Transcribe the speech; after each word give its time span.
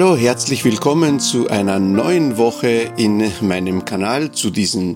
Hallo, 0.00 0.16
herzlich 0.16 0.64
willkommen 0.64 1.18
zu 1.18 1.48
einer 1.48 1.80
neuen 1.80 2.38
Woche 2.38 2.92
in 2.96 3.32
meinem 3.40 3.84
Kanal, 3.84 4.30
zu 4.30 4.50
diesem 4.50 4.94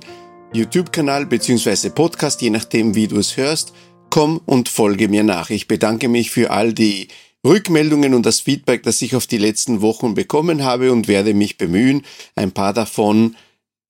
YouTube-Kanal 0.52 1.26
beziehungsweise 1.26 1.90
Podcast, 1.90 2.40
je 2.40 2.50
nachdem, 2.50 2.94
wie 2.94 3.08
du 3.08 3.18
es 3.18 3.36
hörst. 3.36 3.72
Komm 4.10 4.40
und 4.46 4.68
folge 4.68 5.08
mir 5.08 5.24
nach. 5.24 5.50
Ich 5.50 5.66
bedanke 5.66 6.08
mich 6.08 6.30
für 6.30 6.52
all 6.52 6.72
die 6.72 7.08
Rückmeldungen 7.44 8.14
und 8.14 8.24
das 8.24 8.38
Feedback, 8.38 8.84
das 8.84 9.02
ich 9.02 9.16
auf 9.16 9.26
die 9.26 9.38
letzten 9.38 9.80
Wochen 9.80 10.14
bekommen 10.14 10.62
habe 10.62 10.92
und 10.92 11.08
werde 11.08 11.34
mich 11.34 11.58
bemühen, 11.58 12.02
ein 12.36 12.52
paar 12.52 12.72
davon 12.72 13.34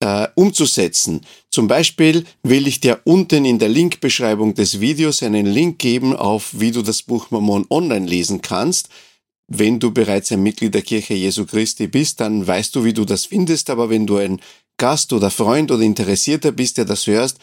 äh, 0.00 0.28
umzusetzen. 0.34 1.20
Zum 1.50 1.68
Beispiel 1.68 2.24
will 2.42 2.66
ich 2.66 2.80
dir 2.80 3.00
unten 3.04 3.44
in 3.44 3.58
der 3.58 3.68
Linkbeschreibung 3.68 4.54
des 4.54 4.80
Videos 4.80 5.22
einen 5.22 5.44
Link 5.44 5.78
geben 5.78 6.16
auf, 6.16 6.58
wie 6.58 6.70
du 6.70 6.80
das 6.80 7.02
Buch 7.02 7.30
Mormon 7.30 7.66
online 7.68 8.06
lesen 8.06 8.40
kannst. 8.40 8.88
Wenn 9.54 9.78
du 9.78 9.90
bereits 9.90 10.32
ein 10.32 10.42
Mitglied 10.42 10.74
der 10.74 10.80
Kirche 10.80 11.12
Jesu 11.12 11.44
Christi 11.44 11.86
bist, 11.86 12.20
dann 12.20 12.46
weißt 12.46 12.74
du, 12.74 12.84
wie 12.84 12.94
du 12.94 13.04
das 13.04 13.26
findest, 13.26 13.68
aber 13.68 13.90
wenn 13.90 14.06
du 14.06 14.16
ein 14.16 14.40
Gast 14.78 15.12
oder 15.12 15.30
Freund 15.30 15.70
oder 15.70 15.82
Interessierter 15.82 16.52
bist, 16.52 16.78
der 16.78 16.86
das 16.86 17.06
hörst, 17.06 17.36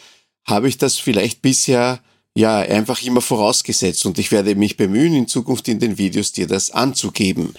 habe 0.44 0.68
ich 0.68 0.76
das 0.76 0.96
vielleicht 0.96 1.40
bisher 1.40 2.00
ja 2.34 2.58
einfach 2.58 3.00
immer 3.02 3.20
vorausgesetzt 3.20 4.04
und 4.06 4.18
ich 4.18 4.32
werde 4.32 4.56
mich 4.56 4.76
bemühen, 4.76 5.14
in 5.14 5.28
Zukunft 5.28 5.68
in 5.68 5.78
den 5.78 5.98
Videos 5.98 6.32
dir 6.32 6.48
das 6.48 6.72
anzugeben. 6.72 7.54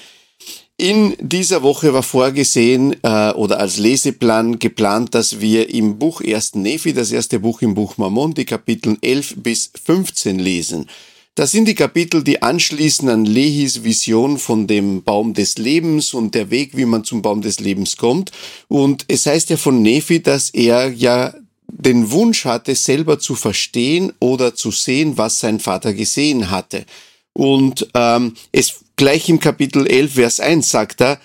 In 0.76 1.16
dieser 1.20 1.64
Woche 1.64 1.94
war 1.94 2.04
vorgesehen 2.04 2.96
äh, 3.04 3.32
oder 3.32 3.60
als 3.60 3.78
Leseplan 3.78 4.60
geplant, 4.60 5.16
dass 5.16 5.40
wir 5.40 5.70
im 5.70 5.98
Buch 5.98 6.20
1. 6.20 6.56
Nephi, 6.56 6.92
das 6.92 7.14
erste 7.14 7.40
Buch 7.40 7.62
im 7.62 7.74
Buch 7.74 7.98
Mammon, 7.98 8.34
die 8.34 8.46
Kapitel 8.46 8.98
11 9.00 9.36
bis 9.38 9.72
15 9.86 10.40
lesen. 10.40 10.90
Das 11.36 11.52
sind 11.52 11.68
die 11.68 11.76
Kapitel, 11.76 12.24
die 12.24 12.42
anschließen 12.42 13.08
an 13.08 13.26
Lehis 13.26 13.84
Vision 13.84 14.38
von 14.38 14.68
dem 14.68 15.02
Baum 15.04 15.34
des 15.34 15.58
Lebens 15.58 16.14
und 16.14 16.36
der 16.36 16.50
Weg, 16.50 16.76
wie 16.76 16.86
man 16.86 17.06
zum 17.06 17.22
Baum 17.22 17.42
des 17.42 17.62
Lebens 17.62 17.96
kommt. 17.96 18.32
Und 18.68 19.06
es 19.08 19.26
heißt 19.26 19.50
ja 19.50 19.58
von 19.58 19.82
Nephi, 19.82 20.22
dass 20.22 20.50
er 20.50 20.92
ja 20.92 21.34
den 21.68 22.12
Wunsch 22.12 22.44
hatte, 22.44 22.76
selber 22.76 23.18
zu 23.18 23.36
verstehen 23.36 24.12
oder 24.20 24.56
zu 24.56 24.72
sehen, 24.72 25.18
was 25.18 25.40
sein 25.40 25.62
Vater 25.62 25.94
gesehen 25.94 26.52
hatte. 26.52 26.86
Und 27.32 27.88
ähm, 27.94 28.34
es 28.52 28.82
gleich 28.98 29.30
im 29.30 29.40
Kapitel 29.40 29.88
11, 29.88 30.14
Vers 30.14 30.40
1 30.42 30.70
sagt 30.70 31.02
er, 31.02 31.20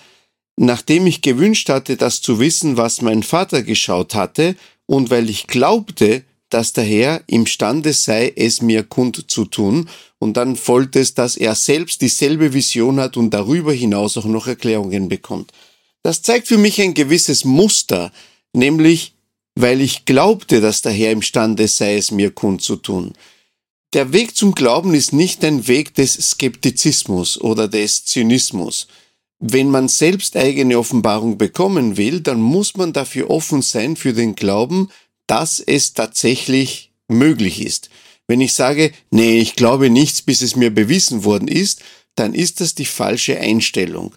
nachdem 0.55 1.05
ich 1.05 1.21
gewünscht 1.21 1.67
hatte, 1.67 1.97
das 1.97 2.21
zu 2.21 2.39
wissen, 2.39 2.77
was 2.77 3.01
mein 3.01 3.23
Vater 3.23 3.61
geschaut 3.61 4.15
hatte, 4.15 4.55
und 4.87 5.09
weil 5.09 5.29
ich 5.29 5.47
glaubte, 5.47 6.23
dass 6.49 6.73
der 6.73 6.83
Herr 6.83 7.21
imstande 7.27 7.93
sei, 7.93 8.33
es 8.35 8.61
mir 8.61 8.83
kundzutun. 8.83 9.89
Und 10.19 10.37
dann 10.37 10.55
folgt 10.55 10.95
es, 10.95 11.13
dass 11.13 11.37
er 11.37 11.55
selbst 11.55 12.01
dieselbe 12.01 12.53
Vision 12.53 12.99
hat 12.99 13.17
und 13.17 13.31
darüber 13.31 13.73
hinaus 13.73 14.17
auch 14.17 14.25
noch 14.25 14.47
Erklärungen 14.47 15.09
bekommt. 15.09 15.51
Das 16.03 16.21
zeigt 16.21 16.47
für 16.47 16.57
mich 16.57 16.81
ein 16.81 16.93
gewisses 16.93 17.43
Muster, 17.43 18.11
nämlich 18.53 19.13
weil 19.59 19.81
ich 19.81 20.05
glaubte, 20.05 20.61
dass 20.61 20.81
der 20.83 20.91
Herr 20.91 21.11
imstande 21.11 21.67
sei, 21.67 21.97
es 21.97 22.11
mir 22.11 22.31
kundzutun. 22.31 23.13
Der 23.93 24.13
Weg 24.13 24.35
zum 24.35 24.53
Glauben 24.53 24.93
ist 24.93 25.13
nicht 25.13 25.43
ein 25.43 25.67
Weg 25.67 25.95
des 25.95 26.13
Skeptizismus 26.13 27.39
oder 27.41 27.67
des 27.67 28.05
Zynismus. 28.05 28.87
Wenn 29.39 29.69
man 29.69 29.87
selbst 29.87 30.35
eigene 30.35 30.77
Offenbarung 30.77 31.37
bekommen 31.37 31.97
will, 31.97 32.19
dann 32.21 32.39
muss 32.39 32.75
man 32.75 32.93
dafür 32.93 33.29
offen 33.29 33.61
sein 33.61 33.95
für 33.95 34.13
den 34.13 34.35
Glauben, 34.35 34.89
dass 35.27 35.59
es 35.59 35.93
tatsächlich 35.93 36.91
möglich 37.07 37.61
ist. 37.61 37.89
Wenn 38.27 38.41
ich 38.41 38.53
sage, 38.53 38.91
nee, 39.09 39.39
ich 39.39 39.55
glaube 39.55 39.89
nichts, 39.89 40.21
bis 40.21 40.41
es 40.41 40.55
mir 40.55 40.69
bewiesen 40.69 41.23
worden 41.23 41.47
ist, 41.47 41.81
dann 42.15 42.33
ist 42.33 42.59
das 42.61 42.75
die 42.75 42.85
falsche 42.85 43.39
Einstellung. 43.39 44.13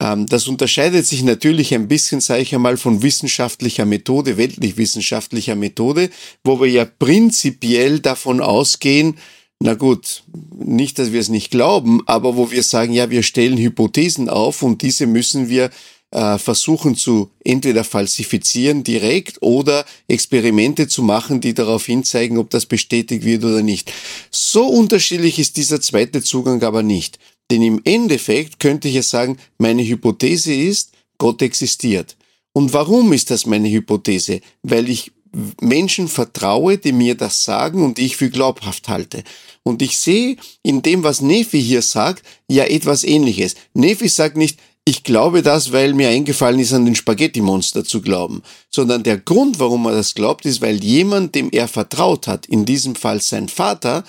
Ähm, 0.00 0.26
das 0.26 0.46
unterscheidet 0.46 1.06
sich 1.06 1.22
natürlich 1.22 1.74
ein 1.74 1.88
bisschen, 1.88 2.20
sage 2.20 2.42
ich 2.42 2.54
einmal, 2.54 2.76
von 2.76 3.02
wissenschaftlicher 3.02 3.86
Methode, 3.86 4.36
weltlich 4.36 4.76
wissenschaftlicher 4.76 5.54
Methode, 5.54 6.10
wo 6.44 6.60
wir 6.60 6.68
ja 6.68 6.84
prinzipiell 6.84 8.00
davon 8.00 8.40
ausgehen, 8.40 9.16
na 9.58 9.72
gut, 9.72 10.22
nicht, 10.54 10.98
dass 10.98 11.12
wir 11.12 11.20
es 11.20 11.30
nicht 11.30 11.50
glauben, 11.50 12.02
aber 12.06 12.36
wo 12.36 12.50
wir 12.50 12.62
sagen, 12.62 12.92
ja, 12.92 13.08
wir 13.08 13.22
stellen 13.22 13.56
Hypothesen 13.56 14.28
auf 14.28 14.62
und 14.62 14.82
diese 14.82 15.06
müssen 15.06 15.48
wir 15.48 15.70
äh, 16.10 16.38
versuchen 16.38 16.96
zu 16.96 17.30
entweder 17.44 17.84
falsifizieren 17.84 18.84
direkt 18.84 19.42
oder 19.42 19.84
Experimente 20.08 20.88
zu 20.88 21.02
machen, 21.02 21.40
die 21.40 21.54
darauf 21.54 21.86
hinzeigen, 21.86 22.38
ob 22.38 22.50
das 22.50 22.66
bestätigt 22.66 23.24
wird 23.24 23.44
oder 23.44 23.62
nicht. 23.62 23.92
So 24.30 24.66
unterschiedlich 24.66 25.38
ist 25.38 25.56
dieser 25.56 25.80
zweite 25.80 26.22
Zugang 26.22 26.62
aber 26.62 26.82
nicht. 26.82 27.18
Denn 27.50 27.62
im 27.62 27.80
Endeffekt 27.84 28.58
könnte 28.60 28.88
ich 28.88 28.94
ja 28.94 29.02
sagen, 29.02 29.38
meine 29.58 29.86
Hypothese 29.86 30.52
ist, 30.54 30.92
Gott 31.18 31.42
existiert. 31.42 32.16
Und 32.52 32.72
warum 32.72 33.12
ist 33.12 33.30
das 33.30 33.46
meine 33.46 33.70
Hypothese? 33.70 34.40
Weil 34.62 34.88
ich 34.88 35.12
Menschen 35.60 36.08
vertraue, 36.08 36.78
die 36.78 36.92
mir 36.92 37.14
das 37.14 37.44
sagen 37.44 37.84
und 37.84 37.98
ich 37.98 38.16
für 38.16 38.30
glaubhaft 38.30 38.88
halte. 38.88 39.22
Und 39.62 39.82
ich 39.82 39.98
sehe 39.98 40.36
in 40.62 40.82
dem, 40.82 41.02
was 41.02 41.20
Nefi 41.20 41.60
hier 41.60 41.82
sagt, 41.82 42.22
ja 42.48 42.64
etwas 42.64 43.04
ähnliches. 43.04 43.54
Nefi 43.74 44.08
sagt 44.08 44.36
nicht, 44.36 44.58
ich 44.88 45.02
glaube 45.02 45.42
das, 45.42 45.72
weil 45.72 45.94
mir 45.94 46.08
eingefallen 46.08 46.60
ist, 46.60 46.72
an 46.72 46.84
den 46.84 46.94
Spaghetti-Monster 46.94 47.84
zu 47.84 48.00
glauben, 48.00 48.42
sondern 48.70 49.02
der 49.02 49.18
Grund, 49.18 49.58
warum 49.58 49.84
er 49.86 49.92
das 49.92 50.14
glaubt, 50.14 50.46
ist, 50.46 50.60
weil 50.60 50.82
jemand, 50.82 51.34
dem 51.34 51.50
er 51.50 51.66
vertraut 51.66 52.28
hat, 52.28 52.46
in 52.46 52.64
diesem 52.64 52.94
Fall 52.94 53.20
sein 53.20 53.48
Vater, 53.48 54.04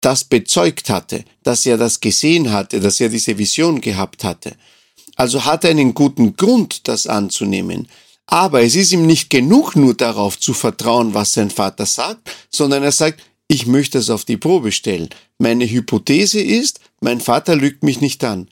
das 0.00 0.22
bezeugt 0.22 0.88
hatte, 0.88 1.24
dass 1.42 1.66
er 1.66 1.78
das 1.78 1.98
gesehen 1.98 2.52
hatte, 2.52 2.78
dass 2.78 3.00
er 3.00 3.08
diese 3.08 3.36
Vision 3.38 3.80
gehabt 3.80 4.22
hatte. 4.22 4.54
Also 5.16 5.44
hat 5.44 5.64
er 5.64 5.70
einen 5.70 5.94
guten 5.94 6.36
Grund, 6.36 6.86
das 6.86 7.08
anzunehmen. 7.08 7.88
Aber 8.26 8.62
es 8.62 8.76
ist 8.76 8.92
ihm 8.92 9.06
nicht 9.06 9.30
genug, 9.30 9.74
nur 9.74 9.94
darauf 9.94 10.38
zu 10.38 10.54
vertrauen, 10.54 11.12
was 11.12 11.32
sein 11.32 11.50
Vater 11.50 11.86
sagt, 11.86 12.30
sondern 12.50 12.84
er 12.84 12.92
sagt, 12.92 13.20
ich 13.48 13.66
möchte 13.66 13.98
es 13.98 14.10
auf 14.10 14.24
die 14.24 14.36
Probe 14.36 14.70
stellen. 14.70 15.08
Meine 15.38 15.68
Hypothese 15.68 16.40
ist, 16.40 16.78
mein 17.00 17.20
Vater 17.20 17.56
lügt 17.56 17.82
mich 17.82 18.00
nicht 18.00 18.22
an 18.22 18.48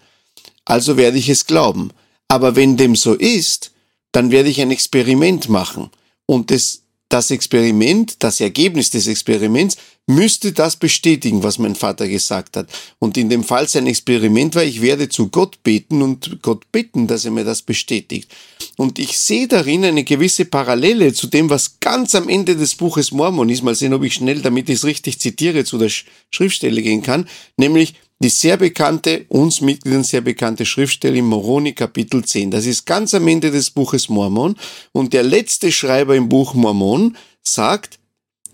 also 0.64 0.96
werde 0.96 1.18
ich 1.18 1.28
es 1.28 1.46
glauben. 1.46 1.90
Aber 2.28 2.56
wenn 2.56 2.76
dem 2.76 2.96
so 2.96 3.14
ist, 3.14 3.72
dann 4.12 4.30
werde 4.30 4.48
ich 4.48 4.60
ein 4.60 4.70
Experiment 4.70 5.48
machen. 5.48 5.90
Und 6.26 6.50
das, 6.50 6.82
das 7.08 7.30
Experiment, 7.30 8.22
das 8.22 8.40
Ergebnis 8.40 8.90
des 8.90 9.06
Experiments 9.06 9.76
müsste 10.06 10.52
das 10.52 10.76
bestätigen, 10.76 11.42
was 11.42 11.58
mein 11.58 11.74
Vater 11.76 12.08
gesagt 12.08 12.56
hat. 12.56 12.68
Und 12.98 13.16
in 13.16 13.28
dem 13.28 13.44
Fall 13.44 13.68
sein 13.68 13.86
Experiment 13.86 14.54
war, 14.54 14.64
ich 14.64 14.82
werde 14.82 15.08
zu 15.08 15.28
Gott 15.28 15.62
beten 15.62 16.02
und 16.02 16.42
Gott 16.42 16.70
bitten, 16.72 17.06
dass 17.06 17.24
er 17.24 17.30
mir 17.30 17.44
das 17.44 17.62
bestätigt. 17.62 18.30
Und 18.76 18.98
ich 18.98 19.18
sehe 19.18 19.46
darin 19.46 19.84
eine 19.84 20.04
gewisse 20.04 20.44
Parallele 20.44 21.12
zu 21.12 21.28
dem, 21.28 21.50
was 21.50 21.78
ganz 21.80 22.14
am 22.14 22.28
Ende 22.28 22.56
des 22.56 22.74
Buches 22.74 23.12
Mormon 23.12 23.48
ist. 23.48 23.62
Mal 23.62 23.74
sehen, 23.74 23.94
ob 23.94 24.02
ich 24.02 24.14
schnell, 24.14 24.42
damit 24.42 24.68
ich 24.68 24.76
es 24.76 24.84
richtig 24.84 25.20
zitiere, 25.20 25.64
zu 25.64 25.78
der 25.78 25.90
Schriftstelle 26.30 26.82
gehen 26.82 27.02
kann. 27.02 27.28
Nämlich, 27.56 27.94
die 28.22 28.28
sehr 28.28 28.56
bekannte, 28.56 29.24
uns 29.28 29.60
Mitgliedern 29.60 30.04
sehr 30.04 30.20
bekannte 30.20 30.64
Schriftstelle 30.64 31.18
im 31.18 31.26
Moroni 31.26 31.72
Kapitel 31.72 32.24
10. 32.24 32.50
Das 32.50 32.66
ist 32.66 32.86
ganz 32.86 33.14
am 33.14 33.26
Ende 33.26 33.50
des 33.50 33.70
Buches 33.70 34.08
Mormon. 34.08 34.56
Und 34.92 35.12
der 35.12 35.24
letzte 35.24 35.72
Schreiber 35.72 36.14
im 36.14 36.28
Buch 36.28 36.54
Mormon 36.54 37.16
sagt, 37.42 37.98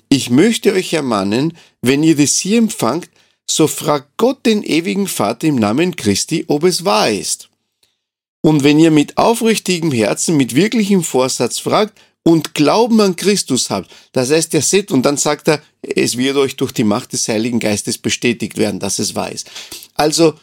ich 0.09 0.31
möchte 0.31 0.73
euch 0.73 0.95
ermahnen, 0.95 1.53
wenn 1.83 2.03
ihr 2.03 2.17
das 2.17 2.39
hier 2.39 2.59
empfangt, 2.59 3.11
so 3.47 3.67
fragt 3.67 4.17
Gott 4.17 4.47
den 4.47 4.63
ewigen 4.63 5.07
Vater 5.07 5.47
im 5.47 5.57
Namen 5.57 5.97
Christi, 5.97 6.45
ob 6.49 6.65
es 6.65 6.85
wahr 6.85 7.11
ist. 7.11 7.49
Und 8.41 8.65
wenn 8.65 8.79
ihr 8.79 8.91
mit 8.91 9.19
aufrichtigem 9.19 9.93
Herzen, 9.93 10.37
mit 10.37 10.55
wirklichem 10.55 11.03
Vorsatz 11.03 11.59
fragt, 11.59 11.99
und 12.25 12.55
Glauben 12.55 13.01
an 13.01 13.17
Christus 13.17 13.71
habt. 13.71 13.91
Das 14.13 14.31
heißt, 14.31 14.53
er 14.55 14.63
seht 14.63 14.91
und 14.91 15.03
dann 15.05 15.17
sagt 15.17 15.49
er, 15.49 15.63
es 15.81 16.17
wird 16.19 16.37
euch 16.37 16.57
durch 16.57 16.73
die 16.73 16.85
Macht 16.85 17.13
des 17.13 17.27
Heiligen 17.29 17.59
Geistes 17.59 17.99
bestätigt 17.99 18.59
werden, 18.59 18.81
dass 18.81 18.99
es 18.99 19.15
wahr 19.15 19.33
ist. 19.33 19.51
Also, 19.95 20.35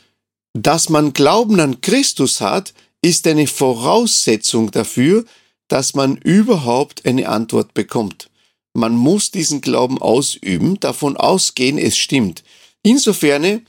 dass 0.54 0.89
man 0.89 1.13
Glauben 1.13 1.60
an 1.60 1.81
Christus 1.81 2.42
hat, 2.42 2.74
ist 3.01 3.27
eine 3.27 3.45
Voraussetzung 3.45 4.72
dafür, 4.72 5.25
dass 5.68 5.94
man 5.94 6.18
überhaupt 6.18 7.06
eine 7.06 7.30
Antwort 7.30 7.74
bekommt. 7.74 8.30
Man 8.74 8.95
muss 8.95 9.31
diesen 9.31 9.62
Glauben 9.62 10.01
ausüben, 10.01 10.80
davon 10.80 11.18
ausgehen, 11.18 11.77
es 11.77 11.98
stimmt. 11.98 12.44
Insofern, 12.83 13.66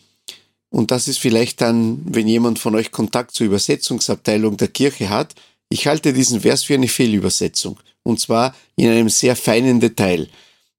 und 0.70 0.91
das 0.91 1.06
ist 1.06 1.19
vielleicht 1.19 1.61
dann, 1.61 2.00
wenn 2.06 2.26
jemand 2.26 2.58
von 2.58 2.75
euch 2.75 2.93
Kontakt 2.93 3.32
zur 3.32 3.47
Übersetzungsabteilung 3.47 4.56
der 4.56 4.69
Kirche 4.69 5.11
hat, 5.11 5.35
ich 5.69 5.87
halte 5.87 6.12
diesen 6.12 6.41
Vers 6.41 6.64
für 6.64 6.75
eine 6.75 6.88
Fehlübersetzung 6.88 7.79
und 8.06 8.20
zwar 8.20 8.55
in 8.76 8.88
einem 8.88 9.08
sehr 9.08 9.37
feinen 9.37 9.81
Detail. 9.81 10.29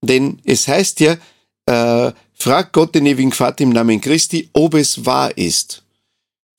Denn 0.01 0.39
es 0.43 0.67
heißt 0.67 0.99
ja, 1.01 1.17
äh, 1.65 2.11
frag 2.33 2.71
Gott 2.73 2.95
den 2.95 3.05
ewigen 3.05 3.31
Vater 3.31 3.63
im 3.63 3.71
Namen 3.71 4.01
Christi, 4.01 4.49
ob 4.53 4.73
es 4.73 5.05
wahr 5.05 5.37
ist. 5.37 5.83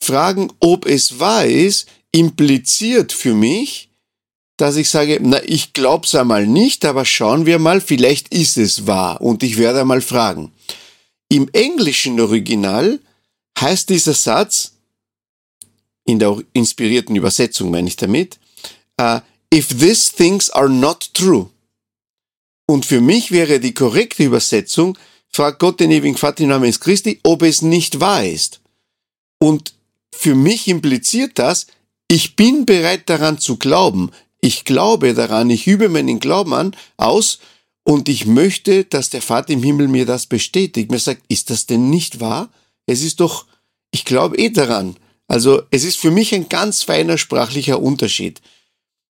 Fragen, 0.03 0.53
ob 0.61 0.87
es 0.87 1.19
wahr 1.19 1.47
ist, 1.47 1.89
impliziert 2.13 3.13
für 3.13 3.35
mich, 3.35 3.89
dass 4.57 4.77
ich 4.77 4.91
sage, 4.91 5.19
na, 5.23 5.41
ich 5.45 5.73
glaub's 5.73 6.15
einmal 6.15 6.47
nicht, 6.47 6.85
aber 6.85 7.05
schauen 7.05 7.47
wir 7.47 7.59
mal, 7.59 7.81
vielleicht 7.81 8.35
ist 8.35 8.57
es 8.57 8.87
wahr 8.87 9.21
und 9.21 9.43
ich 9.43 9.57
werde 9.57 9.81
einmal 9.81 10.01
fragen. 10.01 10.53
Im 11.29 11.49
englischen 11.53 12.19
Original 12.21 12.99
heißt 13.61 13.89
dieser 13.89 14.15
Satz, 14.15 14.73
in 16.05 16.19
der 16.19 16.39
inspirierten 16.55 17.15
Übersetzung 17.15 17.71
meine 17.71 17.89
ich 17.89 17.97
damit, 17.97 18.39
uh, 19.01 19.21
if 19.53 19.69
these 19.69 20.13
things 20.15 20.51
are 20.51 20.69
not 20.69 21.13
true. 21.15 21.51
Und 22.67 22.85
für 22.85 23.01
mich 23.01 23.31
wäre 23.31 23.61
die 23.61 23.75
korrekte 23.75 24.25
Übersetzung, 24.25 24.99
fragt 25.31 25.59
Gott 25.59 25.81
den 25.81 25.91
ewigen 25.91 26.17
Vater 26.17 26.43
im 26.43 26.51
Namen 26.51 26.73
Christi, 26.73 27.21
ob 27.23 27.43
es 27.43 27.63
nicht 27.63 28.01
wahr 28.01 28.25
ist. 28.25 28.61
Und 29.39 29.75
für 30.13 30.35
mich 30.35 30.69
impliziert 30.69 31.39
das, 31.39 31.67
ich 32.09 32.37
bin 32.37 32.67
bereit 32.67 33.09
daran 33.09 33.39
zu 33.39 33.57
glauben. 33.57 34.11
Ich 34.41 34.65
glaube 34.65 35.15
daran, 35.15 35.51
ich 35.51 35.67
übe 35.67 35.89
meinen 35.89 36.21
Glauben 36.21 36.55
an, 36.55 36.77
aus 36.97 37.39
und 37.85 38.09
ich 38.09 38.27
möchte, 38.27 38.85
dass 38.85 39.11
der 39.11 39.23
Vater 39.23 39.53
im 39.53 39.63
Himmel 39.63 39.89
mir 39.89 40.07
das 40.07 40.27
bestätigt. 40.27 40.91
Mir 40.91 40.99
sagt, 40.99 41.23
ist 41.29 41.51
das 41.51 41.67
denn 41.67 41.91
nicht 41.91 42.21
wahr? 42.21 42.51
Es 42.87 43.03
ist 43.03 43.21
doch, 43.21 43.47
ich 43.91 44.05
glaube 44.05 44.37
eh 44.39 44.51
daran. 44.51 44.97
Also 45.27 45.63
es 45.71 45.85
ist 45.85 45.99
für 45.99 46.11
mich 46.11 46.35
ein 46.35 46.49
ganz 46.49 46.83
feiner 46.83 47.19
sprachlicher 47.19 47.81
Unterschied. 47.81 48.41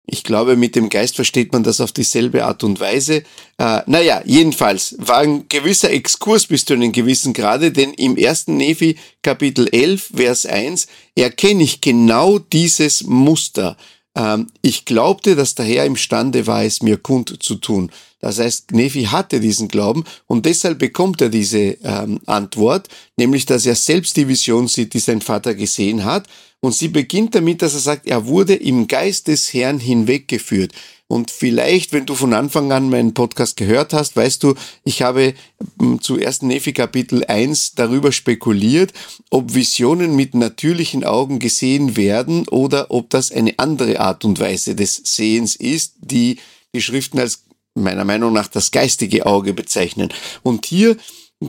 Ich 0.08 0.24
glaube, 0.24 0.56
mit 0.56 0.76
dem 0.76 0.90
Geist 0.90 1.16
versteht 1.16 1.52
man 1.52 1.64
das 1.64 1.82
auf 1.82 1.92
dieselbe 1.92 2.46
Art 2.46 2.64
und 2.64 2.80
Weise. 2.80 3.24
Äh, 3.58 3.82
naja, 3.88 4.22
jedenfalls 4.26 4.96
war 5.00 5.20
ein 5.20 5.48
gewisser 5.50 5.90
Exkurs 5.92 6.46
bis 6.46 6.66
zu 6.66 6.74
einem 6.74 6.92
gewissen 6.92 7.34
Grade, 7.34 7.72
denn 7.72 7.94
im 7.94 8.16
ersten 8.16 8.58
Nephi 8.58 8.98
Kapitel 9.24 9.68
11, 9.72 10.12
Vers 10.16 10.46
1 10.46 10.88
erkenne 11.16 11.64
ich 11.64 11.82
genau 11.82 12.38
dieses 12.38 13.04
Muster. 13.04 13.78
Ähm, 14.16 14.48
ich 14.62 14.86
glaubte, 14.86 15.36
dass 15.36 15.56
der 15.56 15.66
Herr 15.66 15.86
imstande 15.86 16.48
war, 16.48 16.64
es 16.64 16.82
mir 16.82 16.98
kund 16.98 17.44
zu 17.44 17.56
tun. 17.56 17.92
Das 18.20 18.40
heißt, 18.40 18.72
Nephi 18.72 19.04
hatte 19.04 19.40
diesen 19.40 19.68
Glauben 19.68 20.04
und 20.26 20.46
deshalb 20.46 20.80
bekommt 20.80 21.22
er 21.22 21.30
diese 21.30 21.78
ähm, 21.84 22.20
Antwort, 22.26 22.88
nämlich 23.18 23.46
dass 23.46 23.66
er 23.66 23.76
selbst 23.76 24.18
die 24.18 24.28
Vision 24.28 24.68
sieht, 24.68 24.94
die 24.94 25.00
sein 25.00 25.22
Vater 25.22 25.54
gesehen 25.54 26.04
hat. 26.06 26.28
Und 26.60 26.74
sie 26.74 26.88
beginnt 26.88 27.36
damit, 27.36 27.62
dass 27.62 27.76
er 27.76 27.82
sagt, 27.82 28.08
er 28.08 28.26
wurde 28.26 28.56
im 28.56 28.88
Geist 28.88 29.28
des 29.28 29.54
Herrn 29.54 29.78
hinweggeführt. 29.80 30.72
Und 31.08 31.30
vielleicht, 31.30 31.94
wenn 31.94 32.08
du 32.08 32.16
von 32.16 32.34
Anfang 32.34 32.72
an 32.72 32.90
meinen 32.90 33.14
Podcast 33.14 33.58
gehört 33.58 33.94
hast, 33.94 34.16
weißt 34.16 34.42
du, 34.42 34.56
ich 34.84 35.04
habe 35.04 35.36
hm, 35.80 36.02
zu 36.02 36.16
1. 36.16 36.42
Nephi 36.44 36.74
Kapitel 36.74 37.24
1 37.24 37.76
darüber 37.76 38.12
spekuliert, 38.12 38.92
ob 39.30 39.54
Visionen 39.54 40.16
mit 40.16 40.34
natürlichen 40.34 41.04
Augen 41.04 41.38
gesehen 41.38 41.96
werden 41.96 42.48
oder 42.48 42.90
ob 42.90 43.12
das 43.12 43.32
eine 43.32 43.54
andere 43.58 44.00
Art 44.00 44.26
und 44.26 44.40
Weise 44.40 44.74
des 44.76 44.96
Sehens 45.04 45.56
ist, 45.56 45.94
die 46.00 46.38
die 46.74 46.82
Schriften 46.82 47.20
als 47.20 47.44
meiner 47.76 48.06
Meinung 48.06 48.34
nach 48.34 48.48
das 48.48 48.72
geistige 48.72 49.26
Auge 49.26 49.54
bezeichnen. 49.54 50.10
Und 50.42 50.66
hier, 50.66 50.98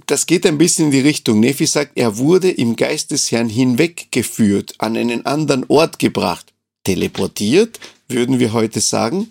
das 0.07 0.27
geht 0.27 0.45
ein 0.45 0.59
bisschen 0.59 0.87
in 0.87 0.91
die 0.91 1.01
Richtung. 1.01 1.41
Nephi 1.41 1.67
sagt, 1.67 1.93
er 1.95 2.19
wurde 2.19 2.51
im 2.51 2.77
Geist 2.77 3.11
des 3.11 3.31
Herrn 3.31 3.49
hinweggeführt, 3.49 4.75
an 4.79 4.97
einen 4.97 5.25
anderen 5.25 5.65
Ort 5.69 5.99
gebracht. 5.99 6.53
Teleportiert, 6.85 7.81
würden 8.09 8.39
wir 8.39 8.53
heute 8.53 8.81
sagen. 8.81 9.31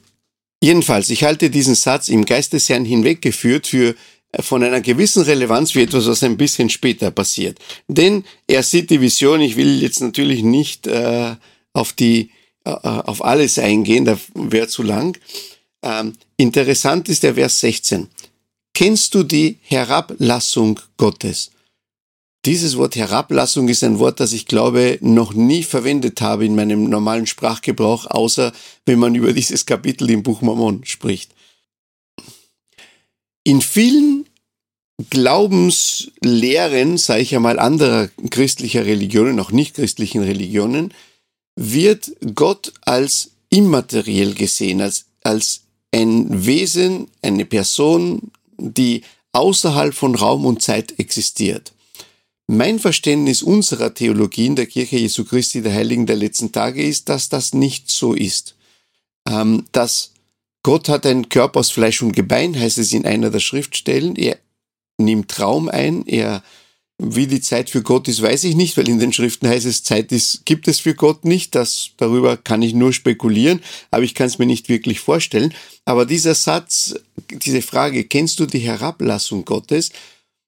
Jedenfalls, 0.62 1.10
ich 1.10 1.24
halte 1.24 1.50
diesen 1.50 1.76
Satz 1.76 2.10
im 2.10 2.26
Geist 2.26 2.54
hinweggeführt 2.54 3.68
für 3.68 3.96
äh, 4.32 4.42
von 4.42 4.64
einer 4.64 4.82
gewissen 4.82 5.24
Relevanz 5.24 5.76
wie 5.76 5.84
etwas, 5.84 6.08
was 6.08 6.24
ein 6.24 6.38
bisschen 6.38 6.70
später 6.70 7.12
passiert. 7.12 7.60
Denn 7.88 8.24
er 8.48 8.64
sieht 8.64 8.90
die 8.90 9.02
Vision, 9.02 9.42
ich 9.42 9.56
will 9.56 9.82
jetzt 9.82 10.02
natürlich 10.02 10.44
nicht 10.44 10.88
äh, 10.88 11.36
auf 11.74 11.94
die 11.94 12.32
äh, 12.64 12.72
auf 12.72 13.24
alles 13.24 13.60
eingehen, 13.60 14.06
da 14.06 14.18
wäre 14.34 14.68
zu 14.68 14.84
lang. 14.84 15.18
Ähm, 15.84 16.14
interessant 16.38 17.10
ist 17.10 17.24
der 17.24 17.36
Vers 17.36 17.60
16. 17.60 18.08
Kennst 18.74 19.14
du 19.14 19.24
die 19.24 19.60
Herablassung 19.62 20.80
Gottes? 20.98 21.52
Dieses 22.46 22.78
Wort 22.78 22.96
Herablassung 22.96 23.68
ist 23.70 23.84
ein 23.84 23.98
Wort, 23.98 24.20
das 24.20 24.32
ich 24.32 24.46
glaube 24.46 25.00
noch 25.02 25.34
nie 25.34 25.64
verwendet 25.64 26.22
habe 26.22 26.46
in 26.46 26.54
meinem 26.54 26.84
normalen 26.84 27.26
Sprachgebrauch, 27.26 28.06
außer 28.06 28.54
wenn 28.86 29.00
man 29.00 29.16
über 29.16 29.34
dieses 29.34 29.66
Kapitel 29.66 30.12
im 30.12 30.22
Buch 30.22 30.42
Mormon 30.42 30.86
spricht. 30.86 31.32
In 33.44 33.62
vielen 33.62 34.28
Glaubenslehren, 35.10 36.98
sage 36.98 37.22
ich 37.24 37.36
einmal, 37.36 37.58
anderer 37.58 38.10
christlicher 38.30 38.86
Religionen, 38.86 39.40
auch 39.40 39.52
nicht 39.52 39.76
christlichen 39.76 40.22
Religionen, 40.22 40.94
wird 41.56 42.12
Gott 42.36 42.74
als 42.82 43.32
immateriell 43.50 44.36
gesehen, 44.36 44.82
als, 44.82 45.06
als 45.24 45.62
ein 45.92 46.46
Wesen, 46.46 47.08
eine 47.24 47.46
Person, 47.46 48.32
die 48.58 49.02
außerhalb 49.32 49.96
von 49.96 50.14
Raum 50.14 50.46
und 50.46 50.62
Zeit 50.62 51.00
existiert. 51.00 51.75
Mein 52.48 52.78
Verständnis 52.80 53.42
unserer 53.42 53.94
Theologie 53.94 54.46
in 54.46 54.56
der 54.56 54.68
Kirche 54.68 54.98
Jesu 54.98 55.26
Christi 55.26 55.62
der 55.62 55.74
Heiligen 55.74 56.06
der 56.06 56.16
letzten 56.16 56.52
Tage 56.52 56.84
ist, 56.84 57.10
dass 57.10 57.30
das 57.30 57.54
nicht 57.54 57.90
so 57.90 58.14
ist. 58.14 58.56
Ähm, 59.28 59.66
dass 59.72 60.12
Gott 60.62 60.90
hat 60.90 61.06
einen 61.06 61.30
Körper 61.30 61.60
aus 61.60 61.72
Fleisch 61.72 62.02
und 62.02 62.16
Gebein, 62.16 62.58
heißt 62.58 62.78
es 62.78 62.94
in 62.94 63.06
einer 63.06 63.32
der 63.32 63.40
Schriftstellen. 63.40 64.16
Er 64.16 64.38
nimmt 64.98 65.40
Raum 65.40 65.70
ein, 65.70 66.06
er 66.06 66.44
wie 66.98 67.28
die 67.28 67.42
Zeit 67.42 67.70
für 67.70 67.82
Gott 67.82 68.08
ist, 68.08 68.22
weiß 68.22 68.46
ich 68.46 68.56
nicht, 68.56 68.78
weil 68.78 68.88
in 68.88 69.00
den 69.00 69.12
Schriften 69.12 69.50
heißt 69.50 69.66
es, 69.66 69.84
Zeit 69.84 70.12
ist, 70.12 70.46
gibt 70.46 70.68
es 70.68 70.80
für 70.80 70.96
Gott 70.96 71.26
nicht. 71.26 71.54
Das, 71.54 71.90
darüber 71.98 72.38
kann 72.38 72.62
ich 72.62 72.74
nur 72.74 72.94
spekulieren, 72.94 73.62
aber 73.92 74.04
ich 74.04 74.16
kann 74.16 74.28
es 74.28 74.40
mir 74.40 74.46
nicht 74.46 74.70
wirklich 74.70 75.02
vorstellen. 75.02 75.54
Aber 75.84 76.06
dieser 76.06 76.36
Satz, 76.36 76.96
diese 77.30 77.62
Frage, 77.62 78.06
kennst 78.06 78.40
du 78.40 78.46
die 78.46 78.60
Herablassung 78.60 79.44
Gottes? 79.44 79.92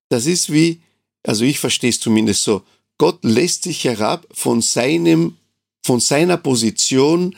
Das 0.10 0.26
ist 0.26 0.52
wie, 0.52 0.80
also 1.28 1.44
ich 1.44 1.60
verstehe 1.60 1.90
es 1.90 2.00
zumindest 2.00 2.44
so, 2.44 2.64
Gott 2.98 3.20
lässt 3.24 3.64
sich 3.64 3.84
herab 3.84 4.26
von 4.32 4.62
seinem, 4.62 5.36
von 5.84 6.00
seiner 6.00 6.38
Position 6.38 7.36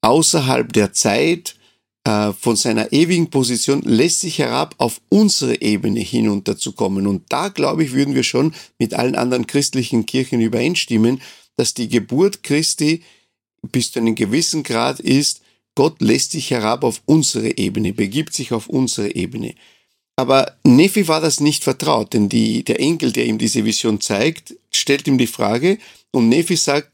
außerhalb 0.00 0.72
der 0.72 0.92
Zeit, 0.92 1.56
äh, 2.04 2.32
von 2.32 2.56
seiner 2.56 2.92
ewigen 2.92 3.30
Position 3.30 3.82
lässt 3.82 4.20
sich 4.20 4.38
herab, 4.38 4.74
auf 4.78 5.00
unsere 5.08 5.60
Ebene 5.60 6.00
hinunterzukommen. 6.00 7.06
Und 7.06 7.24
da, 7.30 7.48
glaube 7.48 7.84
ich, 7.84 7.92
würden 7.92 8.14
wir 8.14 8.22
schon 8.22 8.54
mit 8.78 8.94
allen 8.94 9.16
anderen 9.16 9.46
christlichen 9.46 10.06
Kirchen 10.06 10.40
übereinstimmen, 10.40 11.20
dass 11.56 11.74
die 11.74 11.88
Geburt 11.88 12.42
Christi 12.42 13.02
bis 13.62 13.92
zu 13.92 13.98
einem 13.98 14.14
gewissen 14.14 14.62
Grad 14.62 15.00
ist, 15.00 15.40
Gott 15.74 16.00
lässt 16.00 16.32
sich 16.32 16.50
herab 16.50 16.84
auf 16.84 17.02
unsere 17.06 17.56
Ebene, 17.58 17.92
begibt 17.92 18.32
sich 18.32 18.52
auf 18.52 18.68
unsere 18.68 19.14
Ebene. 19.14 19.54
Aber 20.16 20.56
Nephi 20.64 21.08
war 21.08 21.20
das 21.20 21.40
nicht 21.40 21.64
vertraut, 21.64 22.12
denn 22.14 22.28
die, 22.28 22.62
der 22.62 22.78
Enkel, 22.80 23.12
der 23.12 23.26
ihm 23.26 23.38
diese 23.38 23.64
Vision 23.64 24.00
zeigt, 24.00 24.54
stellt 24.70 25.08
ihm 25.08 25.18
die 25.18 25.26
Frage 25.26 25.78
und 26.12 26.28
Nephi 26.28 26.56
sagt, 26.56 26.90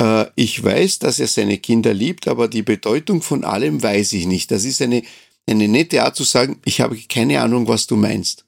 äh, 0.00 0.26
ich 0.34 0.62
weiß, 0.62 0.98
dass 0.98 1.18
er 1.18 1.28
seine 1.28 1.58
Kinder 1.58 1.94
liebt, 1.94 2.28
aber 2.28 2.46
die 2.48 2.62
Bedeutung 2.62 3.22
von 3.22 3.44
allem 3.44 3.82
weiß 3.82 4.12
ich 4.12 4.26
nicht. 4.26 4.50
Das 4.50 4.64
ist 4.64 4.82
eine, 4.82 5.02
eine 5.46 5.68
nette 5.68 6.02
Art 6.02 6.16
zu 6.16 6.24
sagen, 6.24 6.60
ich 6.64 6.80
habe 6.80 6.98
keine 7.08 7.40
Ahnung, 7.40 7.68
was 7.68 7.86
du 7.86 7.96
meinst. 7.96 8.44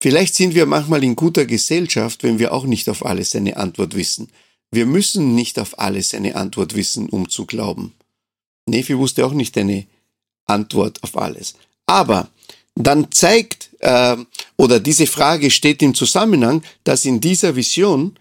Vielleicht 0.00 0.34
sind 0.34 0.54
wir 0.54 0.66
manchmal 0.66 1.02
in 1.02 1.16
guter 1.16 1.46
Gesellschaft, 1.46 2.22
wenn 2.22 2.38
wir 2.38 2.52
auch 2.52 2.64
nicht 2.64 2.88
auf 2.88 3.04
alles 3.04 3.34
eine 3.34 3.56
Antwort 3.56 3.96
wissen. 3.96 4.28
Wir 4.70 4.86
müssen 4.86 5.34
nicht 5.34 5.58
auf 5.58 5.78
alles 5.78 6.14
eine 6.14 6.36
Antwort 6.36 6.74
wissen, 6.74 7.08
um 7.08 7.28
zu 7.28 7.46
glauben. 7.46 7.94
Nephi 8.66 8.96
wusste 8.96 9.26
auch 9.26 9.32
nicht 9.32 9.56
eine 9.56 9.86
Antwort 10.46 11.02
auf 11.02 11.16
alles. 11.16 11.54
Aber 11.86 12.28
dann 12.74 13.10
zeigt, 13.12 13.70
äh, 13.80 14.16
oder 14.56 14.80
diese 14.80 15.06
Frage 15.06 15.50
steht 15.50 15.82
im 15.82 15.94
Zusammenhang, 15.94 16.62
dass 16.84 17.04
in 17.04 17.20
dieser 17.20 17.56
Vision 17.56 18.18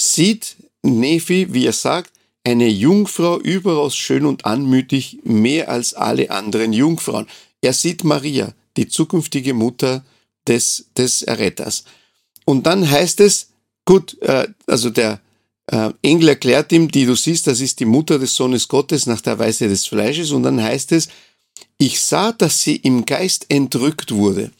sieht 0.00 0.56
Nephi, 0.82 1.52
wie 1.52 1.66
er 1.66 1.72
sagt, 1.72 2.12
eine 2.44 2.68
Jungfrau 2.68 3.38
überaus 3.38 3.94
schön 3.94 4.26
und 4.26 4.44
anmütig, 4.44 5.18
mehr 5.22 5.68
als 5.68 5.94
alle 5.94 6.30
anderen 6.30 6.72
Jungfrauen. 6.72 7.28
Er 7.60 7.72
sieht 7.72 8.02
Maria, 8.02 8.52
die 8.76 8.88
zukünftige 8.88 9.54
Mutter 9.54 10.04
des, 10.48 10.86
des 10.96 11.22
Erretters. 11.22 11.84
Und 12.44 12.66
dann 12.66 12.90
heißt 12.90 13.20
es, 13.20 13.50
gut, 13.84 14.20
äh, 14.22 14.48
also 14.66 14.90
der 14.90 15.20
äh, 15.66 15.90
Engel 16.02 16.30
erklärt 16.30 16.72
ihm, 16.72 16.90
die 16.90 17.06
du 17.06 17.14
siehst, 17.14 17.46
das 17.46 17.60
ist 17.60 17.78
die 17.78 17.84
Mutter 17.84 18.18
des 18.18 18.34
Sohnes 18.34 18.66
Gottes 18.66 19.06
nach 19.06 19.20
der 19.20 19.38
Weise 19.38 19.68
des 19.68 19.86
Fleisches. 19.86 20.32
Und 20.32 20.42
dann 20.42 20.60
heißt 20.60 20.90
es, 20.92 21.08
ich 21.82 22.00
sah, 22.00 22.30
dass 22.30 22.62
sie 22.62 22.76
im 22.76 23.06
Geist 23.06 23.46
entrückt 23.48 24.12
wurde. 24.12 24.52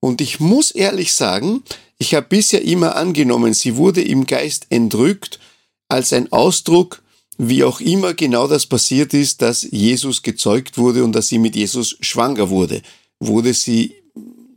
Und 0.00 0.22
ich 0.22 0.40
muss 0.40 0.70
ehrlich 0.70 1.12
sagen, 1.12 1.62
ich 1.98 2.14
habe 2.14 2.26
bisher 2.26 2.62
immer 2.62 2.96
angenommen, 2.96 3.52
sie 3.52 3.76
wurde 3.76 4.00
im 4.02 4.26
Geist 4.26 4.66
entrückt 4.70 5.38
als 5.88 6.14
ein 6.14 6.32
Ausdruck, 6.32 7.02
wie 7.36 7.64
auch 7.64 7.80
immer 7.80 8.14
genau 8.14 8.48
das 8.48 8.64
passiert 8.64 9.12
ist, 9.12 9.42
dass 9.42 9.62
Jesus 9.70 10.22
gezeugt 10.22 10.78
wurde 10.78 11.04
und 11.04 11.12
dass 11.12 11.28
sie 11.28 11.38
mit 11.38 11.54
Jesus 11.54 11.98
schwanger 12.00 12.48
wurde. 12.48 12.80
Wurde 13.18 13.52
sie 13.52 13.96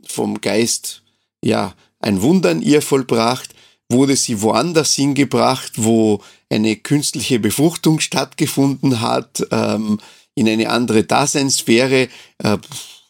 vom 0.06 0.40
Geist, 0.40 1.02
ja, 1.44 1.74
ein 2.00 2.22
Wunder 2.22 2.50
an 2.50 2.62
ihr 2.62 2.80
vollbracht? 2.80 3.54
Wurde 3.90 4.16
sie 4.16 4.40
woanders 4.40 4.94
hingebracht, 4.94 5.72
wo 5.76 6.22
eine 6.48 6.76
künstliche 6.76 7.38
Befruchtung 7.38 8.00
stattgefunden 8.00 9.02
hat, 9.02 9.46
ähm, 9.50 9.98
in 10.34 10.48
eine 10.48 10.70
andere 10.70 11.04
Daseinssphäre? 11.04 12.08
Äh, 12.38 12.58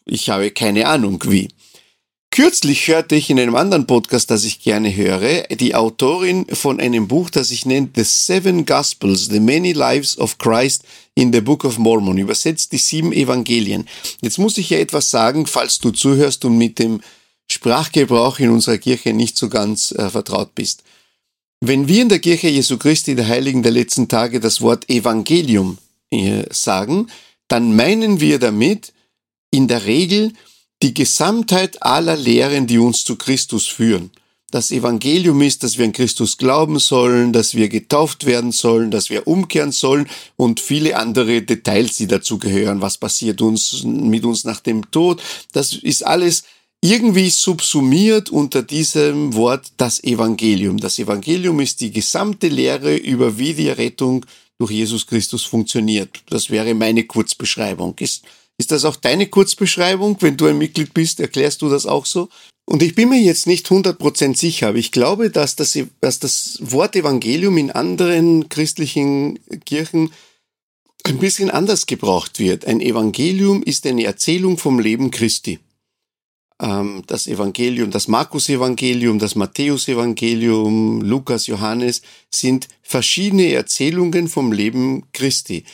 ich 0.07 0.29
habe 0.31 0.51
keine 0.51 0.87
Ahnung 0.87 1.23
wie. 1.27 1.49
Kürzlich 2.35 2.89
hörte 2.89 3.15
ich 3.15 3.31
in 3.31 3.39
einem 3.39 3.55
anderen 3.55 3.87
Podcast, 3.87 4.29
das 4.29 4.43
ich 4.43 4.61
gerne 4.61 4.97
höre, 4.97 5.45
die 5.45 5.77
Autorin 5.77 6.47
von 6.53 6.81
einem 6.81 7.07
Buch, 7.07 7.31
das 7.31 7.53
ich 7.53 7.65
nenne 7.65 7.91
The 7.95 8.03
Seven 8.03 8.67
Gospels, 8.67 9.27
The 9.27 9.39
Many 9.39 9.73
Lives 9.73 10.19
of 10.19 10.39
Christ 10.39 10.83
in 11.15 11.33
the 11.33 11.41
Book 11.41 11.65
of 11.65 11.79
Mormon, 11.79 12.19
übersetzt 12.19 12.73
die 12.73 12.79
sieben 12.79 13.13
Evangelien. 13.13 13.87
Jetzt 14.21 14.39
muss 14.39 14.59
ich 14.59 14.71
ja 14.71 14.79
etwas 14.79 15.13
sagen, 15.13 15.47
falls 15.47 15.79
du 15.79 15.93
zuhörst 15.93 16.45
und 16.45 16.59
mit 16.59 16.81
dem 16.81 17.03
Sprachgebrauch 17.49 18.41
in 18.41 18.51
unserer 18.51 18.79
Kirche 18.79 19.13
nicht 19.13 19.37
so 19.37 19.49
ganz 19.49 19.93
äh, 19.93 20.11
vertraut 20.11 20.57
bist. 20.57 20.83
Wenn 21.61 21.87
wir 21.87 22.03
in 22.03 22.09
der 22.09 22.19
Kirche 22.19 22.49
Jesu 22.49 22.79
Christi, 22.79 23.15
der 23.15 23.29
Heiligen 23.29 23.63
der 23.63 23.71
letzten 23.71 24.09
Tage, 24.09 24.41
das 24.41 24.61
Wort 24.61 24.91
Evangelium 24.91 25.79
sagen, 26.51 27.09
dann 27.49 27.77
meinen 27.77 28.21
wir 28.21 28.39
damit 28.39 28.93
in 29.51 29.69
der 29.69 29.85
Regel 29.87 30.33
die 30.83 30.95
Gesamtheit 30.95 31.83
aller 31.83 32.17
Lehren, 32.17 32.67
die 32.67 32.79
uns 32.79 33.05
zu 33.05 33.17
Christus 33.17 33.67
führen. 33.67 34.11
Das 34.51 34.71
Evangelium 34.71 35.41
ist, 35.43 35.65
dass 35.65 35.79
wir 35.79 35.85
an 35.85 35.93
Christus 35.93 36.37
glauben 36.37 36.79
sollen, 36.79 37.33
dass 37.33 37.55
wir 37.57 37.69
getauft 37.69 38.25
werden 38.25 38.53
sollen, 38.53 38.93
dass 38.93 39.11
wir 39.11 39.27
umkehren 39.27 39.73
sollen 39.73 40.09
und 40.37 40.61
viele 40.61 40.97
andere 40.97 41.43
Details, 41.43 41.97
die 41.97 42.07
dazu 42.07 42.39
gehören. 42.39 42.81
Was 42.81 42.99
passiert 42.99 43.43
uns 43.43 43.83
mit 43.83 44.25
uns 44.25 44.45
nach 44.45 44.61
dem 44.61 44.91
Tod? 44.93 45.21
Das 45.53 45.73
ist 45.73 46.07
alles 46.07 46.45
irgendwie 46.81 47.31
subsumiert 47.31 48.31
unter 48.31 48.63
diesem 48.63 49.35
Wort 49.35 49.73
das 49.79 50.05
Evangelium. 50.05 50.79
Das 50.79 50.99
Evangelium 50.99 51.59
ist 51.59 51.81
die 51.81 51.91
gesamte 51.91 52.47
Lehre 52.47 52.95
über 52.95 53.39
wie 53.39 53.55
die 53.55 53.71
Rettung 53.71 54.25
durch 54.59 54.71
Jesus 54.71 55.07
Christus 55.07 55.45
funktioniert. 55.45 56.23
Das 56.31 56.51
wäre 56.51 56.75
meine 56.75 57.05
Kurzbeschreibung. 57.05 57.97
Ist 57.99 58.25
ist 58.57 58.71
das 58.71 58.85
auch 58.85 58.97
deine 58.97 59.27
Kurzbeschreibung? 59.27 60.17
Wenn 60.21 60.37
du 60.37 60.47
ein 60.47 60.59
Mitglied 60.59 60.95
bist, 60.95 61.21
erklärst 61.21 61.63
du 61.63 61.69
das 61.69 61.87
auch 61.87 62.07
so? 62.07 62.29
Und 62.67 62.83
ich 62.83 62.95
bin 62.95 63.11
mir 63.11 63.21
jetzt 63.21 63.47
nicht 63.47 63.67
100% 63.67 64.37
sicher, 64.37 64.69
aber 64.69 64.79
ich 64.79 64.91
glaube, 64.91 65.31
dass 65.31 65.57
das, 65.57 65.79
dass 66.01 66.19
das 66.19 66.59
Wort 66.61 66.97
Evangelium 66.97 67.59
in 67.59 67.71
anderen 67.71 68.49
christlichen 68.49 69.39
Kirchen 69.67 70.13
ein 71.03 71.19
bisschen 71.19 71.51
anders 71.51 71.87
gebraucht 71.87 72.39
wird. 72.39 72.65
Ein 72.65 72.81
Evangelium 72.81 73.63
ist 73.63 73.87
eine 73.87 74.05
Erzählung 74.05 74.57
vom 74.57 74.79
Leben 74.79 75.11
Christi. 75.11 75.59
Ähm, 76.63 77.03
das 77.07 77.27
Evangelium, 77.27 77.91
das 77.91 78.07
Markus-Evangelium, 78.09 79.19
das 79.19 79.35
Matthäus-Evangelium, 79.35 81.01
Lukas, 81.03 81.47
Johannes 81.47 82.03
sind 82.31 82.69
verschiedene 82.83 83.53
Erzählungen 83.53 84.29
vom 84.29 84.53
Leben 84.53 85.05
Christi. 85.13 85.65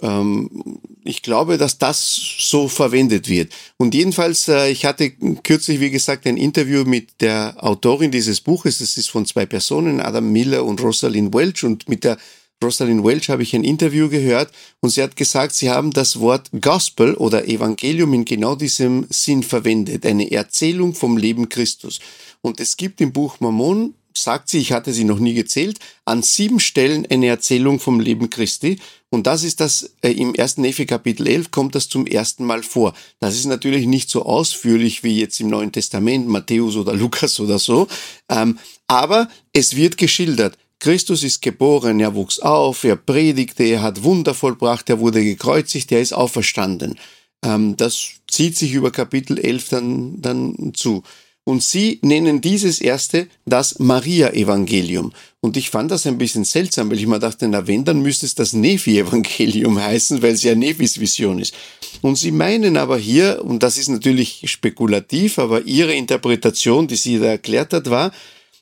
Ähm, 0.00 0.80
ich 1.04 1.22
glaube, 1.22 1.58
dass 1.58 1.78
das 1.78 2.14
so 2.38 2.68
verwendet 2.68 3.28
wird. 3.28 3.52
Und 3.78 3.94
jedenfalls, 3.94 4.46
äh, 4.48 4.70
ich 4.70 4.84
hatte 4.84 5.10
kürzlich, 5.42 5.80
wie 5.80 5.90
gesagt, 5.90 6.26
ein 6.26 6.36
Interview 6.36 6.84
mit 6.84 7.20
der 7.20 7.56
Autorin 7.58 8.10
dieses 8.10 8.40
Buches. 8.40 8.80
Es 8.80 8.96
ist 8.96 9.10
von 9.10 9.26
zwei 9.26 9.46
Personen, 9.46 10.00
Adam 10.00 10.30
Miller 10.30 10.64
und 10.64 10.80
Rosalind 10.80 11.34
Welch. 11.34 11.64
Und 11.64 11.88
mit 11.88 12.04
der 12.04 12.16
Rosalind 12.62 13.04
Welch 13.04 13.30
habe 13.30 13.42
ich 13.42 13.54
ein 13.54 13.62
Interview 13.62 14.08
gehört 14.08 14.50
und 14.80 14.90
sie 14.90 15.02
hat 15.02 15.14
gesagt, 15.14 15.54
sie 15.54 15.70
haben 15.70 15.92
das 15.92 16.18
Wort 16.18 16.50
Gospel 16.60 17.14
oder 17.14 17.46
Evangelium 17.46 18.12
in 18.14 18.24
genau 18.24 18.56
diesem 18.56 19.06
Sinn 19.10 19.44
verwendet. 19.44 20.04
Eine 20.04 20.30
Erzählung 20.30 20.94
vom 20.94 21.16
Leben 21.16 21.48
Christus. 21.48 22.00
Und 22.40 22.58
es 22.60 22.76
gibt 22.76 23.00
im 23.00 23.12
Buch 23.12 23.38
Mormon 23.40 23.94
sagt 24.22 24.48
sie, 24.48 24.58
ich 24.58 24.72
hatte 24.72 24.92
sie 24.92 25.04
noch 25.04 25.18
nie 25.18 25.34
gezählt, 25.34 25.78
an 26.04 26.22
sieben 26.22 26.60
Stellen 26.60 27.06
eine 27.06 27.26
Erzählung 27.26 27.78
vom 27.78 28.00
Leben 28.00 28.30
Christi. 28.30 28.78
Und 29.10 29.26
das 29.26 29.42
ist 29.42 29.60
das, 29.60 29.92
äh, 30.02 30.10
im 30.10 30.34
ersten 30.34 30.62
Nephi 30.62 30.84
Kapitel 30.84 31.26
11 31.26 31.50
kommt 31.50 31.74
das 31.74 31.88
zum 31.88 32.06
ersten 32.06 32.44
Mal 32.44 32.62
vor. 32.62 32.94
Das 33.20 33.36
ist 33.36 33.46
natürlich 33.46 33.86
nicht 33.86 34.10
so 34.10 34.24
ausführlich 34.24 35.02
wie 35.02 35.18
jetzt 35.20 35.40
im 35.40 35.48
Neuen 35.48 35.72
Testament, 35.72 36.28
Matthäus 36.28 36.76
oder 36.76 36.92
Lukas 36.94 37.40
oder 37.40 37.58
so, 37.58 37.86
ähm, 38.28 38.58
aber 38.86 39.28
es 39.52 39.76
wird 39.76 39.96
geschildert. 39.96 40.58
Christus 40.80 41.24
ist 41.24 41.42
geboren, 41.42 42.00
er 42.00 42.14
wuchs 42.14 42.38
auf, 42.38 42.84
er 42.84 42.96
predigte, 42.96 43.64
er 43.64 43.82
hat 43.82 44.04
Wunder 44.04 44.34
vollbracht, 44.34 44.88
er 44.88 45.00
wurde 45.00 45.24
gekreuzigt, 45.24 45.90
er 45.90 46.00
ist 46.00 46.12
auferstanden. 46.12 46.98
Ähm, 47.44 47.76
das 47.76 48.10
zieht 48.30 48.56
sich 48.56 48.72
über 48.72 48.90
Kapitel 48.90 49.38
11 49.38 49.68
dann, 49.68 50.20
dann 50.20 50.72
zu. 50.74 51.02
Und 51.48 51.62
sie 51.62 51.98
nennen 52.02 52.42
dieses 52.42 52.78
erste 52.78 53.26
das 53.46 53.78
Maria-Evangelium. 53.78 55.14
Und 55.40 55.56
ich 55.56 55.70
fand 55.70 55.90
das 55.90 56.06
ein 56.06 56.18
bisschen 56.18 56.44
seltsam, 56.44 56.90
weil 56.90 56.98
ich 56.98 57.06
mir 57.06 57.18
dachte, 57.18 57.48
na 57.48 57.66
wenn, 57.66 57.86
dann 57.86 58.02
müsste 58.02 58.26
es 58.26 58.34
das 58.34 58.52
Nephi-Evangelium 58.52 59.78
heißen, 59.82 60.20
weil 60.20 60.34
es 60.34 60.42
ja 60.42 60.54
Nephis 60.54 61.00
Vision 61.00 61.38
ist. 61.38 61.54
Und 62.02 62.16
sie 62.16 62.32
meinen 62.32 62.76
aber 62.76 62.98
hier, 62.98 63.42
und 63.42 63.62
das 63.62 63.78
ist 63.78 63.88
natürlich 63.88 64.42
spekulativ, 64.44 65.38
aber 65.38 65.62
ihre 65.62 65.94
Interpretation, 65.94 66.86
die 66.86 66.96
sie 66.96 67.18
da 67.18 67.26
erklärt 67.26 67.72
hat, 67.72 67.88
war, 67.88 68.12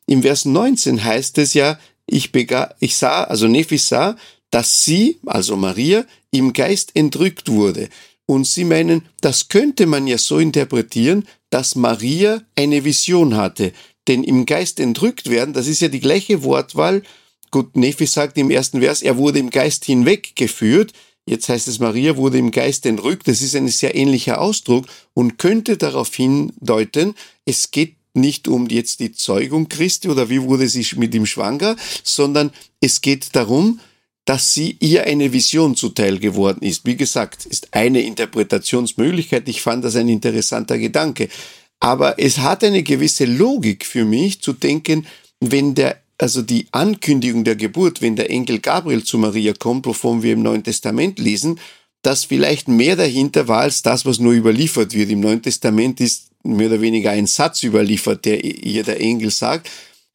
im 0.07 0.23
Vers 0.23 0.45
19 0.45 1.03
heißt 1.03 1.39
es 1.39 1.55
ja, 1.55 1.81
ich, 2.07 2.33
bega 2.33 2.75
ich 2.81 2.97
sah, 2.97 3.25
also 3.25 3.49
Nephi 3.49 3.79
sah, 3.79 4.17
dass 4.51 4.85
sie, 4.85 5.19
also 5.27 5.57
Maria, 5.57 6.05
im 6.31 6.53
Geist 6.53 6.93
entrückt 6.95 7.49
wurde. 7.49 7.89
Und 8.27 8.47
sie 8.47 8.65
meinen, 8.65 9.03
das 9.21 9.49
könnte 9.49 9.87
man 9.87 10.07
ja 10.07 10.19
so 10.19 10.39
interpretieren, 10.39 11.27
dass 11.51 11.77
Maria 11.77 12.43
eine 12.57 12.85
Vision 12.85 13.37
hatte. 13.37 13.73
Denn 14.09 14.25
im 14.25 14.47
Geist 14.47 14.81
entrückt 14.81 15.31
werden, 15.31 15.55
das 15.55 15.67
ist 15.67 15.81
ja 15.81 15.89
die 15.89 16.01
gleiche 16.01 16.43
Wortwahl. 16.43 17.03
Gut, 17.51 17.77
Nephi 17.77 18.07
sagt 18.07 18.37
im 18.39 18.51
ersten 18.51 18.81
Vers, 18.81 19.03
er 19.03 19.17
wurde 19.17 19.39
im 19.39 19.51
Geist 19.51 19.85
hinweggeführt. 19.85 20.93
Jetzt 21.29 21.49
heißt 21.49 21.67
es, 21.67 21.81
Maria 21.81 22.17
wurde 22.17 22.39
im 22.39 22.53
Geist 22.53 22.87
entrückt. 22.87 23.27
Das 23.27 23.43
ist 23.43 23.57
ein 23.57 23.69
sehr 23.69 23.97
ähnlicher 23.97 24.41
Ausdruck 24.41 24.87
und 25.13 25.39
könnte 25.39 25.77
darauf 25.77 26.15
hindeuten, 26.15 27.15
es 27.45 27.71
geht 27.71 27.97
nicht 28.17 28.49
um 28.49 28.67
jetzt 28.69 29.01
die 29.01 29.13
Zeugung 29.13 29.69
Christi 29.69 30.09
oder 30.09 30.29
wie 30.29 30.43
wurde 30.43 30.69
sie 30.69 30.87
mit 30.97 31.15
ihm 31.15 31.27
schwanger, 31.27 31.77
sondern 32.03 32.51
es 32.81 33.01
geht 33.01 33.37
darum, 33.37 33.81
dass 34.27 34.53
sie 34.53 34.77
ihr 34.81 35.05
eine 35.05 35.33
Vision 35.33 35.77
zuteil 35.77 36.19
geworden 36.19 36.63
ist. 36.63 36.85
Wie 36.85 36.97
gesagt, 36.97 37.47
ist 37.47 37.69
eine 37.73 38.01
Interpretationsmöglichkeit. 38.01 39.49
Ich 39.49 39.63
fand 39.63 39.85
das 39.85 39.95
ein 39.95 40.09
interessanter 40.09 40.79
Gedanke. 40.79 41.29
Aber 41.79 42.19
es 42.19 42.39
hat 42.39 42.65
eine 42.65 42.83
gewisse 42.83 43.25
Logik 43.25 43.87
für 43.87 44.05
mich 44.05 44.43
zu 44.43 44.53
denken, 44.53 45.07
wenn 45.41 45.75
der, 45.75 46.03
also 46.19 46.43
die 46.43 46.67
Ankündigung 46.73 47.45
der 47.45 47.55
Geburt, 47.55 48.03
wenn 48.03 48.17
der 48.17 48.31
Engel 48.31 48.59
Gabriel 48.59 49.05
zu 49.05 49.17
Maria 49.17 49.53
kommt, 49.53 49.87
wovon 49.87 50.23
wir 50.23 50.33
im 50.33 50.43
Neuen 50.43 50.65
Testament 50.65 51.21
lesen, 51.21 51.61
dass 52.03 52.25
vielleicht 52.25 52.67
mehr 52.67 52.97
dahinter 52.97 53.47
war 53.47 53.61
als 53.61 53.83
das, 53.83 54.05
was 54.07 54.19
nur 54.19 54.33
überliefert 54.33 54.93
wird. 54.93 55.11
Im 55.11 55.21
Neuen 55.21 55.43
Testament 55.43 56.01
ist 56.01 56.31
mehr 56.47 56.69
oder 56.69 56.81
weniger 56.81 57.11
ein 57.11 57.27
Satz 57.27 57.63
überliefert, 57.63 58.25
der 58.25 58.43
ihr 58.45 58.83
der 58.83 59.01
Engel 59.01 59.31
sagt. 59.31 59.71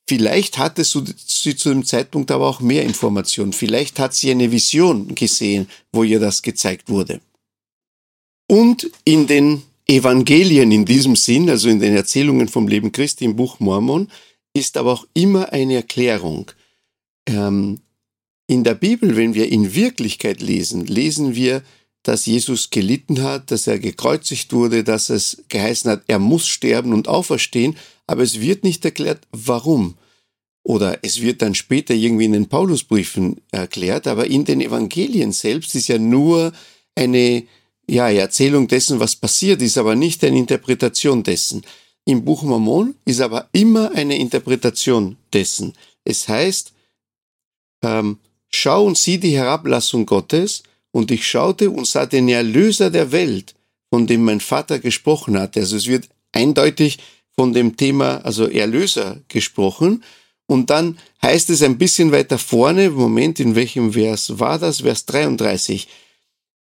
Vielleicht 0.08 0.58
hatte 0.58 0.84
sie 0.84 1.56
zu 1.56 1.70
dem 1.70 1.86
Zeitpunkt 1.86 2.32
aber 2.32 2.48
auch 2.48 2.60
mehr 2.60 2.84
Informationen. 2.84 3.54
Vielleicht 3.54 4.00
hat 4.00 4.14
sie 4.14 4.32
eine 4.32 4.52
Vision 4.52 5.16
gesehen, 5.16 5.68
wo 5.92 6.04
ihr 6.04 6.20
das 6.20 6.42
gezeigt 6.42 6.90
wurde. 6.90 7.22
Und 8.48 8.92
in 9.06 9.28
den 9.28 9.64
Evangelien 9.88 10.72
in 10.72 10.86
diesem 10.86 11.16
Sinn, 11.16 11.50
also 11.50 11.70
in 11.70 11.80
den 11.80 11.96
Erzählungen 11.96 12.48
vom 12.48 12.68
Leben 12.68 12.92
Christi 12.92 13.26
im 13.26 13.36
Buch 13.36 13.60
Mormon, 13.60 14.10
ist 14.54 14.78
aber 14.78 14.94
auch 14.94 15.06
immer 15.14 15.52
eine 15.54 15.76
Erklärung. 15.76 16.52
Ähm, 17.28 17.82
in 18.48 18.64
der 18.64 18.76
Bibel, 18.76 19.16
wenn 19.16 19.34
wir 19.34 19.50
in 19.50 19.76
Wirklichkeit 19.76 20.42
lesen, 20.42 20.86
lesen 20.86 21.36
wir, 21.36 21.64
dass 22.04 22.26
Jesus 22.26 22.70
gelitten 22.70 23.22
hat, 23.22 23.52
dass 23.52 23.68
er 23.68 23.80
gekreuzigt 23.80 24.54
wurde, 24.54 24.84
dass 24.84 25.10
es 25.10 25.44
geheißen 25.50 25.92
hat, 25.92 26.04
er 26.08 26.20
muss 26.20 26.48
sterben 26.48 26.94
und 26.94 27.08
auferstehen, 27.08 27.78
aber 28.08 28.24
es 28.24 28.42
wird 28.42 28.64
nicht 28.64 28.84
erklärt, 28.84 29.28
warum. 29.32 29.96
Oder 30.64 31.00
es 31.04 31.22
wird 31.22 31.42
dann 31.42 31.56
später 31.56 31.94
irgendwie 31.94 32.26
in 32.26 32.34
den 32.34 32.50
Paulusbriefen 32.50 33.42
erklärt, 33.52 34.08
aber 34.08 34.28
in 34.28 34.46
den 34.46 34.62
Evangelien 34.62 35.32
selbst 35.32 35.76
ist 35.76 35.88
ja 35.88 35.98
nur 35.98 36.54
eine 36.96 37.44
ja, 37.90 38.10
Erzählung 38.10 38.68
dessen, 38.68 39.00
was 39.00 39.16
passiert 39.16 39.62
ist, 39.62 39.78
aber 39.78 39.96
nicht 39.96 40.24
eine 40.24 40.38
Interpretation 40.38 41.24
dessen. 41.24 41.64
Im 42.06 42.26
Buch 42.26 42.44
Mormon 42.44 42.96
ist 43.06 43.22
aber 43.22 43.48
immer 43.52 43.92
eine 43.92 44.18
Interpretation 44.18 45.18
dessen. 45.34 45.74
Es 46.04 46.28
heißt, 46.28 46.74
ähm, 47.84 48.20
schau 48.50 48.86
und 48.86 48.98
sieh 48.98 49.20
die 49.20 49.36
Herablassung 49.36 50.06
Gottes, 50.06 50.64
und 50.92 51.12
ich 51.12 51.28
schaute 51.28 51.70
und 51.72 51.88
sah 51.88 52.06
den 52.06 52.30
Erlöser 52.30 52.90
der 52.90 53.12
Welt, 53.12 53.56
von 53.90 54.08
dem 54.08 54.24
mein 54.24 54.40
Vater 54.40 54.80
gesprochen 54.80 55.40
hatte. 55.40 55.62
Also 55.62 55.78
es 55.78 55.88
wird 55.88 56.10
eindeutig 56.32 57.00
von 57.36 57.54
dem 57.54 57.78
Thema, 57.78 58.18
also 58.26 58.48
Erlöser 58.48 59.22
gesprochen. 59.28 60.04
Und 60.48 60.70
dann 60.70 60.98
heißt 61.22 61.50
es 61.50 61.64
ein 61.64 61.78
bisschen 61.78 62.12
weiter 62.12 62.38
vorne, 62.38 62.90
Moment, 62.90 63.40
in 63.40 63.56
welchem 63.56 63.94
Vers 63.94 64.40
war 64.40 64.60
das? 64.60 64.82
Vers 64.82 65.06
33. 65.06 65.88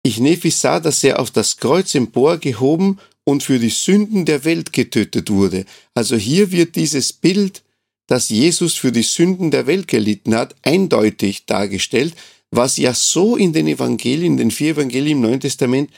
Ich 0.02 0.18
Nephi 0.18 0.50
sah, 0.50 0.80
dass 0.80 1.02
er 1.04 1.18
auf 1.18 1.30
das 1.30 1.56
Kreuz 1.56 1.94
emporgehoben 1.94 2.98
und 3.24 3.42
für 3.42 3.58
die 3.58 3.70
Sünden 3.70 4.24
der 4.24 4.44
Welt 4.44 4.72
getötet 4.72 5.30
wurde. 5.30 5.64
Also 5.94 6.16
hier 6.16 6.52
wird 6.52 6.76
dieses 6.76 7.12
Bild, 7.12 7.62
dass 8.06 8.28
Jesus 8.28 8.74
für 8.74 8.92
die 8.92 9.02
Sünden 9.02 9.50
der 9.50 9.66
Welt 9.66 9.88
gelitten 9.88 10.34
hat, 10.34 10.56
eindeutig 10.62 11.46
dargestellt, 11.46 12.14
was 12.50 12.76
ja 12.76 12.94
so 12.94 13.36
in 13.36 13.52
den 13.52 13.66
Evangelien, 13.68 14.36
den 14.36 14.50
vier 14.50 14.72
Evangelien 14.72 15.18
im 15.18 15.22
Neuen 15.22 15.40
Testament 15.40 15.90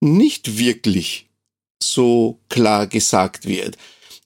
nicht 0.00 0.58
wirklich 0.58 1.28
so 1.82 2.40
klar 2.48 2.86
gesagt 2.86 3.46
wird. 3.46 3.76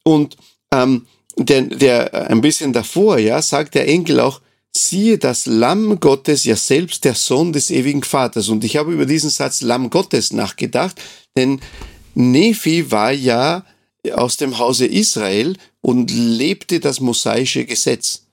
Und 0.02 0.36
ähm, 0.72 1.06
der, 1.36 1.62
der 1.62 2.30
ein 2.30 2.40
bisschen 2.40 2.72
davor, 2.72 3.18
ja, 3.18 3.42
sagt 3.42 3.74
der 3.74 3.88
Enkel 3.88 4.20
auch, 4.20 4.40
siehe 4.76 5.18
das 5.18 5.46
Lamm 5.46 6.00
Gottes, 6.00 6.44
ja 6.44 6.56
selbst 6.56 7.04
der 7.04 7.14
Sohn 7.14 7.52
des 7.52 7.70
ewigen 7.70 8.02
Vaters. 8.02 8.48
Und 8.48 8.64
ich 8.64 8.76
habe 8.76 8.92
über 8.92 9.06
diesen 9.06 9.30
Satz 9.30 9.62
Lamm 9.62 9.90
Gottes 9.90 10.32
nachgedacht, 10.32 11.00
denn 11.36 11.60
Nephi 12.14 12.90
war 12.90 13.12
ja 13.12 13.64
aus 14.12 14.36
dem 14.36 14.58
Hause 14.58 14.86
Israel 14.86 15.56
und 15.80 16.10
lebte 16.10 16.80
das 16.80 17.00
mosaische 17.00 17.64
Gesetz. 17.64 18.23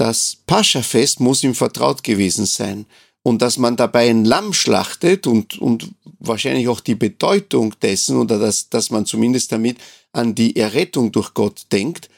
Das 0.00 0.38
Pascha-Fest 0.46 1.20
muss 1.20 1.44
ihm 1.44 1.54
vertraut 1.54 2.02
gewesen 2.02 2.46
sein. 2.46 2.86
Und 3.22 3.42
dass 3.42 3.58
man 3.58 3.76
dabei 3.76 4.08
ein 4.08 4.24
Lamm 4.24 4.54
schlachtet 4.54 5.26
und, 5.26 5.58
und 5.58 5.90
wahrscheinlich 6.18 6.68
auch 6.68 6.80
die 6.80 6.94
Bedeutung 6.94 7.74
dessen 7.82 8.16
oder 8.16 8.38
dass, 8.38 8.70
dass 8.70 8.88
man 8.88 9.04
zumindest 9.04 9.52
damit 9.52 9.76
an 10.12 10.34
die 10.34 10.56
Errettung 10.56 11.12
durch 11.12 11.34
Gott 11.34 11.66
denkt, 11.70 12.08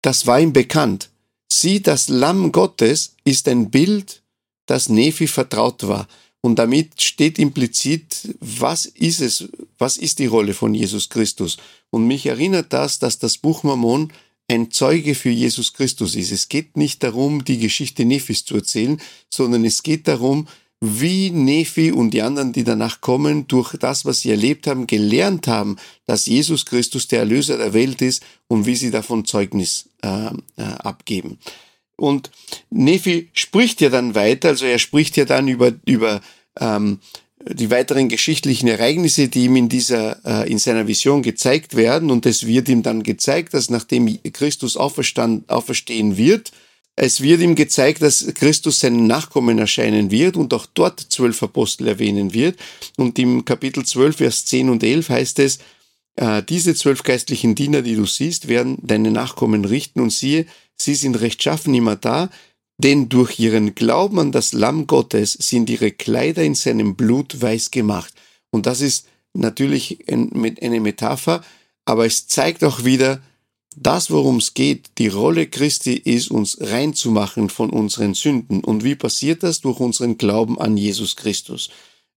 das 0.00 0.28
war 0.28 0.38
ihm 0.38 0.52
bekannt. 0.52 1.10
Sieh, 1.52 1.82
das 1.82 2.08
Lamm 2.08 2.52
Gottes 2.52 3.16
ist 3.24 3.48
ein 3.48 3.68
Bild, 3.68 4.22
das 4.66 4.88
Nephi 4.88 5.26
vertraut 5.26 5.88
war. 5.88 6.06
Und 6.40 6.60
damit 6.60 7.02
steht 7.02 7.40
implizit, 7.40 8.32
was 8.38 8.86
ist 8.86 9.20
es, 9.20 9.48
was 9.76 9.96
ist 9.96 10.20
die 10.20 10.26
Rolle 10.26 10.54
von 10.54 10.72
Jesus 10.72 11.08
Christus? 11.08 11.56
Und 11.90 12.06
mich 12.06 12.26
erinnert 12.26 12.72
das, 12.72 13.00
dass 13.00 13.18
das 13.18 13.38
Buch 13.38 13.64
Mormon 13.64 14.12
ein 14.48 14.70
Zeuge 14.70 15.14
für 15.14 15.30
Jesus 15.30 15.74
Christus 15.74 16.14
ist. 16.14 16.32
Es 16.32 16.48
geht 16.48 16.76
nicht 16.76 17.02
darum, 17.02 17.44
die 17.44 17.58
Geschichte 17.58 18.04
Nephis 18.04 18.44
zu 18.44 18.56
erzählen, 18.56 19.00
sondern 19.30 19.64
es 19.64 19.82
geht 19.82 20.08
darum, 20.08 20.48
wie 20.80 21.30
Nephi 21.30 21.90
und 21.90 22.12
die 22.12 22.22
anderen, 22.22 22.52
die 22.52 22.64
danach 22.64 23.00
kommen, 23.00 23.48
durch 23.48 23.76
das, 23.76 24.04
was 24.04 24.20
sie 24.20 24.30
erlebt 24.30 24.66
haben, 24.66 24.86
gelernt 24.86 25.48
haben, 25.48 25.76
dass 26.06 26.26
Jesus 26.26 26.66
Christus 26.66 27.08
der 27.08 27.20
Erlöser 27.20 27.58
der 27.58 27.74
Welt 27.74 28.00
ist 28.00 28.22
und 28.46 28.64
wie 28.64 28.76
sie 28.76 28.90
davon 28.90 29.24
Zeugnis 29.24 29.88
äh, 30.02 30.26
äh, 30.56 30.62
abgeben. 30.62 31.38
Und 31.96 32.30
Nephi 32.70 33.28
spricht 33.32 33.80
ja 33.80 33.88
dann 33.88 34.14
weiter, 34.14 34.50
also 34.50 34.66
er 34.66 34.78
spricht 34.78 35.16
ja 35.16 35.24
dann 35.24 35.48
über, 35.48 35.72
über 35.84 36.20
ähm, 36.60 37.00
die 37.50 37.70
weiteren 37.70 38.08
geschichtlichen 38.08 38.68
Ereignisse, 38.68 39.28
die 39.28 39.44
ihm 39.44 39.56
in 39.56 39.68
dieser, 39.68 40.18
äh, 40.24 40.50
in 40.50 40.58
seiner 40.58 40.86
Vision 40.86 41.22
gezeigt 41.22 41.76
werden. 41.76 42.10
Und 42.10 42.26
es 42.26 42.46
wird 42.46 42.68
ihm 42.68 42.82
dann 42.82 43.02
gezeigt, 43.02 43.54
dass 43.54 43.70
nachdem 43.70 44.18
Christus 44.32 44.76
auferstehen 44.76 46.16
wird, 46.16 46.52
es 47.00 47.20
wird 47.20 47.40
ihm 47.40 47.54
gezeigt, 47.54 48.02
dass 48.02 48.26
Christus 48.34 48.80
seinen 48.80 49.06
Nachkommen 49.06 49.58
erscheinen 49.58 50.10
wird 50.10 50.36
und 50.36 50.52
auch 50.52 50.66
dort 50.66 50.98
zwölf 50.98 51.40
Apostel 51.44 51.86
erwähnen 51.86 52.34
wird. 52.34 52.58
Und 52.96 53.20
im 53.20 53.44
Kapitel 53.44 53.86
12, 53.86 54.16
Vers 54.16 54.46
10 54.46 54.68
und 54.68 54.82
11 54.82 55.08
heißt 55.08 55.38
es, 55.38 55.60
äh, 56.16 56.42
diese 56.42 56.74
zwölf 56.74 57.04
geistlichen 57.04 57.54
Diener, 57.54 57.82
die 57.82 57.94
du 57.94 58.04
siehst, 58.04 58.48
werden 58.48 58.78
deine 58.82 59.12
Nachkommen 59.12 59.64
richten 59.64 60.00
und 60.00 60.10
siehe, 60.10 60.46
sie 60.76 60.96
sind 60.96 61.20
rechtschaffen 61.20 61.72
immer 61.72 61.94
da, 61.94 62.30
denn 62.78 63.08
durch 63.08 63.38
ihren 63.38 63.74
Glauben 63.74 64.18
an 64.18 64.32
das 64.32 64.52
Lamm 64.52 64.86
Gottes 64.86 65.32
sind 65.32 65.68
ihre 65.68 65.90
Kleider 65.90 66.42
in 66.44 66.54
seinem 66.54 66.94
Blut 66.94 67.42
weiß 67.42 67.70
gemacht. 67.70 68.14
Und 68.50 68.66
das 68.66 68.80
ist 68.80 69.06
natürlich 69.34 70.04
eine 70.08 70.80
Metapher, 70.80 71.42
aber 71.84 72.06
es 72.06 72.28
zeigt 72.28 72.62
auch 72.64 72.84
wieder, 72.84 73.20
das, 73.76 74.10
worum 74.10 74.38
es 74.38 74.54
geht, 74.54 74.90
die 74.98 75.08
Rolle 75.08 75.46
Christi 75.46 75.94
ist, 75.94 76.30
uns 76.30 76.58
reinzumachen 76.60 77.48
von 77.48 77.70
unseren 77.70 78.14
Sünden. 78.14 78.64
Und 78.64 78.82
wie 78.82 78.94
passiert 78.94 79.42
das? 79.42 79.60
Durch 79.60 79.78
unseren 79.78 80.18
Glauben 80.18 80.58
an 80.58 80.76
Jesus 80.76 81.16
Christus. 81.16 81.70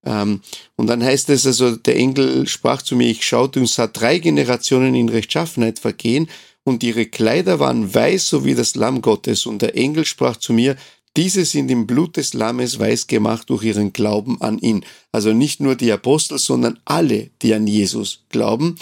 Ähm, 0.04 0.40
und 0.76 0.88
dann 0.88 1.04
heißt 1.04 1.30
es 1.30 1.46
also, 1.46 1.76
der 1.76 1.96
Engel 1.96 2.48
sprach 2.48 2.82
zu 2.82 2.96
mir, 2.96 3.08
ich 3.08 3.24
schaute 3.24 3.60
und 3.60 3.68
sah 3.68 3.86
drei 3.86 4.18
Generationen 4.18 4.94
in 4.94 5.08
Rechtschaffenheit 5.08 5.78
vergehen 5.78 6.28
und 6.64 6.82
ihre 6.82 7.06
Kleider 7.06 7.58
waren 7.58 7.92
weiß, 7.92 8.28
so 8.28 8.44
wie 8.44 8.54
das 8.54 8.74
Lamm 8.74 9.02
Gottes. 9.02 9.46
Und 9.46 9.62
der 9.62 9.76
Engel 9.76 10.04
sprach 10.04 10.36
zu 10.36 10.52
mir, 10.52 10.76
diese 11.16 11.44
sind 11.44 11.70
im 11.70 11.86
Blut 11.86 12.16
des 12.16 12.32
Lammes 12.32 12.78
weiß 12.78 13.06
gemacht 13.06 13.50
durch 13.50 13.64
ihren 13.64 13.92
Glauben 13.92 14.40
an 14.40 14.58
ihn. 14.58 14.84
Also 15.10 15.32
nicht 15.32 15.60
nur 15.60 15.74
die 15.74 15.92
Apostel, 15.92 16.38
sondern 16.38 16.78
alle, 16.84 17.30
die 17.42 17.52
an 17.52 17.66
Jesus 17.66 18.24
glauben 18.30 18.76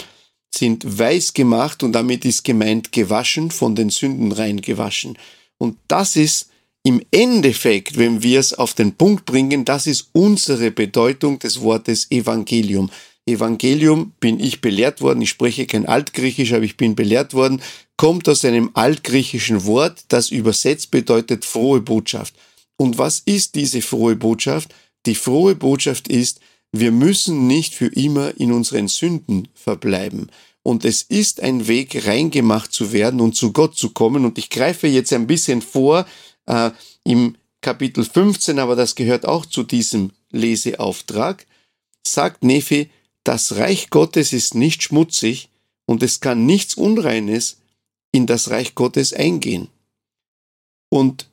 sind 0.53 0.99
weiß 0.99 1.33
gemacht 1.33 1.83
und 1.83 1.93
damit 1.93 2.25
ist 2.25 2.43
gemeint 2.43 2.91
gewaschen, 2.91 3.51
von 3.51 3.75
den 3.75 3.89
Sünden 3.89 4.31
rein 4.31 4.61
gewaschen. 4.61 5.17
Und 5.57 5.77
das 5.87 6.15
ist 6.15 6.49
im 6.83 7.01
Endeffekt, 7.11 7.97
wenn 7.97 8.23
wir 8.23 8.39
es 8.39 8.53
auf 8.53 8.73
den 8.73 8.93
Punkt 8.93 9.25
bringen, 9.25 9.65
das 9.65 9.87
ist 9.87 10.09
unsere 10.13 10.71
Bedeutung 10.71 11.39
des 11.39 11.61
Wortes 11.61 12.09
Evangelium. 12.09 12.89
Evangelium 13.31 14.13
bin 14.19 14.39
ich 14.39 14.61
belehrt 14.61 15.01
worden, 15.01 15.21
ich 15.21 15.29
spreche 15.29 15.65
kein 15.65 15.85
Altgriechisch, 15.85 16.53
aber 16.53 16.63
ich 16.63 16.77
bin 16.77 16.95
belehrt 16.95 17.33
worden, 17.33 17.61
kommt 17.97 18.27
aus 18.29 18.45
einem 18.45 18.71
altgriechischen 18.73 19.65
Wort, 19.65 20.05
das 20.07 20.31
übersetzt 20.31 20.91
bedeutet 20.91 21.45
frohe 21.45 21.81
Botschaft. 21.81 22.35
Und 22.77 22.97
was 22.97 23.19
ist 23.25 23.55
diese 23.55 23.81
frohe 23.81 24.15
Botschaft? 24.15 24.73
Die 25.05 25.15
frohe 25.15 25.55
Botschaft 25.55 26.07
ist, 26.07 26.39
wir 26.71 26.91
müssen 26.91 27.47
nicht 27.47 27.75
für 27.75 27.87
immer 27.87 28.39
in 28.39 28.51
unseren 28.51 28.87
Sünden 28.87 29.47
verbleiben. 29.53 30.31
Und 30.63 30.85
es 30.85 31.01
ist 31.01 31.41
ein 31.41 31.67
Weg, 31.67 32.07
reingemacht 32.07 32.71
zu 32.71 32.91
werden 32.91 33.19
und 33.19 33.35
zu 33.35 33.51
Gott 33.51 33.77
zu 33.77 33.89
kommen. 33.89 34.25
Und 34.25 34.37
ich 34.37 34.49
greife 34.49 34.87
jetzt 34.87 35.11
ein 35.11 35.27
bisschen 35.27 35.61
vor 35.61 36.05
äh, 36.45 36.71
im 37.03 37.35
Kapitel 37.61 38.03
15, 38.03 38.59
aber 38.59 38.75
das 38.75 38.95
gehört 38.95 39.27
auch 39.27 39.45
zu 39.45 39.63
diesem 39.63 40.11
Leseauftrag, 40.31 41.45
sagt 42.05 42.43
Nephi, 42.43 42.89
das 43.23 43.55
Reich 43.57 43.89
Gottes 43.89 44.33
ist 44.33 44.55
nicht 44.55 44.83
schmutzig 44.83 45.49
und 45.85 46.03
es 46.03 46.19
kann 46.19 46.45
nichts 46.45 46.75
Unreines 46.75 47.57
in 48.11 48.27
das 48.27 48.49
Reich 48.49 48.75
Gottes 48.75 49.13
eingehen. 49.13 49.67
Und 50.89 51.27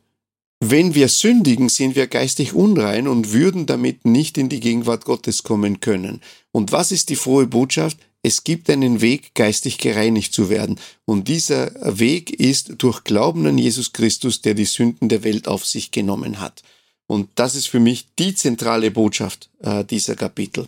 wenn 0.61 0.94
wir 0.94 1.09
sündigen, 1.09 1.68
sind 1.68 1.94
wir 1.94 2.09
geistig 2.09 2.53
unrein 2.53 3.07
und 3.07 3.33
würden 3.33 3.66
damit 3.66 4.05
nicht 4.05 4.38
in 4.38 4.48
die 4.48 4.61
Gegenwart 4.61 5.05
Gottes 5.05 5.44
kommen 5.44 5.81
können. 5.81 6.20
Und 6.51 6.72
was 6.72 6.90
ist 6.90 7.11
die 7.11 7.16
frohe 7.16 7.46
Botschaft? 7.46 7.98
Es 8.22 8.42
gibt 8.42 8.68
einen 8.68 9.01
Weg, 9.01 9.35
geistig 9.35 9.79
gereinigt 9.79 10.35
zu 10.35 10.51
werden. 10.51 10.81
Und 11.05 11.29
dieser 11.29 11.70
Weg 11.98 12.31
ist 12.31 12.74
durch 12.79 13.05
Glauben 13.05 13.46
an 13.46 13.57
Jesus 13.57 13.92
Christus, 13.92 14.42
der 14.42 14.55
die 14.55 14.64
Sünden 14.64 15.09
der 15.09 15.22
Welt 15.22 15.46
auf 15.46 15.64
sich 15.64 15.92
genommen 15.92 16.40
hat. 16.40 16.62
Und 17.07 17.31
das 17.37 17.55
ist 17.55 17.68
für 17.68 17.81
mich 17.81 18.07
die 18.18 18.35
zentrale 18.35 18.90
Botschaft 18.90 19.48
äh, 19.61 19.85
dieser 19.85 20.16
Kapitel. 20.16 20.66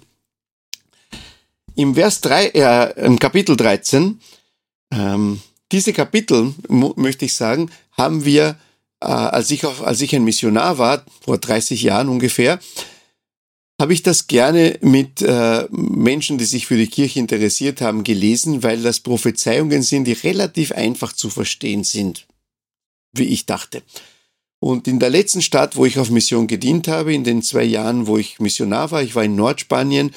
Im 1.76 1.94
Vers 1.94 2.20
3, 2.20 2.46
äh, 2.48 3.06
im 3.06 3.18
Kapitel 3.18 3.56
13, 3.56 4.20
ähm, 4.92 5.40
diese 5.72 5.92
Kapitel, 5.92 6.54
möchte 6.68 7.24
ich 7.24 7.35
sagen, 7.35 7.70
haben 7.92 8.24
wir 8.24 8.56
äh, 9.00 9.06
als, 9.06 9.50
ich 9.50 9.64
auch, 9.64 9.80
als 9.80 10.00
ich 10.00 10.14
ein 10.14 10.24
Missionar 10.24 10.78
war, 10.78 11.04
vor 11.22 11.38
30 11.38 11.83
Jahren 11.83 12.09
ungefähr, 12.09 12.59
habe 13.80 13.94
ich 13.94 14.02
das 14.02 14.26
gerne 14.26 14.78
mit 14.83 15.22
äh, 15.22 15.66
Menschen, 15.70 16.37
die 16.37 16.44
sich 16.44 16.66
für 16.66 16.76
die 16.76 16.88
Kirche 16.88 17.18
interessiert 17.18 17.80
haben, 17.80 18.04
gelesen, 18.04 18.62
weil 18.62 18.83
das 18.83 19.00
Prophezeiungen 19.00 19.83
sind, 19.83 20.04
die 20.04 20.12
relativ 20.12 20.72
einfach 20.72 21.14
zu 21.14 21.30
verstehen 21.30 21.83
sind, 21.83 22.26
wie 23.12 23.24
ich 23.24 23.46
dachte. 23.46 23.83
Und 24.59 24.87
in 24.87 24.98
der 24.98 25.09
letzten 25.09 25.40
Stadt, 25.40 25.76
wo 25.76 25.87
ich 25.87 25.98
auf 25.98 26.11
Mission 26.11 26.46
gedient 26.46 26.88
habe, 26.88 27.14
in 27.14 27.24
den 27.24 27.40
zwei 27.40 27.64
Jahren, 27.64 28.06
wo 28.06 28.18
ich 28.18 28.38
Missionar 28.38 28.90
war, 28.90 29.02
ich 29.02 29.14
war 29.14 29.24
in 29.24 29.35
Nordspanien, 29.35 30.14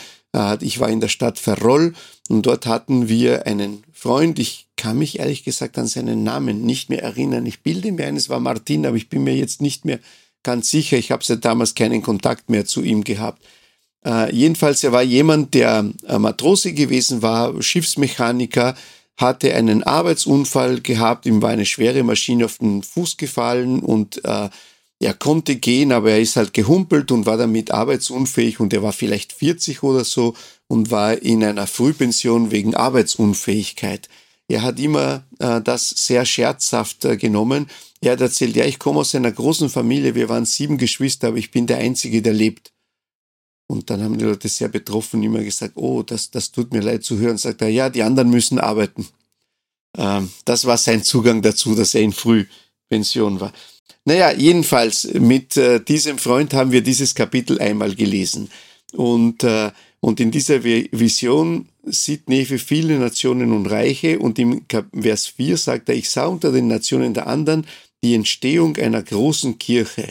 ich 0.62 0.80
war 0.80 0.90
in 0.90 1.00
der 1.00 1.10
Stadt 1.10 1.38
Ferrol 1.38 1.94
und 2.28 2.48
dort 2.48 2.66
hatten 2.66 3.08
wir 3.08 3.46
einen 3.46 3.84
Freund, 3.92 4.40
ich 4.40 4.68
kann 4.76 4.98
mich 4.98 5.20
ehrlich 5.20 5.44
gesagt 5.44 5.78
an 5.78 5.88
seinen 5.88 6.24
Namen 6.24 6.66
nicht 6.66 6.90
mehr 6.90 7.04
erinnern. 7.04 7.46
Ich 7.46 7.62
bilde 7.62 7.92
mir 7.92 8.08
ein, 8.08 8.18
es 8.18 8.30
war 8.30 8.40
Martin, 8.40 8.86
aber 8.86 8.98
ich 8.98 9.10
bin 9.10 9.24
mir 9.24 9.36
jetzt 9.36 9.62
nicht 9.62 9.86
mehr 9.86 10.00
ganz 10.44 10.70
sicher. 10.70 10.98
Ich 10.98 11.12
habe 11.12 11.24
seit 11.24 11.46
damals 11.46 11.74
keinen 11.76 12.02
Kontakt 12.02 12.50
mehr 12.50 12.66
zu 12.66 12.82
ihm 12.82 13.04
gehabt. 13.04 13.42
Äh, 14.06 14.36
jedenfalls, 14.36 14.84
er 14.84 14.92
war 14.92 15.02
jemand, 15.02 15.54
der 15.54 15.90
äh, 16.08 16.20
Matrose 16.20 16.74
gewesen 16.74 17.22
war, 17.22 17.62
Schiffsmechaniker, 17.62 18.76
hatte 19.16 19.54
einen 19.54 19.84
Arbeitsunfall 19.84 20.82
gehabt, 20.82 21.26
ihm 21.26 21.42
war 21.42 21.52
eine 21.52 21.66
schwere 21.66 22.04
Maschine 22.04 22.46
auf 22.46 22.58
den 22.58 22.84
Fuß 22.84 23.18
gefallen 23.18 23.80
und 23.80 24.24
äh, 24.26 24.50
er 25.00 25.14
konnte 25.14 25.56
gehen, 25.58 25.92
aber 25.92 26.12
er 26.12 26.22
ist 26.22 26.36
halt 26.36 26.54
gehumpelt 26.54 27.12
und 27.12 27.26
war 27.26 27.38
damit 27.38 27.72
arbeitsunfähig 27.72 28.60
und 28.60 28.74
er 28.74 28.84
war 28.84 28.94
vielleicht 28.94 29.34
40 29.34 29.84
oder 29.84 30.06
so 30.06 30.34
und 30.68 30.92
war 30.92 31.22
in 31.22 31.44
einer 31.44 31.68
Frühpension 31.68 32.52
wegen 32.52 32.76
Arbeitsunfähigkeit. 32.76 34.08
Er 34.48 34.62
hat 34.62 34.80
immer 34.80 35.24
äh, 35.40 35.62
das 35.62 35.90
sehr 35.90 36.26
scherzhaft 36.26 37.06
äh, 37.06 37.18
genommen. 37.18 37.68
Er 38.02 38.14
hat 38.14 38.22
erzählt, 38.22 38.56
ja, 38.56 38.66
ich 38.66 38.80
komme 38.80 39.00
aus 39.00 39.16
einer 39.16 39.32
großen 39.32 39.70
Familie, 39.70 40.16
wir 40.16 40.30
waren 40.30 40.46
sieben 40.46 40.78
Geschwister, 40.78 41.30
aber 41.30 41.38
ich 41.38 41.52
bin 41.52 41.68
der 41.68 41.78
Einzige, 41.78 42.22
der 42.22 42.34
lebt. 42.34 42.74
Und 43.68 43.90
dann 43.90 44.04
haben 44.04 44.18
die 44.18 44.26
Leute 44.26 44.50
sehr 44.50 44.68
betroffen 44.68 45.24
immer 45.24 45.44
gesagt, 45.44 45.74
oh, 45.78 46.04
das, 46.04 46.30
das 46.30 46.52
tut 46.52 46.74
mir 46.74 46.82
leid 46.82 47.04
zu 47.04 47.18
hören. 47.18 47.38
Sagt 47.38 47.62
er, 47.62 47.70
ja, 47.70 47.90
die 47.90 48.04
anderen 48.04 48.30
müssen 48.30 48.60
arbeiten. 48.60 49.08
Ähm, 49.98 50.30
das 50.46 50.66
war 50.66 50.78
sein 50.78 51.04
Zugang 51.04 51.42
dazu, 51.42 51.74
dass 51.74 51.96
er 51.96 52.02
in 52.02 52.12
Frühpension 52.12 53.40
war. 53.40 53.54
Naja, 54.06 54.32
jedenfalls 54.32 55.06
mit 55.14 55.58
äh, 55.58 55.80
diesem 55.84 56.18
Freund 56.18 56.54
haben 56.54 56.72
wir 56.72 56.82
dieses 56.82 57.16
Kapitel 57.16 57.60
einmal 57.60 57.96
gelesen. 57.96 58.50
Und 58.94 59.44
äh, 59.44 59.72
Und 60.04 60.20
in 60.20 60.32
dieser 60.32 60.66
Vision 60.66 61.70
sieht 61.86 62.28
Nefe 62.28 62.58
viele 62.58 63.00
Nationen 63.00 63.54
und 63.54 63.68
Reiche 63.68 64.20
und 64.20 64.38
im 64.38 64.66
Vers 64.94 65.28
4 65.28 65.56
sagt 65.56 65.88
er, 65.88 65.96
ich 65.96 66.10
sah 66.10 66.26
unter 66.26 66.52
den 66.52 66.68
Nationen 66.68 67.14
der 67.14 67.28
anderen 67.28 67.66
die 68.04 68.14
Entstehung 68.14 68.76
einer 68.76 69.02
großen 69.02 69.60
Kirche. 69.60 70.08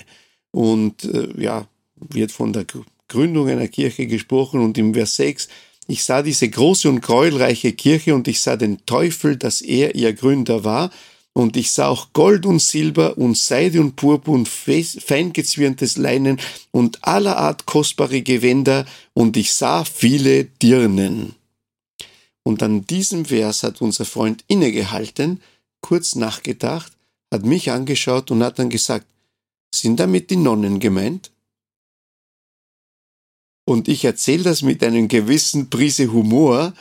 Und 0.50 1.04
äh, 1.04 1.28
ja, 1.37 1.66
wird 1.96 2.32
von 2.32 2.54
der 2.54 2.64
Gründung 3.08 3.50
einer 3.50 3.68
Kirche 3.68 4.06
gesprochen 4.06 4.61
und 4.61 4.78
im 4.78 4.94
Vers 4.94 5.16
6, 5.16 5.48
ich 5.88 6.02
sah 6.04 6.22
diese 6.22 6.48
große 6.48 6.88
und 6.88 7.02
gräuelreiche 7.02 7.72
Kirche 7.74 8.14
und 8.14 8.28
ich 8.28 8.40
sah 8.40 8.56
den 8.56 8.78
Teufel, 8.87 9.37
dass 9.37 9.61
er 9.61 9.94
ihr 9.94 10.14
Gründer 10.14 10.64
war, 10.64 10.90
und 11.35 11.57
ich 11.57 11.73
sah 11.73 11.88
auch 11.88 12.12
Gold 12.12 12.45
und 12.45 12.61
Silber 12.61 13.16
und 13.16 13.37
Seide 13.38 13.81
und 13.81 13.97
Purpur 13.97 14.35
und 14.35 14.49
feingezwirntes 14.49 15.97
Leinen 15.97 16.38
und 16.71 17.03
aller 17.05 17.37
Art 17.37 17.66
kostbare 17.66 18.23
Gewänder 18.23 18.85
und 19.14 19.37
ich 19.37 19.55
sah 19.55 19.85
viele 19.85 20.45
Dirnen. 20.45 21.35
Und 22.45 22.62
an 22.62 22.87
diesem 22.87 23.25
Vers 23.25 23.62
hat 23.62 23.81
unser 23.81 24.05
Freund 24.05 24.45
innegehalten, 24.49 25.40
kurz 25.81 26.16
nachgedacht, 26.16 26.92
hat 27.33 27.45
mich 27.45 27.71
angeschaut 27.71 28.31
und 28.31 28.42
hat 28.42 28.59
dann 28.59 28.68
gesagt, 28.68 29.07
sind 29.75 29.99
damit 30.01 30.31
die 30.31 30.37
Nonnen 30.37 30.81
gemeint? 30.81 31.31
Und 33.64 33.88
ich 33.88 34.05
erzähle 34.05 34.42
das 34.42 34.62
mit 34.62 34.83
einem 34.83 35.09
gewissen 35.09 35.71
Prise 35.71 36.12
Humor, 36.12 36.75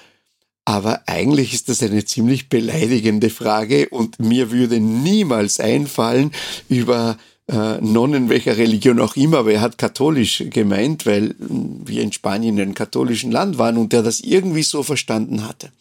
aber 0.66 1.04
eigentlich 1.08 1.54
ist 1.54 1.70
das 1.70 1.82
eine 1.82 2.06
ziemlich 2.06 2.50
beleidigende 2.50 3.30
Frage 3.30 3.90
und 3.90 4.20
mir 4.20 4.52
würde 4.52 4.80
niemals 4.80 5.60
einfallen, 5.60 6.32
über 6.70 7.18
äh, 7.48 7.82
Nonnen 7.82 8.30
welcher 8.30 8.58
Religion 8.58 9.00
auch 9.00 9.16
immer, 9.16 9.40
aber 9.40 9.54
er 9.54 9.62
hat 9.62 9.78
katholisch 9.78 10.44
gemeint, 10.50 11.06
weil 11.06 11.36
wir 11.40 12.02
in 12.02 12.14
Spanien 12.14 12.58
in 12.58 12.62
einem 12.62 12.76
katholischen 12.76 13.32
Land 13.32 13.58
waren 13.58 13.78
und 13.78 13.92
der 13.92 14.04
das 14.04 14.22
irgendwie 14.22 14.64
so 14.64 14.84
verstanden 14.84 15.48
hatte. 15.48 15.72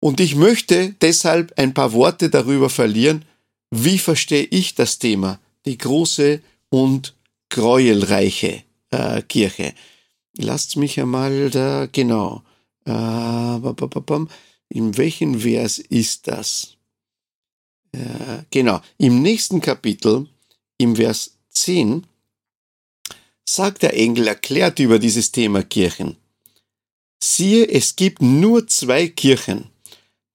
Und 0.00 0.20
ich 0.20 0.36
möchte 0.36 0.94
deshalb 1.00 1.58
ein 1.58 1.74
paar 1.74 1.92
Worte 1.92 2.30
darüber 2.30 2.70
verlieren, 2.70 3.24
wie 3.70 3.98
verstehe 3.98 4.44
ich 4.44 4.74
das 4.74 4.98
Thema, 4.98 5.40
die 5.66 5.76
große 5.76 6.40
und 6.68 7.14
gräuelreiche 7.50 8.62
äh, 8.90 9.22
Kirche. 9.22 9.74
Lasst 10.36 10.76
mich 10.76 11.00
einmal 11.00 11.50
da, 11.50 11.88
genau. 11.90 12.42
Äh, 12.88 14.26
in 14.70 14.96
welchem 14.96 15.40
Vers 15.40 15.78
ist 15.78 16.26
das? 16.26 16.76
Äh, 17.92 18.44
genau, 18.50 18.80
im 18.98 19.22
nächsten 19.22 19.60
Kapitel, 19.60 20.26
im 20.78 20.96
Vers 20.96 21.36
10, 21.50 22.06
sagt 23.48 23.82
der 23.82 23.94
Engel, 23.94 24.28
erklärt 24.28 24.78
über 24.78 24.98
dieses 24.98 25.32
Thema 25.32 25.62
Kirchen. 25.62 26.16
Siehe, 27.22 27.68
es 27.68 27.96
gibt 27.96 28.22
nur 28.22 28.66
zwei 28.66 29.08
Kirchen. 29.08 29.70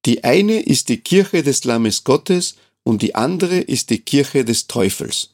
Die 0.06 0.24
eine 0.24 0.60
ist 0.60 0.90
die 0.90 0.98
Kirche 0.98 1.44
des 1.44 1.64
Lammes 1.64 2.04
Gottes 2.04 2.56
und 2.84 3.02
die 3.02 3.16
andere 3.16 3.58
ist 3.58 3.90
die 3.90 4.00
Kirche 4.00 4.44
des 4.44 4.68
Teufels. 4.68 5.30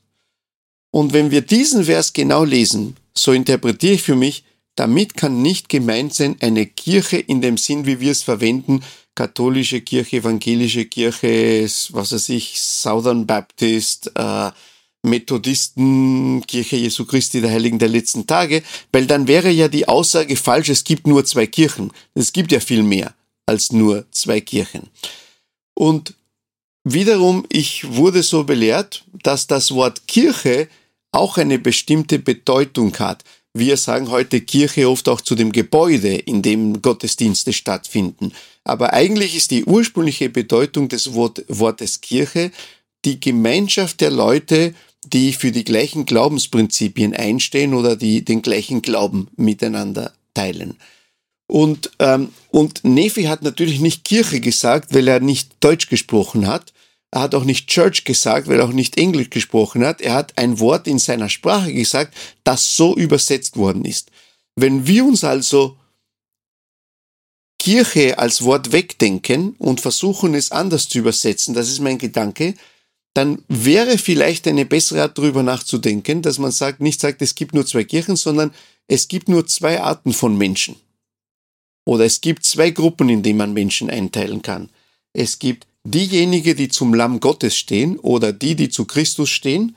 Und 0.91 1.13
wenn 1.13 1.31
wir 1.31 1.41
diesen 1.41 1.85
Vers 1.85 2.13
genau 2.13 2.43
lesen, 2.43 2.97
so 3.15 3.31
interpretiere 3.31 3.93
ich 3.93 4.03
für 4.03 4.15
mich, 4.15 4.43
damit 4.75 5.15
kann 5.15 5.41
nicht 5.41 5.69
gemeint 5.69 6.13
sein 6.13 6.37
eine 6.39 6.65
Kirche 6.65 7.17
in 7.17 7.41
dem 7.41 7.57
Sinn, 7.57 7.85
wie 7.85 7.99
wir 7.99 8.11
es 8.11 8.23
verwenden, 8.23 8.81
katholische 9.15 9.81
Kirche, 9.81 10.17
evangelische 10.17 10.85
Kirche, 10.85 11.63
was 11.91 12.13
weiß 12.13 12.29
ich, 12.29 12.61
Southern 12.61 13.27
Baptist, 13.27 14.11
äh, 14.15 14.51
Methodisten, 15.03 16.43
Kirche 16.45 16.75
Jesu 16.75 17.05
Christi 17.05 17.41
der 17.41 17.51
Heiligen 17.51 17.79
der 17.79 17.89
letzten 17.89 18.27
Tage, 18.27 18.63
weil 18.91 19.07
dann 19.07 19.27
wäre 19.27 19.49
ja 19.49 19.67
die 19.67 19.87
Aussage 19.87 20.35
falsch, 20.35 20.69
es 20.69 20.83
gibt 20.83 21.07
nur 21.07 21.25
zwei 21.25 21.47
Kirchen. 21.47 21.91
Es 22.15 22.33
gibt 22.33 22.51
ja 22.51 22.59
viel 22.59 22.83
mehr 22.83 23.13
als 23.45 23.71
nur 23.71 24.05
zwei 24.11 24.41
Kirchen. 24.41 24.89
Und 25.73 26.13
wiederum, 26.83 27.45
ich 27.49 27.95
wurde 27.95 28.23
so 28.23 28.43
belehrt, 28.43 29.05
dass 29.23 29.47
das 29.47 29.71
Wort 29.71 30.07
Kirche 30.07 30.67
auch 31.11 31.37
eine 31.37 31.57
bestimmte 31.59 32.19
Bedeutung 32.19 32.97
hat. 32.99 33.23
Wir 33.59 33.75
sagen 33.75 34.09
heute 34.09 34.39
Kirche 34.39 34.89
oft 34.89 35.09
auch 35.09 35.19
zu 35.19 35.35
dem 35.35 35.51
Gebäude, 35.51 36.15
in 36.15 36.41
dem 36.41 36.81
Gottesdienste 36.81 37.51
stattfinden. 37.51 38.31
Aber 38.63 38.93
eigentlich 38.93 39.35
ist 39.35 39.51
die 39.51 39.65
ursprüngliche 39.65 40.29
Bedeutung 40.29 40.87
des 40.87 41.13
Wort, 41.13 41.43
Wortes 41.49 41.99
Kirche 41.99 42.51
die 43.05 43.19
Gemeinschaft 43.19 44.01
der 44.01 44.11
Leute, 44.11 44.73
die 45.05 45.33
für 45.33 45.51
die 45.51 45.63
gleichen 45.63 46.05
Glaubensprinzipien 46.05 47.13
einstehen 47.13 47.73
oder 47.73 47.95
die 47.95 48.23
den 48.23 48.41
gleichen 48.41 48.81
Glauben 48.81 49.27
miteinander 49.35 50.13
teilen. 50.33 50.77
Und, 51.47 51.91
ähm, 51.99 52.29
und 52.51 52.83
Nefi 52.83 53.23
hat 53.23 53.41
natürlich 53.41 53.79
nicht 53.81 54.05
Kirche 54.05 54.39
gesagt, 54.39 54.93
weil 54.93 55.07
er 55.07 55.19
nicht 55.19 55.51
Deutsch 55.59 55.89
gesprochen 55.89 56.47
hat, 56.47 56.73
er 57.11 57.21
hat 57.21 57.35
auch 57.35 57.43
nicht 57.43 57.67
Church 57.67 58.03
gesagt, 58.03 58.47
weil 58.47 58.59
er 58.59 58.65
auch 58.65 58.73
nicht 58.73 58.97
Englisch 58.97 59.29
gesprochen 59.29 59.83
hat. 59.83 60.01
Er 60.01 60.13
hat 60.13 60.37
ein 60.37 60.59
Wort 60.59 60.87
in 60.87 60.99
seiner 60.99 61.29
Sprache 61.29 61.73
gesagt, 61.73 62.15
das 62.43 62.75
so 62.75 62.95
übersetzt 62.95 63.57
worden 63.57 63.83
ist. 63.85 64.11
Wenn 64.55 64.85
wir 64.85 65.05
uns 65.05 65.23
also 65.23 65.77
Kirche 67.57 68.19
als 68.19 68.43
Wort 68.43 68.71
wegdenken 68.71 69.55
und 69.57 69.81
versuchen 69.81 70.35
es 70.35 70.51
anders 70.51 70.87
zu 70.87 70.99
übersetzen, 70.99 71.53
das 71.53 71.69
ist 71.69 71.79
mein 71.79 71.97
Gedanke, 71.97 72.53
dann 73.15 73.43
wäre 73.47 73.97
vielleicht 73.97 74.47
eine 74.47 74.65
bessere 74.65 75.01
Art 75.01 75.17
darüber 75.17 75.41
nachzudenken, 75.41 76.21
dass 76.21 76.37
man 76.37 76.51
sagt, 76.51 76.79
nicht 76.79 77.01
sagt, 77.01 77.21
es 77.21 77.33
gibt 77.33 77.53
nur 77.53 77.65
zwei 77.65 77.83
Kirchen, 77.83 78.15
sondern 78.15 78.53
es 78.87 79.07
gibt 79.07 79.29
nur 79.29 79.47
zwei 79.47 79.81
Arten 79.81 80.13
von 80.13 80.37
Menschen. 80.37 80.75
Oder 81.85 82.05
es 82.05 82.21
gibt 82.21 82.45
zwei 82.45 82.69
Gruppen, 82.69 83.09
in 83.09 83.23
denen 83.23 83.37
man 83.37 83.53
Menschen 83.53 83.89
einteilen 83.89 84.43
kann. 84.43 84.69
Es 85.11 85.39
gibt 85.39 85.65
diejenigen, 85.83 86.55
die 86.55 86.69
zum 86.69 86.93
Lamm 86.93 87.19
Gottes 87.19 87.55
stehen 87.55 87.97
oder 87.99 88.33
die, 88.33 88.55
die 88.55 88.69
zu 88.69 88.85
Christus 88.85 89.29
stehen 89.29 89.75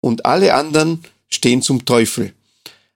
und 0.00 0.26
alle 0.26 0.54
anderen 0.54 1.04
stehen 1.28 1.62
zum 1.62 1.84
Teufel. 1.84 2.32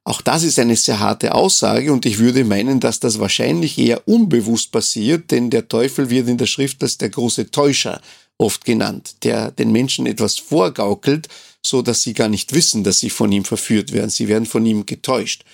Auch 0.05 0.23
das 0.23 0.43
ist 0.43 0.59
eine 0.59 0.77
sehr 0.77 1.01
harte 1.01 1.35
Aussage 1.35 1.93
und 1.93 2.07
ich 2.07 2.19
würde 2.19 2.45
meinen, 2.45 2.81
dass 2.81 2.99
das 2.99 3.19
wahrscheinlich 3.19 3.77
eher 3.77 4.09
unbewusst 4.09 4.73
passiert, 4.73 5.31
denn 5.31 5.51
der 5.51 5.69
Teufel 5.69 6.09
wird 6.09 6.29
in 6.29 6.39
der 6.39 6.47
Schrift 6.47 6.83
als 6.83 6.97
der 6.97 7.11
große 7.11 7.51
Täuscher 7.51 8.01
oft 8.39 8.65
genannt, 8.65 9.17
der 9.25 9.51
den 9.51 9.71
Menschen 9.71 10.07
etwas 10.07 10.39
vorgaukelt, 10.39 11.29
so 11.63 11.83
dass 11.83 12.03
sie 12.03 12.15
gar 12.15 12.29
nicht 12.29 12.55
wissen, 12.55 12.85
dass 12.85 13.01
sie 13.01 13.11
von 13.11 13.31
ihm 13.33 13.45
verführt 13.45 13.93
werden. 13.93 14.09
Sie 14.09 14.29
werden 14.29 14.47
von 14.47 14.65
ihm 14.65 14.87
getäuscht. 14.87 15.45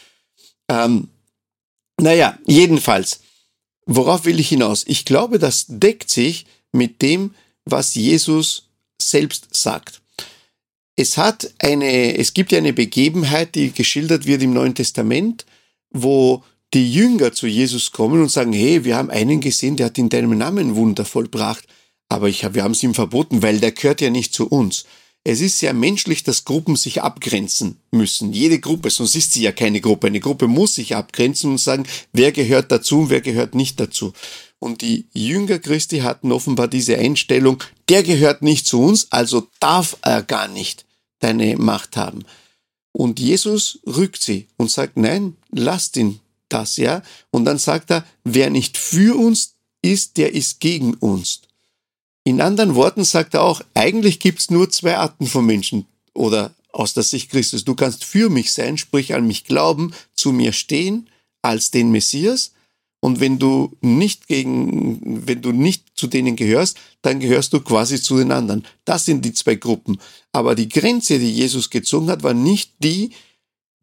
Ähm, 0.69 1.09
naja, 2.01 2.39
jedenfalls, 2.47 3.21
worauf 3.87 4.25
will 4.25 4.39
ich 4.39 4.51
hinaus? 4.51 4.85
Ich 4.87 5.05
glaube, 5.05 5.39
das 5.39 5.65
deckt 5.69 6.11
sich 6.11 6.47
mit 6.75 7.03
dem, 7.03 7.35
was 7.65 7.95
Jesus 7.95 8.69
selbst 9.01 9.55
sagt. 9.55 10.03
Es 10.97 11.17
hat 11.17 11.53
eine, 11.59 12.17
es 12.19 12.35
gibt 12.35 12.53
ja 12.53 12.59
eine 12.59 12.73
Begebenheit, 12.73 13.55
die 13.55 13.73
geschildert 13.73 14.27
wird 14.27 14.43
im 14.43 14.53
Neuen 14.53 14.75
Testament, 14.75 15.45
wo 15.91 16.43
die 16.73 16.93
Jünger 16.93 17.33
zu 17.33 17.47
Jesus 17.47 17.93
kommen 17.93 18.21
und 18.21 18.31
sagen, 18.31 18.53
hey, 18.53 18.85
wir 18.85 18.97
haben 18.97 19.11
einen 19.11 19.41
gesehen, 19.41 19.77
der 19.77 19.87
hat 19.87 19.99
in 19.99 20.09
deinem 20.09 20.37
Namen 20.37 20.77
Wunder 20.77 21.05
vollbracht, 21.05 21.65
aber 22.09 22.29
ich, 22.29 22.43
wir 22.55 22.63
haben 22.63 22.73
es 22.73 22.83
ihm 22.83 22.95
verboten, 22.95 23.43
weil 23.43 23.61
der 23.61 23.73
gehört 23.73 24.01
ja 24.01 24.11
nicht 24.11 24.35
zu 24.35 24.49
uns. 24.49 24.85
Es 25.27 25.41
ist 25.41 25.59
sehr 25.59 25.73
menschlich, 25.73 26.23
dass 26.23 26.45
Gruppen 26.45 26.77
sich 26.77 27.03
abgrenzen 27.03 27.79
müssen. 27.91 28.35
Jede 28.35 28.59
Gruppe, 28.59 28.91
sonst 28.91 29.17
ist 29.17 29.33
sie 29.33 29.43
ja 29.43 29.53
keine 29.53 29.81
Gruppe. 29.81 30.09
Eine 30.09 30.21
Gruppe 30.21 30.49
muss 30.49 30.75
sich 30.75 30.95
abgrenzen 30.95 31.53
und 31.53 31.59
sagen, 31.59 31.85
wer 32.13 32.31
gehört 32.31 32.71
dazu 32.71 33.01
und 33.01 33.11
wer 33.11 33.23
gehört 33.23 33.55
nicht 33.55 33.81
dazu. 33.81 34.13
Und 34.64 34.81
die 34.81 35.05
Jünger 35.12 35.59
Christi 35.59 35.98
hatten 35.98 36.33
offenbar 36.33 36.68
diese 36.68 36.96
Einstellung, 36.96 37.62
der 37.90 38.03
gehört 38.03 38.40
nicht 38.40 38.66
zu 38.66 38.81
uns, 38.81 39.12
also 39.12 39.46
darf 39.61 39.98
er 40.00 40.22
gar 40.22 40.48
nicht 40.48 40.87
deine 41.18 41.59
Macht 41.59 41.98
haben. 41.98 42.24
Und 42.90 43.20
Jesus 43.20 43.79
rückt 43.87 44.22
sie 44.22 44.48
und 44.57 44.70
sagt, 44.70 44.96
nein, 44.96 45.37
lasst 45.50 45.98
ihn 45.98 46.20
das, 46.48 46.79
ja. 46.79 47.03
Und 47.31 47.44
dann 47.44 47.59
sagt 47.59 47.90
er, 47.90 48.07
wer 48.24 48.48
nicht 48.48 48.79
für 48.79 49.18
uns 49.18 49.53
ist, 49.83 50.16
der 50.16 50.33
ist 50.33 50.61
gegen 50.61 50.94
uns. 50.94 51.42
In 52.24 52.40
anderen 52.40 52.74
Worten 52.74 53.05
sagt 53.05 53.35
er 53.35 53.42
auch, 53.42 53.61
eigentlich 53.74 54.18
gibt's 54.18 54.50
nur 54.50 54.70
zwei 54.70 54.96
Arten 54.96 55.27
von 55.27 55.44
Menschen 55.44 55.85
oder 56.14 56.55
aus 56.72 56.94
der 56.94 57.03
Sicht 57.03 57.31
Christus. 57.31 57.66
Du 57.66 57.74
kannst 57.74 58.03
für 58.03 58.31
mich 58.31 58.50
sein, 58.55 58.79
sprich 58.79 59.12
an 59.12 59.27
mich 59.27 59.44
glauben, 59.44 59.92
zu 60.14 60.33
mir 60.33 60.55
stehen 60.55 61.11
als 61.42 61.70
den 61.70 61.90
Messias 61.90 62.55
und 63.05 63.21
wenn 63.21 63.38
du 63.38 63.77
nicht 63.83 64.29
gegen, 64.29 65.27
wenn 65.27 65.43
du 65.43 65.53
nicht 65.53 65.88
zu 65.95 66.07
denen 66.07 66.37
gehörst, 66.37 66.79
dann 67.03 67.21
gehörst 67.21 67.53
du 67.53 67.61
quasi 67.61 68.01
zu 68.01 68.17
den 68.17 68.33
anderen. 68.33 68.64
Das 68.87 69.05
sind 69.05 69.27
die 69.27 69.35
zwei 69.35 69.57
Gruppen. 69.57 69.99
Aber 70.33 70.55
die 70.55 70.71
Grenze, 70.71 71.19
die 71.19 71.31
Jesus 71.31 71.69
gezogen 71.69 72.09
hat, 72.09 72.23
war 72.23 72.33
nicht 72.33 72.73
die, 72.79 73.11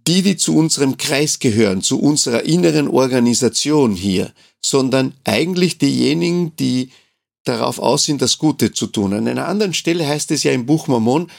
die, 0.07 0.23
die 0.23 0.38
zu 0.38 0.57
unserem 0.57 0.97
Kreis 0.97 1.38
gehören, 1.38 1.84
zu 1.84 2.01
unserer 2.01 2.45
inneren 2.45 2.88
Organisation 2.88 3.93
hier, 3.93 4.34
sondern 4.60 5.13
eigentlich 5.23 5.77
diejenigen, 5.77 6.55
die 6.55 6.89
darauf 7.43 7.77
aus 7.77 8.05
sind, 8.05 8.23
das 8.23 8.39
Gute 8.39 8.71
zu 8.71 8.88
tun. 8.88 9.13
An 9.13 9.27
einer 9.27 9.47
anderen 9.47 9.75
Stelle 9.75 10.07
heißt 10.07 10.31
es 10.31 10.41
ja 10.41 10.51
im 10.51 10.65
Buch 10.65 10.88
Mormon, 10.88 11.29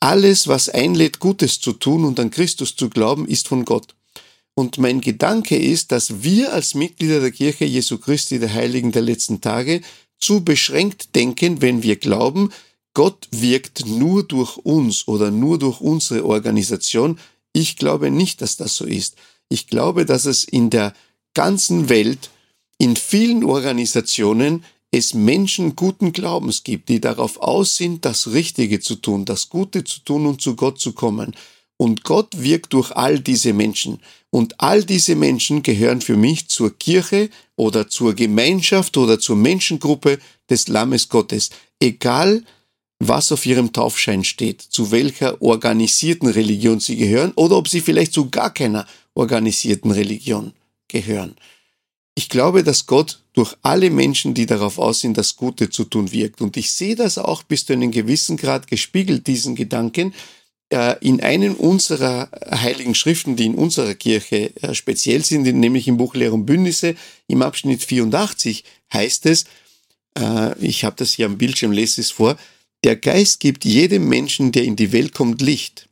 alles, 0.00 0.48
was 0.48 0.70
einlädt, 0.70 1.18
Gutes 1.18 1.60
zu 1.60 1.74
tun 1.74 2.06
und 2.06 2.18
an 2.18 2.30
Christus 2.30 2.76
zu 2.76 2.88
glauben, 2.88 3.28
ist 3.28 3.46
von 3.46 3.66
Gott. 3.66 3.94
Und 4.54 4.78
mein 4.78 5.00
Gedanke 5.00 5.56
ist, 5.56 5.92
dass 5.92 6.22
wir 6.22 6.52
als 6.52 6.74
Mitglieder 6.74 7.20
der 7.20 7.30
Kirche 7.30 7.64
Jesu 7.64 7.98
Christi, 7.98 8.38
der 8.38 8.52
Heiligen 8.52 8.92
der 8.92 9.02
letzten 9.02 9.40
Tage, 9.40 9.80
zu 10.18 10.44
beschränkt 10.44 11.14
denken, 11.14 11.62
wenn 11.62 11.82
wir 11.82 11.96
glauben, 11.96 12.50
Gott 12.92 13.28
wirkt 13.30 13.86
nur 13.86 14.24
durch 14.24 14.56
uns 14.58 15.06
oder 15.08 15.30
nur 15.30 15.58
durch 15.58 15.80
unsere 15.80 16.24
Organisation. 16.24 17.18
Ich 17.52 17.76
glaube 17.76 18.10
nicht, 18.10 18.42
dass 18.42 18.56
das 18.56 18.76
so 18.76 18.84
ist. 18.84 19.16
Ich 19.48 19.68
glaube, 19.68 20.04
dass 20.04 20.26
es 20.26 20.44
in 20.44 20.70
der 20.70 20.92
ganzen 21.34 21.88
Welt, 21.88 22.30
in 22.78 22.96
vielen 22.96 23.44
Organisationen, 23.44 24.64
es 24.90 25.14
Menschen 25.14 25.76
guten 25.76 26.12
Glaubens 26.12 26.64
gibt, 26.64 26.88
die 26.88 27.00
darauf 27.00 27.40
aus 27.40 27.76
sind, 27.76 28.04
das 28.04 28.32
Richtige 28.32 28.80
zu 28.80 28.96
tun, 28.96 29.24
das 29.24 29.48
Gute 29.48 29.84
zu 29.84 30.00
tun 30.00 30.26
und 30.26 30.40
zu 30.42 30.56
Gott 30.56 30.80
zu 30.80 30.92
kommen. 30.92 31.36
Und 31.80 32.04
Gott 32.04 32.42
wirkt 32.42 32.74
durch 32.74 32.92
all 32.92 33.20
diese 33.20 33.54
Menschen. 33.54 34.00
Und 34.28 34.60
all 34.60 34.84
diese 34.84 35.16
Menschen 35.16 35.62
gehören 35.62 36.02
für 36.02 36.14
mich 36.14 36.46
zur 36.48 36.76
Kirche 36.76 37.30
oder 37.56 37.88
zur 37.88 38.12
Gemeinschaft 38.12 38.98
oder 38.98 39.18
zur 39.18 39.36
Menschengruppe 39.36 40.18
des 40.50 40.68
Lammes 40.68 41.08
Gottes. 41.08 41.48
Egal, 41.80 42.44
was 42.98 43.32
auf 43.32 43.46
ihrem 43.46 43.72
Taufschein 43.72 44.24
steht, 44.24 44.60
zu 44.60 44.90
welcher 44.90 45.40
organisierten 45.40 46.28
Religion 46.28 46.80
sie 46.80 46.96
gehören 46.96 47.32
oder 47.34 47.56
ob 47.56 47.66
sie 47.66 47.80
vielleicht 47.80 48.12
zu 48.12 48.28
gar 48.28 48.52
keiner 48.52 48.86
organisierten 49.14 49.90
Religion 49.90 50.52
gehören. 50.86 51.34
Ich 52.14 52.28
glaube, 52.28 52.62
dass 52.62 52.84
Gott 52.84 53.22
durch 53.32 53.56
alle 53.62 53.88
Menschen, 53.88 54.34
die 54.34 54.44
darauf 54.44 54.78
aus 54.78 55.00
sind, 55.00 55.16
das 55.16 55.34
Gute 55.34 55.70
zu 55.70 55.84
tun, 55.84 56.12
wirkt. 56.12 56.42
Und 56.42 56.58
ich 56.58 56.72
sehe 56.72 56.94
das 56.94 57.16
auch 57.16 57.42
bis 57.42 57.64
zu 57.64 57.72
einem 57.72 57.90
gewissen 57.90 58.36
Grad 58.36 58.66
gespiegelt, 58.66 59.26
diesen 59.26 59.54
Gedanken, 59.54 60.12
in 61.00 61.20
einem 61.20 61.54
unserer 61.54 62.28
heiligen 62.48 62.94
Schriften, 62.94 63.34
die 63.34 63.46
in 63.46 63.56
unserer 63.56 63.94
Kirche 63.94 64.54
äh, 64.62 64.74
speziell 64.74 65.24
sind, 65.24 65.42
nämlich 65.42 65.88
im 65.88 65.96
Buch 65.96 66.14
Lehr 66.14 66.32
und 66.32 66.46
Bündnisse, 66.46 66.94
im 67.26 67.42
Abschnitt 67.42 67.82
84 67.82 68.64
heißt 68.92 69.26
es, 69.26 69.46
äh, 70.16 70.56
ich 70.64 70.84
habe 70.84 70.96
das 70.96 71.12
hier 71.14 71.26
am 71.26 71.38
Bildschirm, 71.38 71.72
lese 71.72 72.00
es 72.00 72.12
vor, 72.12 72.36
der 72.84 72.96
Geist 72.96 73.40
gibt 73.40 73.64
jedem 73.64 74.08
Menschen, 74.08 74.52
der 74.52 74.64
in 74.64 74.76
die 74.76 74.92
Welt 74.92 75.12
kommt, 75.12 75.42
Licht. 75.42 75.88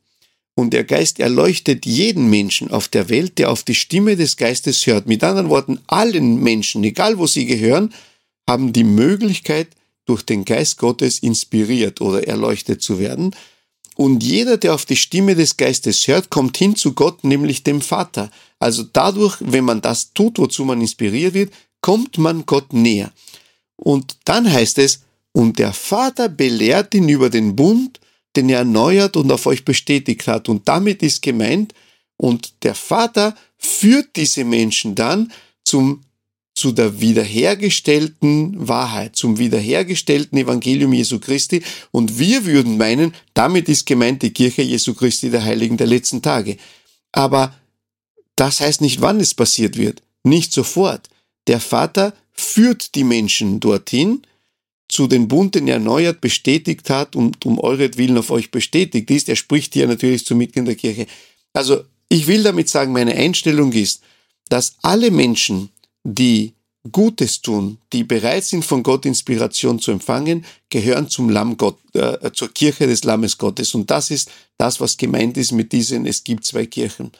Und 0.55 0.71
der 0.71 0.83
Geist 0.83 1.19
erleuchtet 1.19 1.85
jeden 1.85 2.29
Menschen 2.29 2.71
auf 2.71 2.87
der 2.87 3.09
Welt, 3.09 3.37
der 3.37 3.51
auf 3.51 3.63
die 3.63 3.75
Stimme 3.75 4.15
des 4.15 4.35
Geistes 4.35 4.85
hört. 4.87 5.07
Mit 5.07 5.23
anderen 5.23 5.49
Worten, 5.49 5.79
allen 5.87 6.41
Menschen, 6.41 6.83
egal 6.83 7.17
wo 7.17 7.27
sie 7.27 7.45
gehören, 7.45 7.93
haben 8.47 8.73
die 8.73 8.83
Möglichkeit, 8.83 9.67
durch 10.05 10.23
den 10.23 10.43
Geist 10.43 10.77
Gottes 10.77 11.19
inspiriert 11.19 12.01
oder 12.01 12.27
erleuchtet 12.27 12.81
zu 12.81 12.97
werden. 12.97 13.35
Und 13.99 14.23
jeder, 14.23 14.55
der 14.55 14.75
auf 14.75 14.85
die 14.85 14.95
Stimme 14.95 15.35
des 15.35 15.57
Geistes 15.57 16.07
hört, 16.07 16.29
kommt 16.29 16.55
hin 16.55 16.77
zu 16.77 16.93
Gott, 16.93 17.25
nämlich 17.25 17.63
dem 17.63 17.81
Vater. 17.81 18.31
Also 18.57 18.83
dadurch, 18.83 19.35
wenn 19.41 19.65
man 19.65 19.81
das 19.81 20.13
tut, 20.13 20.39
wozu 20.39 20.63
man 20.63 20.79
inspiriert 20.79 21.33
wird, 21.33 21.51
kommt 21.81 22.17
man 22.17 22.45
Gott 22.45 22.71
näher. 22.71 23.11
Und 23.75 24.15
dann 24.23 24.49
heißt 24.49 24.77
es, 24.77 25.01
und 25.33 25.59
der 25.59 25.73
Vater 25.73 26.29
belehrt 26.29 26.93
ihn 26.93 27.09
über 27.09 27.29
den 27.29 27.57
Bund, 27.57 27.99
den 28.37 28.47
er 28.47 28.59
erneuert 28.59 29.17
und 29.17 29.29
auf 29.33 29.45
euch 29.45 29.65
bestätigt 29.65 30.27
hat. 30.27 30.47
Und 30.47 30.69
damit 30.69 31.03
ist 31.03 31.21
gemeint, 31.21 31.73
und 32.15 32.53
der 32.63 32.75
Vater 32.75 33.35
führt 33.57 34.15
diese 34.15 34.45
Menschen 34.45 34.95
dann 34.95 35.29
zum, 35.65 36.05
zu 36.55 36.71
der 36.71 36.99
wiederhergestellten 36.99 38.67
Wahrheit, 38.67 39.15
zum 39.15 39.37
wiederhergestellten 39.37 40.37
Evangelium 40.37 40.93
Jesu 40.93 41.19
Christi. 41.19 41.63
Und 41.91 42.19
wir 42.19 42.45
würden 42.45 42.77
meinen, 42.77 43.13
damit 43.33 43.69
ist 43.69 43.85
gemeint 43.85 44.21
die 44.21 44.31
Kirche 44.31 44.61
Jesu 44.61 44.93
Christi 44.93 45.29
der 45.29 45.43
Heiligen 45.43 45.77
der 45.77 45.87
letzten 45.87 46.21
Tage. 46.21 46.57
Aber 47.11 47.55
das 48.35 48.59
heißt 48.59 48.81
nicht, 48.81 49.01
wann 49.01 49.19
es 49.19 49.33
passiert 49.33 49.77
wird. 49.77 50.01
Nicht 50.23 50.51
sofort. 50.51 51.09
Der 51.47 51.59
Vater 51.59 52.13
führt 52.33 52.95
die 52.95 53.03
Menschen 53.03 53.59
dorthin, 53.59 54.21
zu 54.89 55.07
den 55.07 55.27
Bund, 55.27 55.55
den 55.55 55.67
er 55.67 55.75
erneuert, 55.75 56.19
bestätigt 56.19 56.89
hat 56.89 57.15
und 57.15 57.45
um 57.45 57.59
euretwillen 57.59 58.17
auf 58.17 58.31
euch 58.31 58.49
bestätigt 58.49 59.09
ist. 59.11 59.29
Er 59.29 59.35
spricht 59.35 59.73
hier 59.73 59.87
natürlich 59.87 60.25
zu 60.25 60.35
Mitgliedern 60.35 60.65
der 60.65 60.75
Kirche. 60.75 61.05
Also 61.53 61.83
ich 62.09 62.27
will 62.27 62.43
damit 62.43 62.69
sagen, 62.69 62.91
meine 62.91 63.13
Einstellung 63.13 63.71
ist, 63.71 64.01
dass 64.49 64.75
alle 64.81 65.11
Menschen, 65.11 65.69
die 66.13 66.53
Gutes 66.91 67.41
tun, 67.41 67.77
die 67.91 68.03
bereit 68.03 68.45
sind, 68.45 68.63
von 68.63 68.83
Gott 68.83 69.05
Inspiration 69.05 69.79
zu 69.79 69.91
empfangen, 69.91 70.45
gehören 70.69 71.09
zum 71.09 71.29
Lamm 71.29 71.57
Gott, 71.57 71.77
äh, 71.93 72.31
zur 72.31 72.49
Kirche 72.53 72.87
des 72.87 73.03
Lammes 73.03 73.37
Gottes. 73.37 73.75
Und 73.75 73.91
das 73.91 74.11
ist 74.11 74.31
das, 74.57 74.79
was 74.79 74.97
gemeint 74.97 75.37
ist 75.37 75.51
mit 75.51 75.71
diesen, 75.71 76.05
es 76.05 76.23
gibt 76.23 76.45
zwei 76.45 76.65
Kirchen. 76.65 77.11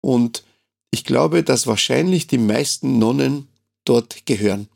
Und 0.00 0.44
ich 0.92 1.04
glaube, 1.04 1.42
dass 1.42 1.66
wahrscheinlich 1.66 2.26
die 2.26 2.38
meisten 2.38 2.98
Nonnen 2.98 3.48
dort 3.84 4.24
gehören 4.24 4.68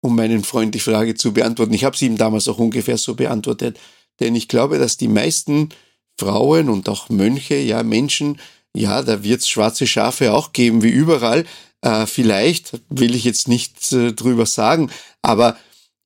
um 0.00 0.16
meinen 0.16 0.44
Freund 0.44 0.74
die 0.74 0.80
Frage 0.80 1.14
zu 1.14 1.32
beantworten. 1.32 1.74
Ich 1.74 1.84
habe 1.84 1.96
sie 1.96 2.06
ihm 2.06 2.16
damals 2.16 2.48
auch 2.48 2.58
ungefähr 2.58 2.96
so 2.96 3.14
beantwortet, 3.14 3.78
denn 4.18 4.34
ich 4.34 4.48
glaube, 4.48 4.78
dass 4.78 4.96
die 4.96 5.08
meisten 5.08 5.70
Frauen 6.18 6.68
und 6.68 6.88
auch 6.88 7.08
Mönche, 7.08 7.56
ja 7.56 7.82
Menschen, 7.82 8.38
ja, 8.74 9.02
da 9.02 9.22
wird 9.24 9.40
es 9.40 9.48
schwarze 9.48 9.86
Schafe 9.86 10.32
auch 10.32 10.52
geben, 10.52 10.82
wie 10.82 10.90
überall. 10.90 11.44
Äh, 11.82 12.06
vielleicht 12.06 12.80
will 12.88 13.14
ich 13.14 13.24
jetzt 13.24 13.48
nicht 13.48 13.92
äh, 13.92 14.12
drüber 14.12 14.46
sagen, 14.46 14.90
aber 15.22 15.56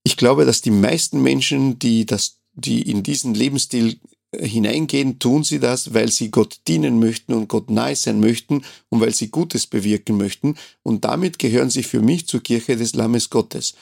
ich 0.05 0.17
glaube, 0.17 0.45
dass 0.45 0.61
die 0.61 0.71
meisten 0.71 1.23
Menschen, 1.23 1.79
die 1.79 2.07
das, 2.07 2.39
die 2.53 2.83
in 2.83 3.03
diesen 3.03 3.35
Lebensstil 3.35 3.99
äh, 4.33 4.47
hineingehen, 4.47 5.19
tun 5.19 5.43
sie 5.43 5.59
das, 5.59 5.95
weil 5.95 6.11
sie 6.11 6.31
Gott 6.31 6.61
dienen 6.69 7.01
möchten 7.01 7.33
und 7.33 7.49
Gott 7.49 7.71
nahe 7.71 7.97
sein 7.97 8.21
möchten 8.21 8.65
und 8.91 9.01
weil 9.01 9.15
sie 9.15 9.29
Gutes 9.29 9.67
bewirken 9.67 10.17
möchten. 10.17 10.57
Und 10.83 11.05
damit 11.05 11.39
gehören 11.39 11.71
sie 11.71 11.83
für 11.83 12.01
mich 12.01 12.29
zur 12.29 12.43
Kirche 12.43 12.77
des 12.77 12.95
Lammes 12.95 13.31
Gottes. 13.31 13.75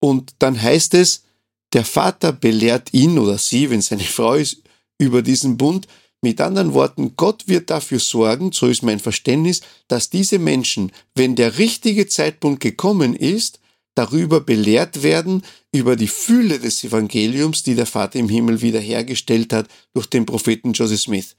Und 0.00 0.34
dann 0.38 0.60
heißt 0.60 0.94
es, 0.94 1.24
der 1.72 1.84
Vater 1.84 2.32
belehrt 2.32 2.92
ihn 2.92 3.18
oder 3.18 3.38
sie, 3.38 3.70
wenn 3.70 3.80
seine 3.80 4.04
Frau 4.04 4.34
ist, 4.34 4.62
über 4.98 5.22
diesen 5.22 5.56
Bund. 5.56 5.86
Mit 6.24 6.40
anderen 6.40 6.72
Worten, 6.72 7.14
Gott 7.16 7.48
wird 7.48 7.68
dafür 7.68 7.98
sorgen, 7.98 8.52
so 8.52 8.68
ist 8.68 8.82
mein 8.82 9.00
Verständnis, 9.00 9.60
dass 9.88 10.08
diese 10.08 10.38
Menschen, 10.38 10.92
wenn 11.16 11.34
der 11.34 11.58
richtige 11.58 12.06
Zeitpunkt 12.06 12.60
gekommen 12.60 13.16
ist, 13.16 13.58
darüber 13.96 14.40
belehrt 14.40 15.02
werden, 15.02 15.42
über 15.72 15.96
die 15.96 16.06
Fülle 16.06 16.60
des 16.60 16.84
Evangeliums, 16.84 17.64
die 17.64 17.74
der 17.74 17.86
Vater 17.86 18.20
im 18.20 18.28
Himmel 18.28 18.62
wiederhergestellt 18.62 19.52
hat 19.52 19.68
durch 19.94 20.06
den 20.06 20.24
Propheten 20.24 20.72
Joseph 20.72 21.00
Smith. 21.00 21.34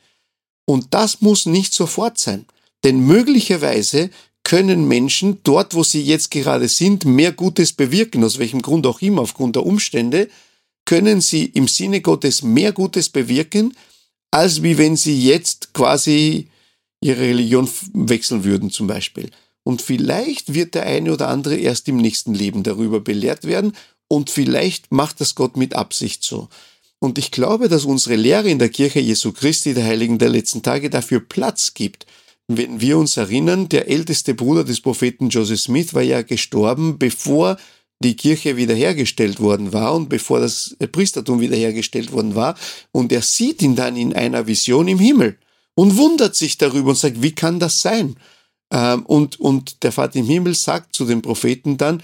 Und 0.66 0.94
das 0.94 1.22
muss 1.22 1.46
nicht 1.46 1.74
sofort 1.74 2.18
sein, 2.18 2.46
denn 2.84 3.00
möglicherweise 3.00 4.10
können 4.44 4.88
Menschen 4.90 5.40
dort, 5.44 5.74
wo 5.74 5.84
sie 5.84 6.02
jetzt 6.02 6.30
gerade 6.30 6.68
sind, 6.68 7.06
mehr 7.06 7.32
Gutes 7.32 7.72
bewirken, 7.72 8.24
aus 8.24 8.38
welchem 8.38 8.62
Grund 8.62 8.86
auch 8.86 9.02
immer, 9.02 9.22
aufgrund 9.22 9.56
der 9.56 9.66
Umstände, 9.66 10.30
können 10.86 11.22
sie 11.22 11.46
im 11.46 11.70
Sinne 11.70 12.02
Gottes 12.02 12.44
mehr 12.44 12.74
Gutes 12.74 13.08
bewirken, 13.08 13.74
als 14.34 14.64
wie 14.64 14.80
wenn 14.80 14.96
sie 14.96 15.24
jetzt 15.24 15.74
quasi 15.74 16.48
ihre 17.02 17.22
Religion 17.22 17.70
wechseln 17.94 18.44
würden 18.44 18.72
zum 18.72 18.88
Beispiel. 18.88 19.30
Und 19.62 19.84
vielleicht 19.84 20.56
wird 20.56 20.74
der 20.74 20.88
eine 20.88 21.14
oder 21.14 21.28
andere 21.28 21.56
erst 21.56 21.88
im 21.88 21.98
nächsten 21.98 22.34
Leben 22.34 22.64
darüber 22.64 23.00
belehrt 23.00 23.44
werden 23.44 23.74
und 24.08 24.32
vielleicht 24.32 24.92
macht 24.92 25.22
das 25.22 25.36
Gott 25.36 25.56
mit 25.56 25.76
Absicht 25.76 26.24
so. 26.24 26.50
Und 26.98 27.20
ich 27.20 27.30
glaube, 27.30 27.70
dass 27.70 27.86
unsere 27.86 28.16
Lehre 28.16 28.50
in 28.50 28.58
der 28.58 28.70
Kirche 28.70 29.00
Jesu 29.00 29.34
Christi, 29.34 29.76
der 29.76 29.86
Heiligen 29.86 30.18
der 30.18 30.30
letzten 30.30 30.64
Tage, 30.64 30.90
dafür 30.90 31.20
Platz 31.20 31.76
gibt. 31.76 32.08
Wenn 32.48 32.82
wir 32.82 32.98
uns 32.98 33.18
erinnern, 33.18 33.70
der 33.70 33.88
älteste 33.88 34.34
Bruder 34.34 34.64
des 34.64 34.82
Propheten 34.82 35.30
Joseph 35.30 35.62
Smith 35.62 35.94
war 35.94 36.02
ja 36.02 36.24
gestorben, 36.24 36.98
bevor 36.98 37.58
die 38.04 38.16
Kirche 38.16 38.58
wiederhergestellt 38.58 39.40
worden 39.40 39.74
war 39.74 39.96
und 39.96 40.10
bevor 40.10 40.40
das 40.40 40.76
Priestertum 40.92 41.40
wiederhergestellt 41.40 42.12
worden 42.12 42.36
war. 42.36 42.56
Und 42.92 43.12
er 43.12 43.22
sieht 43.22 43.62
ihn 43.62 43.76
dann 43.76 43.96
in 43.96 44.14
einer 44.14 44.46
Vision 44.48 44.88
im 44.88 45.00
Himmel 45.00 45.38
und 45.76 45.98
wundert 45.98 46.36
sich 46.36 46.58
darüber 46.58 46.92
und 46.92 46.98
sagt, 46.98 47.22
wie 47.22 47.34
kann 47.34 47.60
das 47.60 47.82
sein? 47.82 48.16
Ähm, 48.72 49.06
und, 49.06 49.40
und 49.40 49.84
der 49.84 49.92
Vater 49.92 50.20
im 50.20 50.28
Himmel 50.28 50.56
sagt 50.56 50.96
zu 50.96 51.06
den 51.06 51.22
Propheten 51.22 51.78
dann, 51.78 52.04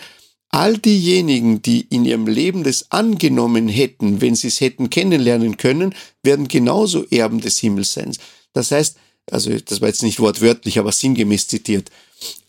all 0.50 0.78
diejenigen, 0.78 1.62
die 1.62 1.82
in 1.82 2.06
ihrem 2.06 2.28
Leben 2.28 2.64
das 2.64 2.92
angenommen 2.92 3.68
hätten, 3.68 4.22
wenn 4.22 4.36
sie 4.36 4.48
es 4.48 4.62
hätten 4.62 4.90
kennenlernen 4.90 5.58
können, 5.58 5.94
werden 6.24 6.48
genauso 6.48 7.06
Erben 7.10 7.40
des 7.40 7.60
Himmels 7.60 7.94
sein. 7.94 8.16
Das 8.54 8.72
heißt, 8.72 8.98
also 9.32 9.58
das 9.60 9.82
war 9.82 9.90
jetzt 9.90 10.02
nicht 10.02 10.20
wortwörtlich, 10.20 10.80
aber 10.80 10.92
sinngemäß 10.92 11.48
zitiert. 11.48 11.92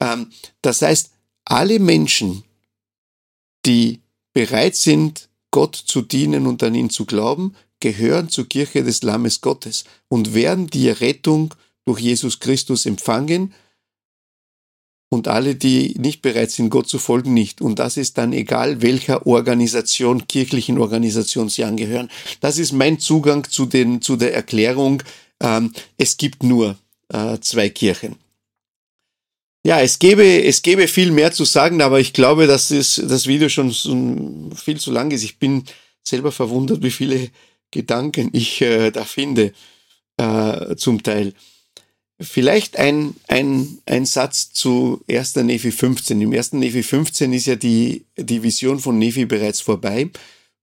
Ähm, 0.01 0.31
das 0.63 0.83
heißt, 0.83 1.11
alle 1.45 1.79
Menschen, 1.79 2.45
die 3.67 4.01
bereit 4.33 4.77
sind, 4.77 5.29
Gott 5.51 5.77
zu 5.77 6.03
dienen 6.03 6.47
und 6.47 6.63
an 6.63 6.75
ihn 6.75 6.91
zu 6.91 7.05
glauben, 7.05 7.55
gehören 7.81 8.29
zur 8.29 8.49
Kirche 8.49 8.85
des 8.85 9.03
Lammes 9.03 9.41
Gottes 9.41 9.85
und 10.09 10.35
werden 10.35 10.69
die 10.69 10.91
Rettung 10.91 11.55
durch 11.85 12.01
Jesus 12.01 12.41
Christus 12.41 12.87
empfangen, 12.87 13.53
und 15.13 15.27
alle, 15.27 15.57
die 15.57 15.97
nicht 15.99 16.23
bereit 16.23 16.53
sind, 16.53 16.71
Gott 16.71 16.89
zu 16.89 16.99
folgen, 16.99 17.35
nicht. 17.35 17.61
Und 17.61 17.81
das 17.81 17.97
ist 17.97 18.17
dann 18.17 18.33
egal, 18.33 18.81
welcher 18.81 19.27
Organisation, 19.27 20.29
kirchlichen 20.29 20.79
Organisation 20.79 21.49
sie 21.49 21.65
angehören. 21.65 22.09
Das 22.41 22.59
ist 22.59 22.73
mein 22.73 23.01
Zugang 23.01 23.45
zu, 23.51 23.67
den, 23.67 24.01
zu 24.01 24.17
der 24.17 24.35
Erklärung, 24.35 25.03
ähm, 25.41 25.73
es 25.99 26.17
gibt 26.17 26.45
nur 26.45 26.79
äh, 27.09 27.39
zwei 27.41 27.69
Kirchen. 27.71 28.17
Ja, 29.67 29.81
es 29.81 29.99
gäbe, 29.99 30.45
es 30.45 30.63
gäbe 30.63 30.89
viel 30.89 31.13
mehr 31.13 31.33
zu 31.33 31.45
sagen, 31.45 31.83
aber 31.83 32.01
ich 32.01 32.15
glaube, 32.15 32.47
dass 32.47 32.71
es, 32.71 32.97
das 33.07 33.27
Video 33.27 33.49
schon 33.51 33.71
so 33.71 34.51
viel 34.57 34.81
zu 34.81 34.91
lang 34.91 35.11
ist. 35.11 35.23
Ich 35.23 35.39
bin 35.39 35.65
selber 36.03 36.33
verwundert, 36.33 36.83
wie 36.83 36.91
viele 36.91 37.31
Gedanken 37.71 38.31
ich 38.33 38.63
äh, 38.63 38.91
da 38.91 39.05
finde, 39.05 39.53
äh, 40.17 40.77
zum 40.77 41.03
Teil. 41.03 41.35
Vielleicht 42.21 42.77
ein, 42.77 43.15
ein, 43.29 43.79
ein 43.87 44.07
Satz 44.07 44.53
zu 44.53 45.03
1. 45.09 45.37
Nephi 45.37 45.71
15. 45.71 46.21
Im 46.21 46.33
1. 46.33 46.55
Nephi 46.55 46.83
15 46.83 47.33
ist 47.33 47.47
ja 47.47 47.57
die, 47.57 48.05
die 48.17 48.43
Vision 48.43 48.79
von 48.79 48.99
Nephi 48.99 49.27
bereits 49.27 49.61
vorbei 49.61 50.11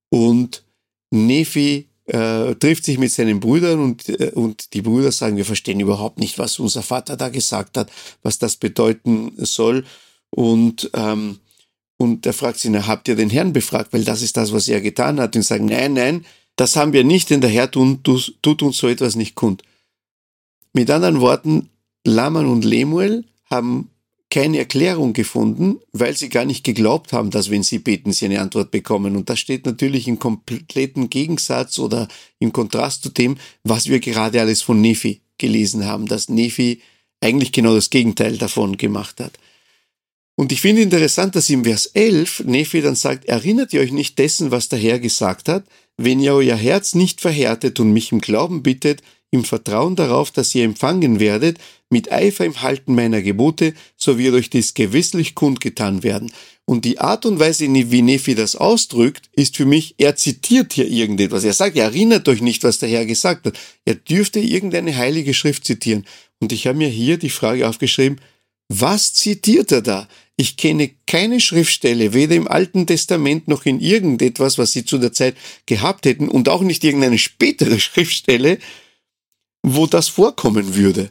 und 0.10 0.64
Nephi 1.12 1.88
äh, 2.08 2.56
trifft 2.56 2.86
sich 2.86 2.98
mit 2.98 3.12
seinen 3.12 3.40
Brüdern 3.40 3.80
und, 3.80 4.08
äh, 4.08 4.32
und 4.34 4.74
die 4.74 4.82
Brüder 4.82 5.12
sagen, 5.12 5.38
wir 5.38 5.46
verstehen 5.46 5.80
überhaupt 5.80 6.20
nicht, 6.20 6.40
was 6.40 6.58
unser 6.60 6.82
Vater 6.82 7.18
da 7.18 7.30
gesagt 7.30 7.78
hat, 7.78 7.92
was 8.24 8.40
das 8.40 8.56
bedeuten 8.56 9.34
soll. 9.38 9.86
Und, 10.30 10.90
ähm, 10.94 11.40
und 11.98 12.26
er 12.26 12.34
fragt 12.34 12.60
sie, 12.60 12.70
na, 12.70 12.88
habt 12.88 13.08
ihr 13.08 13.16
den 13.16 13.30
Herrn 13.30 13.54
befragt? 13.54 13.92
Weil 13.92 14.04
das 14.04 14.22
ist 14.22 14.38
das, 14.38 14.54
was 14.54 14.68
er 14.68 14.82
getan 14.82 15.20
hat. 15.20 15.36
Und 15.36 15.44
sagen, 15.44 15.66
nein, 15.66 15.94
nein, 15.94 16.26
das 16.56 16.76
haben 16.76 16.94
wir 16.94 17.04
nicht, 17.04 17.30
denn 17.30 17.42
der 17.42 17.50
Herr 17.50 17.70
tut, 17.70 18.04
tut 18.42 18.62
uns 18.62 18.78
so 18.78 18.88
etwas 18.88 19.16
nicht 19.16 19.36
kund. 19.36 19.64
Mit 20.74 20.90
anderen 20.90 21.20
Worten, 21.20 21.70
Laman 22.06 22.46
und 22.46 22.64
Lemuel 22.64 23.26
haben 23.50 23.90
keine 24.38 24.60
Erklärung 24.60 25.14
gefunden, 25.14 25.80
weil 25.94 26.16
sie 26.16 26.30
gar 26.30 26.46
nicht 26.46 26.64
geglaubt 26.64 27.12
haben, 27.12 27.32
dass 27.32 27.50
wenn 27.50 27.64
sie 27.64 27.80
beten, 27.80 28.14
sie 28.14 28.26
eine 28.26 28.40
Antwort 28.40 28.70
bekommen. 28.70 29.16
Und 29.16 29.32
das 29.32 29.40
steht 29.40 29.66
natürlich 29.66 30.08
im 30.08 30.20
kompletten 30.20 31.10
Gegensatz 31.10 31.80
oder 31.80 32.08
im 32.38 32.54
Kontrast 32.54 33.02
zu 33.02 33.10
dem, 33.10 33.38
was 33.64 33.88
wir 33.90 34.00
gerade 34.00 34.40
alles 34.40 34.62
von 34.62 34.80
Nephi 34.80 35.22
gelesen 35.40 35.86
haben, 35.86 36.06
dass 36.06 36.30
Nephi 36.30 36.82
eigentlich 37.20 37.52
genau 37.52 37.74
das 37.74 37.90
Gegenteil 37.90 38.38
davon 38.38 38.78
gemacht 38.78 39.20
hat. 39.22 39.40
Und 40.36 40.52
ich 40.52 40.62
finde 40.62 40.84
interessant, 40.84 41.36
dass 41.36 41.50
im 41.50 41.64
Vers 41.64 41.88
11 41.88 42.44
Nephi 42.46 42.82
dann 42.82 42.94
sagt, 42.94 43.26
erinnert 43.26 43.74
ihr 43.74 43.82
euch 43.82 43.92
nicht 43.92 44.20
dessen, 44.20 44.52
was 44.52 44.70
der 44.70 44.78
Herr 44.78 45.00
gesagt 45.00 45.50
hat? 45.50 45.66
Wenn 45.98 46.20
ihr 46.20 46.36
euer 46.36 46.56
Herz 46.56 46.94
nicht 46.94 47.22
verhärtet 47.22 47.80
und 47.80 47.92
mich 47.92 48.12
im 48.12 48.22
Glauben 48.22 48.62
bittet, 48.62 49.02
im 49.32 49.44
Vertrauen 49.44 49.96
darauf, 49.96 50.32
dass 50.32 50.56
ihr 50.56 50.64
empfangen 50.64 51.20
werdet, 51.20 51.58
mit 51.90 52.12
Eifer 52.12 52.46
im 52.46 52.62
Halten 52.62 52.96
meiner 52.96 53.22
Gebote, 53.22 53.74
so 53.96 54.18
wird 54.18 54.34
euch 54.34 54.50
dies 54.50 54.74
gewisslich 54.74 55.36
kundgetan 55.36 56.04
werden. 56.04 56.32
Und 56.66 56.84
die 56.84 57.00
Art 57.00 57.26
und 57.26 57.40
Weise, 57.40 57.66
wie 57.72 58.02
Nephi 58.02 58.36
das 58.36 58.58
ausdrückt, 58.58 59.30
ist 59.32 59.56
für 59.56 59.66
mich, 59.66 59.96
er 59.98 60.18
zitiert 60.18 60.74
hier 60.74 60.88
irgendetwas. 60.88 61.46
Er 61.46 61.54
sagt, 61.54 61.78
erinnert 61.78 62.28
euch 62.28 62.42
nicht, 62.42 62.64
was 62.64 62.80
der 62.80 62.90
Herr 62.90 63.06
gesagt 63.06 63.46
hat. 63.46 63.58
Er 63.86 63.96
dürfte 63.96 64.40
irgendeine 64.40 64.98
heilige 64.98 65.34
Schrift 65.34 65.64
zitieren. 65.64 66.06
Und 66.40 66.52
ich 66.52 66.68
habe 66.68 66.78
mir 66.78 66.90
hier 66.90 67.18
die 67.18 67.30
Frage 67.30 67.68
aufgeschrieben, 67.68 68.20
was 68.70 69.14
zitiert 69.14 69.72
er 69.72 69.82
da? 69.82 70.10
Ich 70.36 70.58
kenne 70.58 70.92
keine 71.08 71.40
Schriftstelle, 71.40 72.14
weder 72.14 72.36
im 72.36 72.50
Alten 72.50 72.86
Testament 72.86 73.48
noch 73.48 73.66
in 73.66 73.80
irgendetwas, 73.80 74.58
was 74.58 74.74
sie 74.74 74.84
zu 74.84 74.98
der 74.98 75.14
Zeit 75.14 75.36
gehabt 75.66 76.06
hätten, 76.06 76.28
und 76.28 76.50
auch 76.50 76.62
nicht 76.62 76.84
irgendeine 76.84 77.18
spätere 77.18 77.80
Schriftstelle, 77.80 78.60
wo 79.76 79.88
das 79.88 80.08
vorkommen 80.08 80.76
würde. 80.76 81.10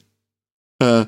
Äh, 0.79 1.07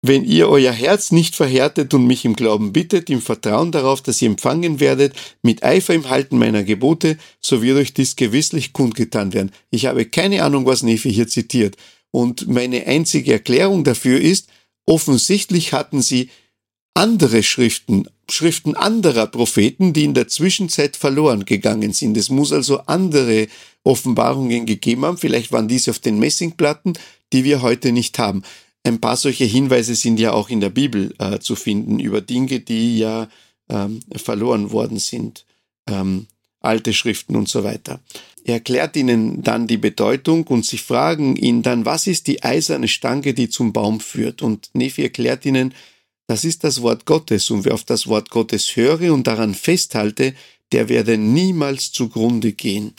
wenn 0.00 0.24
ihr 0.24 0.48
euer 0.48 0.72
Herz 0.72 1.10
nicht 1.10 1.34
verhärtet 1.34 1.92
und 1.92 2.06
mich 2.06 2.24
im 2.24 2.36
Glauben 2.36 2.72
bittet, 2.72 3.10
im 3.10 3.20
Vertrauen 3.20 3.72
darauf, 3.72 4.00
dass 4.00 4.22
ihr 4.22 4.28
empfangen 4.28 4.78
werdet, 4.78 5.14
mit 5.42 5.64
Eifer 5.64 5.92
im 5.92 6.08
Halten 6.08 6.38
meiner 6.38 6.62
Gebote, 6.62 7.18
so 7.40 7.62
wird 7.62 7.78
euch 7.78 7.94
dies 7.94 8.14
gewisslich 8.14 8.72
kundgetan 8.72 9.32
werden. 9.32 9.50
Ich 9.70 9.86
habe 9.86 10.04
keine 10.04 10.44
Ahnung, 10.44 10.66
was 10.66 10.84
Nephi 10.84 11.12
hier 11.12 11.26
zitiert. 11.26 11.76
Und 12.12 12.46
meine 12.46 12.86
einzige 12.86 13.32
Erklärung 13.32 13.82
dafür 13.82 14.20
ist, 14.20 14.48
offensichtlich 14.86 15.72
hatten 15.72 16.00
sie 16.00 16.30
andere 16.94 17.42
Schriften, 17.42 18.08
Schriften 18.30 18.74
anderer 18.74 19.26
Propheten, 19.26 19.92
die 19.92 20.04
in 20.04 20.14
der 20.14 20.28
Zwischenzeit 20.28 20.96
verloren 20.96 21.44
gegangen 21.44 21.92
sind. 21.92 22.16
Es 22.16 22.28
muss 22.28 22.52
also 22.52 22.80
andere 22.86 23.48
Offenbarungen 23.84 24.66
gegeben 24.66 25.04
haben. 25.04 25.16
Vielleicht 25.16 25.52
waren 25.52 25.68
diese 25.68 25.90
auf 25.90 25.98
den 25.98 26.18
Messingplatten, 26.18 26.98
die 27.32 27.44
wir 27.44 27.62
heute 27.62 27.92
nicht 27.92 28.18
haben. 28.18 28.42
Ein 28.84 29.00
paar 29.00 29.16
solche 29.16 29.44
Hinweise 29.44 29.94
sind 29.94 30.18
ja 30.18 30.32
auch 30.32 30.50
in 30.50 30.60
der 30.60 30.70
Bibel 30.70 31.14
äh, 31.18 31.38
zu 31.38 31.56
finden 31.56 32.00
über 32.00 32.20
Dinge, 32.20 32.60
die 32.60 32.98
ja 32.98 33.28
ähm, 33.68 34.00
verloren 34.16 34.70
worden 34.70 34.98
sind. 34.98 35.44
Ähm, 35.88 36.26
alte 36.60 36.92
Schriften 36.92 37.36
und 37.36 37.48
so 37.48 37.64
weiter. 37.64 38.00
Er 38.44 38.54
erklärt 38.54 38.96
ihnen 38.96 39.42
dann 39.42 39.66
die 39.66 39.76
Bedeutung 39.76 40.44
und 40.44 40.64
sie 40.64 40.78
fragen 40.78 41.36
ihn 41.36 41.62
dann, 41.62 41.84
was 41.84 42.06
ist 42.06 42.26
die 42.26 42.42
eiserne 42.42 42.88
Stange, 42.88 43.34
die 43.34 43.48
zum 43.48 43.72
Baum 43.72 44.00
führt? 44.00 44.42
Und 44.42 44.70
Nephi 44.72 45.02
erklärt 45.02 45.44
ihnen, 45.44 45.74
das 46.28 46.44
ist 46.44 46.62
das 46.62 46.82
Wort 46.82 47.06
Gottes 47.06 47.50
und 47.50 47.64
wer 47.64 47.74
auf 47.74 47.84
das 47.84 48.06
Wort 48.06 48.30
Gottes 48.30 48.76
höre 48.76 49.12
und 49.12 49.26
daran 49.26 49.54
festhalte, 49.54 50.34
der 50.72 50.90
werde 50.90 51.16
niemals 51.16 51.90
zugrunde 51.90 52.52
gehen. 52.52 52.94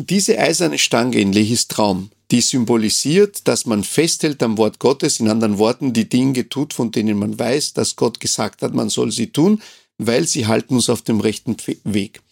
Diese 0.00 0.38
eiserne 0.38 0.78
Stange 0.78 1.18
in 1.18 1.32
Lehis 1.32 1.66
Traum, 1.66 2.10
die 2.30 2.40
symbolisiert, 2.40 3.48
dass 3.48 3.66
man 3.66 3.82
festhält 3.82 4.40
am 4.44 4.56
Wort 4.56 4.78
Gottes, 4.78 5.18
in 5.18 5.28
anderen 5.28 5.58
Worten, 5.58 5.92
die 5.92 6.08
Dinge 6.08 6.48
tut, 6.48 6.72
von 6.72 6.92
denen 6.92 7.18
man 7.18 7.36
weiß, 7.36 7.72
dass 7.72 7.96
Gott 7.96 8.20
gesagt 8.20 8.62
hat, 8.62 8.74
man 8.74 8.90
soll 8.90 9.10
sie 9.10 9.32
tun, 9.32 9.60
weil 9.96 10.28
sie 10.28 10.46
halten 10.46 10.74
uns 10.76 10.88
auf 10.88 11.02
dem 11.02 11.20
rechten 11.20 11.56
Weg. 11.82 12.22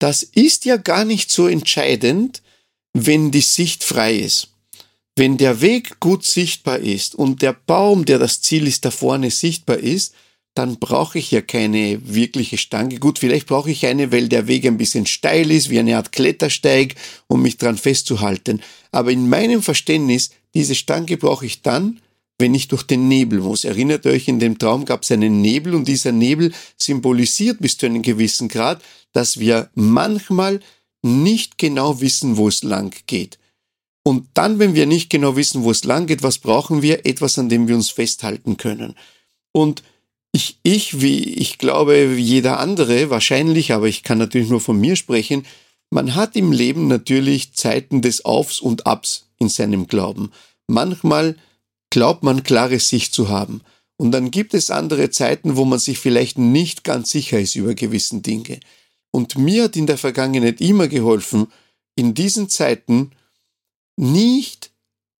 Das 0.00 0.24
ist 0.24 0.64
ja 0.64 0.78
gar 0.78 1.04
nicht 1.04 1.30
so 1.30 1.46
entscheidend, 1.46 2.42
wenn 2.92 3.30
die 3.30 3.40
Sicht 3.40 3.84
frei 3.84 4.16
ist. 4.16 4.51
Wenn 5.14 5.36
der 5.36 5.60
Weg 5.60 6.00
gut 6.00 6.24
sichtbar 6.24 6.78
ist 6.78 7.14
und 7.14 7.42
der 7.42 7.52
Baum, 7.52 8.04
der 8.06 8.18
das 8.18 8.40
Ziel 8.40 8.66
ist, 8.66 8.84
da 8.84 8.90
vorne 8.90 9.30
sichtbar 9.30 9.76
ist, 9.76 10.14
dann 10.54 10.78
brauche 10.78 11.18
ich 11.18 11.30
ja 11.30 11.40
keine 11.40 12.00
wirkliche 12.04 12.58
Stange. 12.58 12.98
Gut, 12.98 13.18
vielleicht 13.18 13.46
brauche 13.46 13.70
ich 13.70 13.86
eine, 13.86 14.12
weil 14.12 14.28
der 14.28 14.48
Weg 14.48 14.66
ein 14.66 14.76
bisschen 14.76 15.06
steil 15.06 15.50
ist, 15.50 15.70
wie 15.70 15.78
eine 15.78 15.96
Art 15.96 16.12
Klettersteig, 16.12 16.94
um 17.26 17.42
mich 17.42 17.56
dran 17.56 17.78
festzuhalten. 17.78 18.60
Aber 18.90 19.10
in 19.10 19.28
meinem 19.28 19.62
Verständnis, 19.62 20.30
diese 20.54 20.74
Stange 20.74 21.16
brauche 21.16 21.46
ich 21.46 21.62
dann, 21.62 22.00
wenn 22.38 22.54
ich 22.54 22.68
durch 22.68 22.82
den 22.82 23.08
Nebel 23.08 23.40
muss. 23.40 23.64
Erinnert 23.64 24.04
euch, 24.06 24.28
in 24.28 24.40
dem 24.40 24.58
Traum 24.58 24.84
gab 24.84 25.04
es 25.04 25.12
einen 25.12 25.40
Nebel 25.40 25.74
und 25.74 25.88
dieser 25.88 26.12
Nebel 26.12 26.52
symbolisiert 26.76 27.58
bis 27.60 27.78
zu 27.78 27.86
einem 27.86 28.02
gewissen 28.02 28.48
Grad, 28.48 28.82
dass 29.12 29.38
wir 29.38 29.70
manchmal 29.74 30.60
nicht 31.02 31.56
genau 31.56 32.00
wissen, 32.00 32.36
wo 32.36 32.48
es 32.48 32.62
lang 32.62 32.94
geht. 33.06 33.38
Und 34.04 34.26
dann, 34.34 34.58
wenn 34.58 34.74
wir 34.74 34.86
nicht 34.86 35.10
genau 35.10 35.36
wissen, 35.36 35.62
wo 35.62 35.70
es 35.70 35.84
lang 35.84 36.06
geht, 36.06 36.22
was 36.22 36.38
brauchen 36.38 36.82
wir? 36.82 37.06
Etwas, 37.06 37.38
an 37.38 37.48
dem 37.48 37.68
wir 37.68 37.76
uns 37.76 37.90
festhalten 37.90 38.56
können. 38.56 38.96
Und 39.52 39.82
ich, 40.32 40.58
ich, 40.62 41.00
wie 41.00 41.22
ich 41.22 41.58
glaube, 41.58 42.14
jeder 42.16 42.58
andere, 42.58 43.10
wahrscheinlich, 43.10 43.72
aber 43.72 43.86
ich 43.86 44.02
kann 44.02 44.18
natürlich 44.18 44.48
nur 44.48 44.60
von 44.60 44.80
mir 44.80 44.96
sprechen, 44.96 45.44
man 45.90 46.14
hat 46.14 46.36
im 46.36 46.52
Leben 46.52 46.88
natürlich 46.88 47.52
Zeiten 47.52 48.00
des 48.00 48.24
Aufs 48.24 48.60
und 48.60 48.86
Abs 48.86 49.26
in 49.38 49.50
seinem 49.50 49.86
Glauben. 49.86 50.32
Manchmal 50.66 51.36
glaubt 51.90 52.22
man 52.22 52.42
klare 52.42 52.80
Sicht 52.80 53.12
zu 53.12 53.28
haben. 53.28 53.60
Und 53.98 54.12
dann 54.12 54.30
gibt 54.30 54.54
es 54.54 54.70
andere 54.70 55.10
Zeiten, 55.10 55.56
wo 55.56 55.66
man 55.66 55.78
sich 55.78 55.98
vielleicht 55.98 56.38
nicht 56.38 56.82
ganz 56.82 57.10
sicher 57.10 57.38
ist 57.38 57.54
über 57.54 57.74
gewissen 57.74 58.22
Dinge. 58.22 58.58
Und 59.10 59.36
mir 59.36 59.64
hat 59.64 59.76
in 59.76 59.86
der 59.86 59.98
Vergangenheit 59.98 60.62
immer 60.62 60.88
geholfen, 60.88 61.48
in 61.94 62.14
diesen 62.14 62.48
Zeiten 62.48 63.10
nicht, 63.96 64.70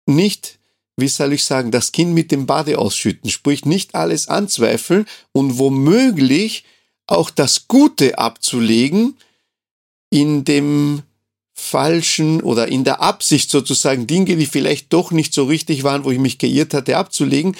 nicht 0.06 0.58
wie 0.96 1.08
soll 1.08 1.32
ich 1.32 1.44
sagen, 1.44 1.70
das 1.70 1.92
Kind 1.92 2.14
mit 2.14 2.30
dem 2.30 2.46
Bade 2.46 2.78
ausschütten, 2.78 3.30
sprich 3.30 3.64
nicht 3.64 3.94
alles 3.94 4.28
anzweifeln 4.28 5.06
und 5.32 5.58
womöglich 5.58 6.64
auch 7.06 7.30
das 7.30 7.68
Gute 7.68 8.18
abzulegen 8.18 9.16
in 10.10 10.44
dem 10.44 11.02
falschen 11.54 12.42
oder 12.42 12.68
in 12.68 12.84
der 12.84 13.00
Absicht 13.00 13.50
sozusagen 13.50 14.06
Dinge, 14.06 14.36
die 14.36 14.46
vielleicht 14.46 14.92
doch 14.92 15.10
nicht 15.10 15.32
so 15.32 15.44
richtig 15.44 15.84
waren, 15.84 16.04
wo 16.04 16.10
ich 16.10 16.18
mich 16.18 16.38
geirrt 16.38 16.74
hatte, 16.74 16.96
abzulegen, 16.96 17.56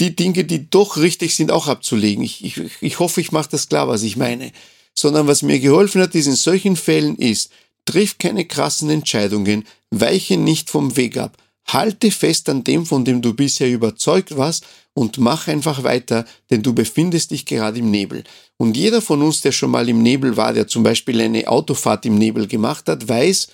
die 0.00 0.14
Dinge, 0.14 0.44
die 0.44 0.68
doch 0.68 0.98
richtig 0.98 1.34
sind, 1.34 1.50
auch 1.50 1.68
abzulegen. 1.68 2.22
Ich, 2.22 2.44
ich, 2.44 2.60
ich 2.80 2.98
hoffe, 2.98 3.20
ich 3.20 3.32
mache 3.32 3.48
das 3.50 3.68
klar, 3.68 3.88
was 3.88 4.02
ich 4.02 4.16
meine. 4.16 4.52
Sondern 4.94 5.26
was 5.26 5.42
mir 5.42 5.58
geholfen 5.60 6.02
hat, 6.02 6.14
ist 6.14 6.26
in 6.26 6.36
solchen 6.36 6.76
Fällen 6.76 7.16
ist, 7.16 7.50
triff 7.86 8.18
keine 8.18 8.44
krassen 8.44 8.90
Entscheidungen, 8.90 9.64
weiche 9.90 10.36
nicht 10.36 10.68
vom 10.68 10.96
Weg 10.96 11.16
ab, 11.16 11.38
Halte 11.66 12.12
fest 12.12 12.48
an 12.48 12.62
dem, 12.62 12.86
von 12.86 13.04
dem 13.04 13.20
du 13.22 13.34
bisher 13.34 13.68
überzeugt 13.68 14.36
warst 14.36 14.64
und 14.94 15.18
mach 15.18 15.48
einfach 15.48 15.82
weiter, 15.82 16.24
denn 16.50 16.62
du 16.62 16.72
befindest 16.72 17.32
dich 17.32 17.44
gerade 17.44 17.80
im 17.80 17.90
Nebel. 17.90 18.22
Und 18.56 18.76
jeder 18.76 19.02
von 19.02 19.20
uns, 19.20 19.40
der 19.40 19.52
schon 19.52 19.72
mal 19.72 19.88
im 19.88 20.02
Nebel 20.02 20.36
war, 20.36 20.52
der 20.52 20.68
zum 20.68 20.84
Beispiel 20.84 21.20
eine 21.20 21.48
Autofahrt 21.48 22.06
im 22.06 22.18
Nebel 22.18 22.46
gemacht 22.46 22.88
hat, 22.88 23.08
weiß, 23.08 23.48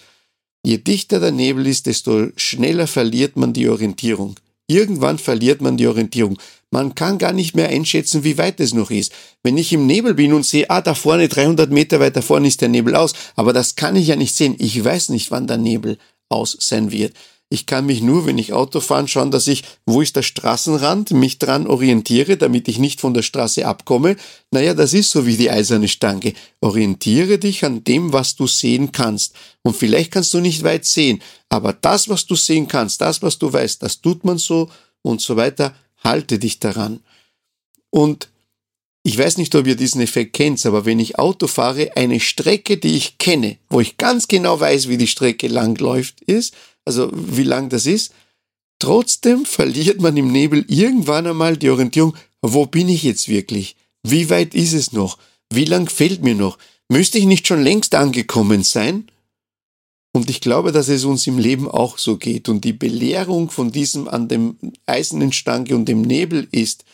je 0.62 0.78
dichter 0.78 1.20
der 1.20 1.33
Nebel 1.33 1.66
ist, 1.66 1.87
desto 1.87 2.28
schneller 2.37 2.87
verliert 2.87 3.37
man 3.37 3.55
die 3.55 3.68
Orientierung. 3.68 4.37
Irgendwann 4.67 5.19
verliert 5.19 5.61
man 5.61 5.77
die 5.77 5.87
Orientierung. 5.87 6.39
Man 6.71 6.95
kann 6.95 7.19
gar 7.19 7.33
nicht 7.33 7.55
mehr 7.55 7.69
einschätzen, 7.69 8.25
wie 8.25 8.39
weit 8.39 8.59
es 8.61 8.73
noch 8.73 8.91
ist. 8.91 9.13
Wenn 9.43 9.59
ich 9.59 9.73
im 9.73 9.87
Nebel 9.87 10.15
bin 10.15 10.33
und 10.33 10.47
sehe, 10.47 10.71
ah, 10.71 10.81
da 10.81 10.95
vorne 10.95 11.29
300 11.29 11.71
Meter 11.71 12.01
weiter 12.01 12.23
vorne 12.23 12.49
ist 12.49 12.63
der 12.63 12.69
Nebel 12.69 12.97
aus, 12.97 13.13
aber 13.37 13.53
das 13.53 13.75
kann 13.75 13.97
ich 13.97 14.07
ja 14.07 14.17
nicht 14.17 14.35
sehen. 14.35 14.57
Ich 14.59 14.83
weiß 14.83 15.11
nicht, 15.11 15.31
wann 15.31 15.47
der 15.47 15.59
Nebel 15.59 15.99
aus 16.31 16.57
sein 16.59 16.91
wird. 16.91 17.13
Ich 17.53 17.67
kann 17.67 17.85
mich 17.85 18.01
nur, 18.01 18.25
wenn 18.25 18.39
ich 18.39 18.55
Auto 18.55 18.81
fahre, 18.81 19.07
schauen, 19.09 19.31
dass 19.31 19.47
ich, 19.47 19.63
wo 19.85 20.01
ist 20.01 20.17
der 20.17 20.23
Straßenrand, 20.23 21.11
mich 21.11 21.39
dran 21.39 21.67
orientiere, 21.67 22.39
damit 22.39 22.67
ich 22.67 22.79
nicht 22.79 22.99
von 22.99 23.13
der 23.13 23.21
Straße 23.21 23.67
abkomme. 23.67 24.17
Naja, 24.51 24.73
das 24.73 24.95
ist 24.95 25.11
so 25.11 25.27
wie 25.27 25.37
die 25.37 25.51
eiserne 25.51 25.89
Stange. 25.89 26.33
Orientiere 26.63 27.39
dich 27.39 27.63
an 27.67 27.85
dem, 27.85 28.15
was 28.15 28.37
du 28.37 28.47
sehen 28.47 28.91
kannst. 28.91 29.35
Und 29.61 29.77
vielleicht 29.77 30.13
kannst 30.13 30.33
du 30.33 30.41
nicht 30.41 30.63
weit 30.63 30.87
sehen, 30.87 31.21
aber 31.51 31.75
das, 31.75 32.09
was 32.09 32.25
du 32.25 32.37
sehen 32.37 32.69
kannst, 32.69 33.03
das, 33.03 33.21
was 33.21 33.37
du 33.37 33.53
weißt, 33.53 33.83
das 33.83 34.01
tut 34.01 34.25
man 34.25 34.39
so 34.39 34.71
und 35.03 35.21
so 35.21 35.37
weiter. 35.37 35.75
Halte 36.03 36.39
dich 36.39 36.59
daran. 36.59 37.01
Und 37.91 38.29
ich 39.03 39.19
weiß 39.19 39.37
nicht, 39.37 39.55
ob 39.57 39.67
ihr 39.67 39.77
diesen 39.77 40.01
Effekt 40.01 40.33
kennt, 40.33 40.65
aber 40.65 40.87
wenn 40.87 41.01
ich 41.01 41.19
Auto 41.19 41.49
fahre, 41.49 41.97
eine 41.97 42.19
Strecke, 42.19 42.79
die 42.79 42.97
ich 42.97 43.19
kenne, 43.19 43.59
wo 43.69 43.81
ich 43.81 43.99
ganz 43.99 44.27
genau 44.27 44.59
weiß, 44.59 44.89
wie 44.89 44.97
die 44.97 45.07
Strecke 45.07 45.49
lang 45.49 45.77
läuft, 45.79 46.23
ist, 46.23 46.55
also 46.85 47.11
wie 47.12 47.45
lang 47.45 47.68
das 47.68 47.87
ist, 47.87 48.12
trotzdem 48.78 49.45
verliert 49.45 50.01
man 50.01 50.16
im 50.16 50.33
Nebel 50.33 50.64
irgendwann 50.68 51.26
einmal 51.26 51.57
die 51.57 51.70
Orientierung, 51.70 52.16
wo 52.41 52.66
bin 52.66 52.89
ich 52.89 53.03
jetzt 53.03 53.28
wirklich? 53.28 53.76
Wie 54.03 54.30
weit 54.30 54.55
ist 54.55 54.72
es 54.72 54.93
noch? 54.93 55.18
Wie 55.53 55.64
lang 55.64 55.89
fehlt 55.89 56.22
mir 56.22 56.35
noch? 56.35 56.59
Müsste 56.89 57.18
ich 57.18 57.26
nicht 57.26 57.47
schon 57.47 57.62
längst 57.62 57.95
angekommen 57.95 58.64
sein? 58.64 59.09
Und 60.12 60.28
ich 60.28 60.41
glaube, 60.41 60.72
dass 60.72 60.89
es 60.89 61.05
uns 61.05 61.26
im 61.26 61.39
Leben 61.39 61.70
auch 61.70 61.97
so 61.97 62.18
geht. 62.18 62.49
Und 62.49 62.64
die 62.64 62.74
Belehrung 62.74 63.51
von 63.51 63.72
diesem 63.72 64.09
an 64.09 64.28
dem 64.28 64.57
eisernen 64.85 65.33
Stange 65.33 65.74
und 65.74 65.87
dem 65.87 66.03
Nebel 66.03 66.49
ist, 66.53 66.85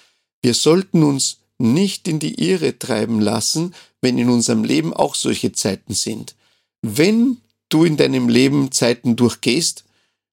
wir 0.42 0.54
sollten 0.54 1.02
uns 1.02 1.38
nicht 1.58 2.06
in 2.06 2.20
die 2.20 2.40
Irre 2.40 2.78
treiben 2.78 3.20
lassen, 3.20 3.74
wenn 4.00 4.18
in 4.18 4.28
unserem 4.28 4.62
Leben 4.62 4.92
auch 4.92 5.16
solche 5.16 5.50
Zeiten 5.52 5.94
sind. 5.94 6.36
Wenn 6.82 7.38
du 7.68 7.84
in 7.84 7.96
deinem 7.96 8.28
Leben 8.28 8.72
Zeiten 8.72 9.16
durchgehst, 9.16 9.84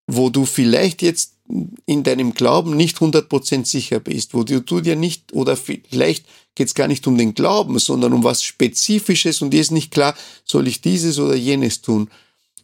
wo 0.08 0.30
du 0.30 0.46
vielleicht 0.46 1.02
jetzt 1.02 1.34
in 1.86 2.04
deinem 2.04 2.34
Glauben 2.34 2.76
nicht 2.76 2.98
100% 2.98 3.66
sicher 3.66 4.00
bist, 4.00 4.34
wo 4.34 4.44
du, 4.44 4.62
du 4.62 4.82
dir 4.82 4.96
nicht, 4.96 5.34
oder 5.34 5.56
vielleicht 5.56 6.26
geht 6.56 6.68
es 6.68 6.76
gar 6.76 6.88
nicht 6.88 7.06
um 7.06 7.18
den 7.18 7.36
Glauben, 7.36 7.78
sondern 7.80 8.14
um 8.14 8.24
was 8.24 8.44
Spezifisches 8.44 9.42
und 9.42 9.52
dir 9.52 9.62
ist 9.62 9.72
nicht 9.72 9.92
klar, 9.92 10.16
soll 10.44 10.68
ich 10.68 10.82
dieses 10.82 11.20
oder 11.20 11.36
jenes 11.36 11.82
tun, 11.82 12.10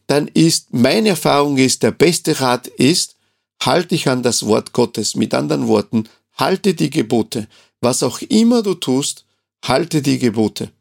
dann 0.07 0.27
ist, 0.27 0.73
meine 0.73 1.09
Erfahrung 1.09 1.57
ist, 1.57 1.83
der 1.83 1.91
beste 1.91 2.39
Rat 2.41 2.67
ist, 2.67 3.15
halte 3.61 3.89
dich 3.89 4.09
an 4.09 4.23
das 4.23 4.45
Wort 4.45 4.73
Gottes. 4.73 5.15
Mit 5.15 5.33
anderen 5.33 5.67
Worten, 5.67 6.05
halte 6.33 6.73
die 6.73 6.89
Gebote. 6.89 7.47
Was 7.81 8.03
auch 8.03 8.21
immer 8.21 8.63
du 8.63 8.73
tust, 8.73 9.25
halte 9.63 10.01
die 10.01 10.17
Gebote. 10.17 10.71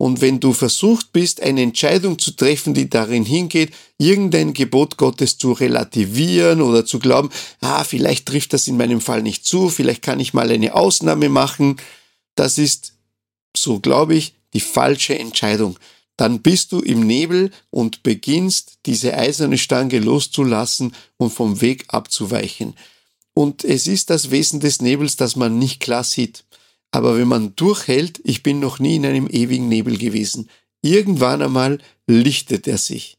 Und 0.00 0.22
wenn 0.22 0.40
du 0.40 0.54
versucht 0.54 1.12
bist, 1.12 1.42
eine 1.42 1.60
Entscheidung 1.60 2.18
zu 2.18 2.30
treffen, 2.30 2.72
die 2.72 2.88
darin 2.88 3.26
hingeht, 3.26 3.74
irgendein 3.98 4.54
Gebot 4.54 4.96
Gottes 4.96 5.36
zu 5.36 5.52
relativieren 5.52 6.62
oder 6.62 6.86
zu 6.86 6.98
glauben, 6.98 7.28
ah, 7.60 7.84
vielleicht 7.84 8.24
trifft 8.24 8.54
das 8.54 8.66
in 8.66 8.78
meinem 8.78 9.02
Fall 9.02 9.20
nicht 9.20 9.44
zu, 9.44 9.68
vielleicht 9.68 10.00
kann 10.00 10.18
ich 10.18 10.32
mal 10.32 10.50
eine 10.50 10.74
Ausnahme 10.74 11.28
machen, 11.28 11.76
das 12.34 12.56
ist, 12.56 12.94
so 13.54 13.78
glaube 13.80 14.14
ich, 14.14 14.32
die 14.54 14.60
falsche 14.60 15.18
Entscheidung. 15.18 15.78
Dann 16.16 16.40
bist 16.40 16.72
du 16.72 16.80
im 16.80 17.06
Nebel 17.06 17.50
und 17.68 18.02
beginnst, 18.02 18.78
diese 18.86 19.12
eiserne 19.12 19.58
Stange 19.58 19.98
loszulassen 19.98 20.94
und 21.18 21.28
vom 21.28 21.60
Weg 21.60 21.84
abzuweichen. 21.88 22.72
Und 23.34 23.64
es 23.64 23.86
ist 23.86 24.08
das 24.08 24.30
Wesen 24.30 24.60
des 24.60 24.80
Nebels, 24.80 25.16
das 25.16 25.36
man 25.36 25.58
nicht 25.58 25.78
klar 25.78 26.04
sieht. 26.04 26.44
Aber 26.90 27.16
wenn 27.16 27.28
man 27.28 27.54
durchhält, 27.56 28.20
ich 28.24 28.42
bin 28.42 28.58
noch 28.58 28.78
nie 28.78 28.96
in 28.96 29.06
einem 29.06 29.28
ewigen 29.28 29.68
Nebel 29.68 29.96
gewesen. 29.96 30.48
Irgendwann 30.82 31.42
einmal 31.42 31.78
lichtet 32.06 32.66
er 32.66 32.78
sich. 32.78 33.18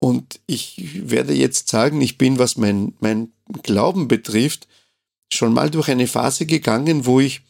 Und 0.00 0.40
ich 0.46 1.10
werde 1.10 1.34
jetzt 1.34 1.68
sagen, 1.68 2.00
ich 2.00 2.18
bin, 2.18 2.38
was 2.38 2.56
mein, 2.56 2.94
mein 3.00 3.32
Glauben 3.62 4.08
betrifft, 4.08 4.68
schon 5.32 5.52
mal 5.52 5.70
durch 5.70 5.88
eine 5.88 6.06
Phase 6.06 6.46
gegangen, 6.46 7.06
wo 7.06 7.20
ich 7.20 7.42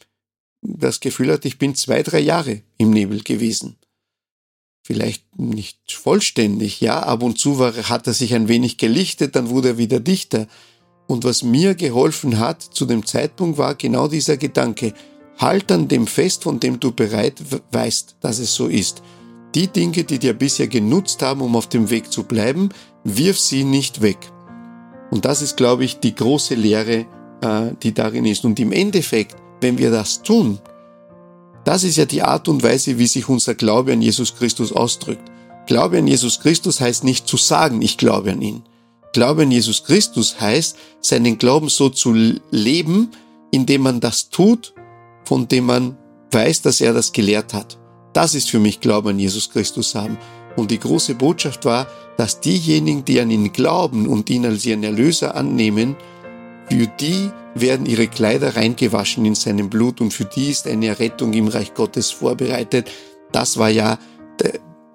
das 0.61 0.99
Gefühl 0.99 1.31
hatte, 1.31 1.47
ich 1.47 1.57
bin 1.57 1.75
zwei, 1.75 2.03
drei 2.03 2.19
Jahre 2.19 2.61
im 2.77 2.89
Nebel 2.91 3.21
gewesen. 3.23 3.77
Vielleicht 4.85 5.37
nicht 5.37 5.91
vollständig, 5.91 6.81
ja, 6.81 7.01
ab 7.01 7.21
und 7.21 7.37
zu 7.39 7.59
war, 7.59 7.73
hat 7.89 8.07
er 8.07 8.13
sich 8.13 8.33
ein 8.33 8.47
wenig 8.47 8.77
gelichtet, 8.77 9.35
dann 9.35 9.49
wurde 9.49 9.69
er 9.69 9.77
wieder 9.77 9.99
dichter. 9.99 10.47
Und 11.07 11.23
was 11.23 11.43
mir 11.43 11.75
geholfen 11.75 12.39
hat 12.39 12.61
zu 12.61 12.85
dem 12.85 13.05
Zeitpunkt 13.05 13.57
war 13.57 13.75
genau 13.75 14.07
dieser 14.07 14.37
Gedanke, 14.37 14.93
Halt 15.39 15.71
an 15.71 15.87
dem 15.87 16.05
fest, 16.05 16.43
von 16.43 16.59
dem 16.59 16.79
du 16.79 16.91
bereit 16.91 17.41
weißt, 17.71 18.17
dass 18.19 18.39
es 18.39 18.53
so 18.53 18.67
ist. 18.67 19.01
Die 19.55 19.67
Dinge, 19.67 20.03
die 20.03 20.19
dir 20.19 20.33
bisher 20.33 20.67
genutzt 20.67 21.21
haben, 21.21 21.41
um 21.41 21.55
auf 21.55 21.67
dem 21.67 21.89
Weg 21.89 22.11
zu 22.11 22.23
bleiben, 22.23 22.69
wirf 23.03 23.39
sie 23.39 23.63
nicht 23.63 24.01
weg. 24.01 24.17
Und 25.11 25.25
das 25.25 25.41
ist, 25.41 25.57
glaube 25.57 25.85
ich, 25.85 25.99
die 25.99 26.13
große 26.13 26.55
Lehre, 26.55 27.05
äh, 27.41 27.71
die 27.81 27.93
darin 27.93 28.25
ist. 28.25 28.43
Und 28.45 28.59
im 28.59 28.73
Endeffekt, 28.73 29.37
wenn 29.61 29.77
wir 29.77 29.91
das 29.91 30.21
tun, 30.21 30.59
das 31.63 31.83
ist 31.83 31.97
ja 31.97 32.05
die 32.05 32.21
Art 32.21 32.47
und 32.47 32.61
Weise, 32.61 32.99
wie 32.99 33.07
sich 33.07 33.29
unser 33.29 33.55
Glaube 33.55 33.93
an 33.93 34.01
Jesus 34.01 34.35
Christus 34.35 34.71
ausdrückt. 34.71 35.23
Glaube 35.67 35.99
an 35.99 36.07
Jesus 36.07 36.39
Christus 36.39 36.81
heißt 36.81 37.03
nicht 37.03 37.27
zu 37.27 37.37
sagen, 37.37 37.81
ich 37.81 37.97
glaube 37.97 38.31
an 38.31 38.41
ihn. 38.41 38.63
Glaube 39.13 39.43
an 39.43 39.51
Jesus 39.51 39.83
Christus 39.83 40.39
heißt, 40.39 40.77
seinen 41.01 41.37
Glauben 41.37 41.69
so 41.69 41.89
zu 41.89 42.13
leben, 42.51 43.11
indem 43.51 43.81
man 43.81 43.99
das 43.99 44.29
tut, 44.29 44.73
von 45.23 45.47
dem 45.47 45.65
man 45.65 45.97
weiß, 46.31 46.61
dass 46.61 46.81
er 46.81 46.93
das 46.93 47.11
gelehrt 47.11 47.53
hat. 47.53 47.77
Das 48.13 48.35
ist 48.35 48.49
für 48.49 48.59
mich 48.59 48.79
Glauben 48.79 49.09
an 49.09 49.19
Jesus 49.19 49.49
Christus 49.49 49.95
haben. 49.95 50.17
Und 50.55 50.71
die 50.71 50.79
große 50.79 51.15
Botschaft 51.15 51.65
war, 51.65 51.87
dass 52.17 52.41
diejenigen, 52.41 53.05
die 53.05 53.19
an 53.19 53.31
ihn 53.31 53.53
glauben 53.53 54.07
und 54.07 54.29
ihn 54.29 54.45
als 54.45 54.65
ihren 54.65 54.83
Erlöser 54.83 55.35
annehmen, 55.35 55.95
für 56.69 56.87
die 56.99 57.31
werden 57.55 57.85
ihre 57.85 58.07
Kleider 58.07 58.55
reingewaschen 58.55 59.25
in 59.25 59.35
seinem 59.35 59.69
Blut 59.69 60.01
und 60.01 60.13
für 60.13 60.25
die 60.25 60.49
ist 60.49 60.67
eine 60.67 60.99
Rettung 60.99 61.33
im 61.33 61.47
Reich 61.47 61.73
Gottes 61.73 62.11
vorbereitet. 62.11 62.89
Das 63.31 63.57
war 63.57 63.69
ja 63.69 63.97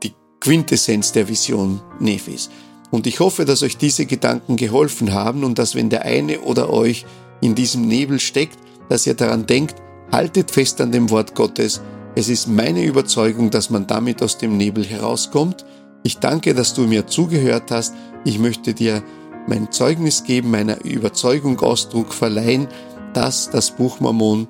die 0.02 0.12
Quintessenz 0.40 1.12
der 1.12 1.28
Vision 1.28 1.80
Nephis. 1.98 2.50
Und 2.90 3.06
ich 3.06 3.20
hoffe, 3.20 3.44
dass 3.44 3.62
euch 3.62 3.76
diese 3.76 4.06
Gedanken 4.06 4.56
geholfen 4.56 5.12
haben 5.12 5.42
und 5.42 5.58
dass 5.58 5.74
wenn 5.74 5.90
der 5.90 6.02
eine 6.02 6.40
oder 6.42 6.70
euch 6.70 7.06
in 7.40 7.54
diesem 7.54 7.88
Nebel 7.88 8.20
steckt, 8.20 8.58
dass 8.88 9.06
ihr 9.06 9.14
daran 9.14 9.46
denkt, 9.46 9.76
Haltet 10.12 10.50
fest 10.50 10.80
an 10.80 10.92
dem 10.92 11.10
Wort 11.10 11.34
Gottes. 11.34 11.80
Es 12.14 12.28
ist 12.28 12.46
meine 12.46 12.84
Überzeugung, 12.84 13.50
dass 13.50 13.70
man 13.70 13.86
damit 13.86 14.22
aus 14.22 14.38
dem 14.38 14.56
Nebel 14.56 14.84
herauskommt. 14.84 15.64
Ich 16.02 16.18
danke, 16.18 16.54
dass 16.54 16.74
du 16.74 16.82
mir 16.82 17.06
zugehört 17.06 17.70
hast. 17.70 17.94
Ich 18.24 18.38
möchte 18.38 18.74
dir 18.74 19.02
mein 19.46 19.72
Zeugnis 19.72 20.24
geben, 20.24 20.50
meiner 20.50 20.84
Überzeugung 20.84 21.58
Ausdruck 21.60 22.12
verleihen, 22.12 22.68
dass 23.12 23.50
das 23.50 23.70
Buch 23.70 24.00
Mormon 24.00 24.48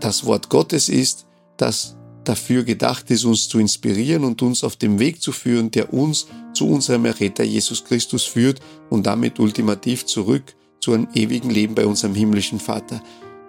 das 0.00 0.24
Wort 0.24 0.48
Gottes 0.48 0.88
ist, 0.88 1.26
das 1.56 1.96
dafür 2.24 2.62
gedacht 2.62 3.10
ist, 3.10 3.24
uns 3.24 3.48
zu 3.48 3.58
inspirieren 3.58 4.24
und 4.24 4.42
uns 4.42 4.62
auf 4.62 4.76
dem 4.76 4.98
Weg 4.98 5.20
zu 5.20 5.32
führen, 5.32 5.70
der 5.70 5.92
uns 5.92 6.26
zu 6.52 6.68
unserem 6.68 7.04
Erretter 7.04 7.44
Jesus 7.44 7.84
Christus 7.84 8.24
führt 8.24 8.60
und 8.90 9.06
damit 9.06 9.40
ultimativ 9.40 10.06
zurück 10.06 10.54
zu 10.80 10.92
einem 10.92 11.08
ewigen 11.14 11.50
Leben 11.50 11.74
bei 11.74 11.86
unserem 11.86 12.14
himmlischen 12.14 12.60
Vater. 12.60 13.02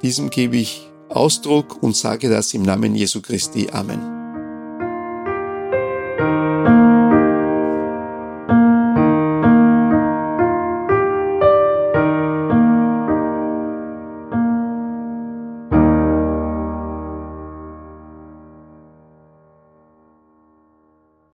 Diesem 0.03 0.29
gebe 0.29 0.57
ich 0.57 0.89
Ausdruck 1.07 1.81
und 1.81 1.95
sage 1.95 2.29
das 2.29 2.53
im 2.53 2.63
Namen 2.63 2.93
Jesu 2.93 3.21
Christi. 3.21 3.69
Amen. 3.71 4.01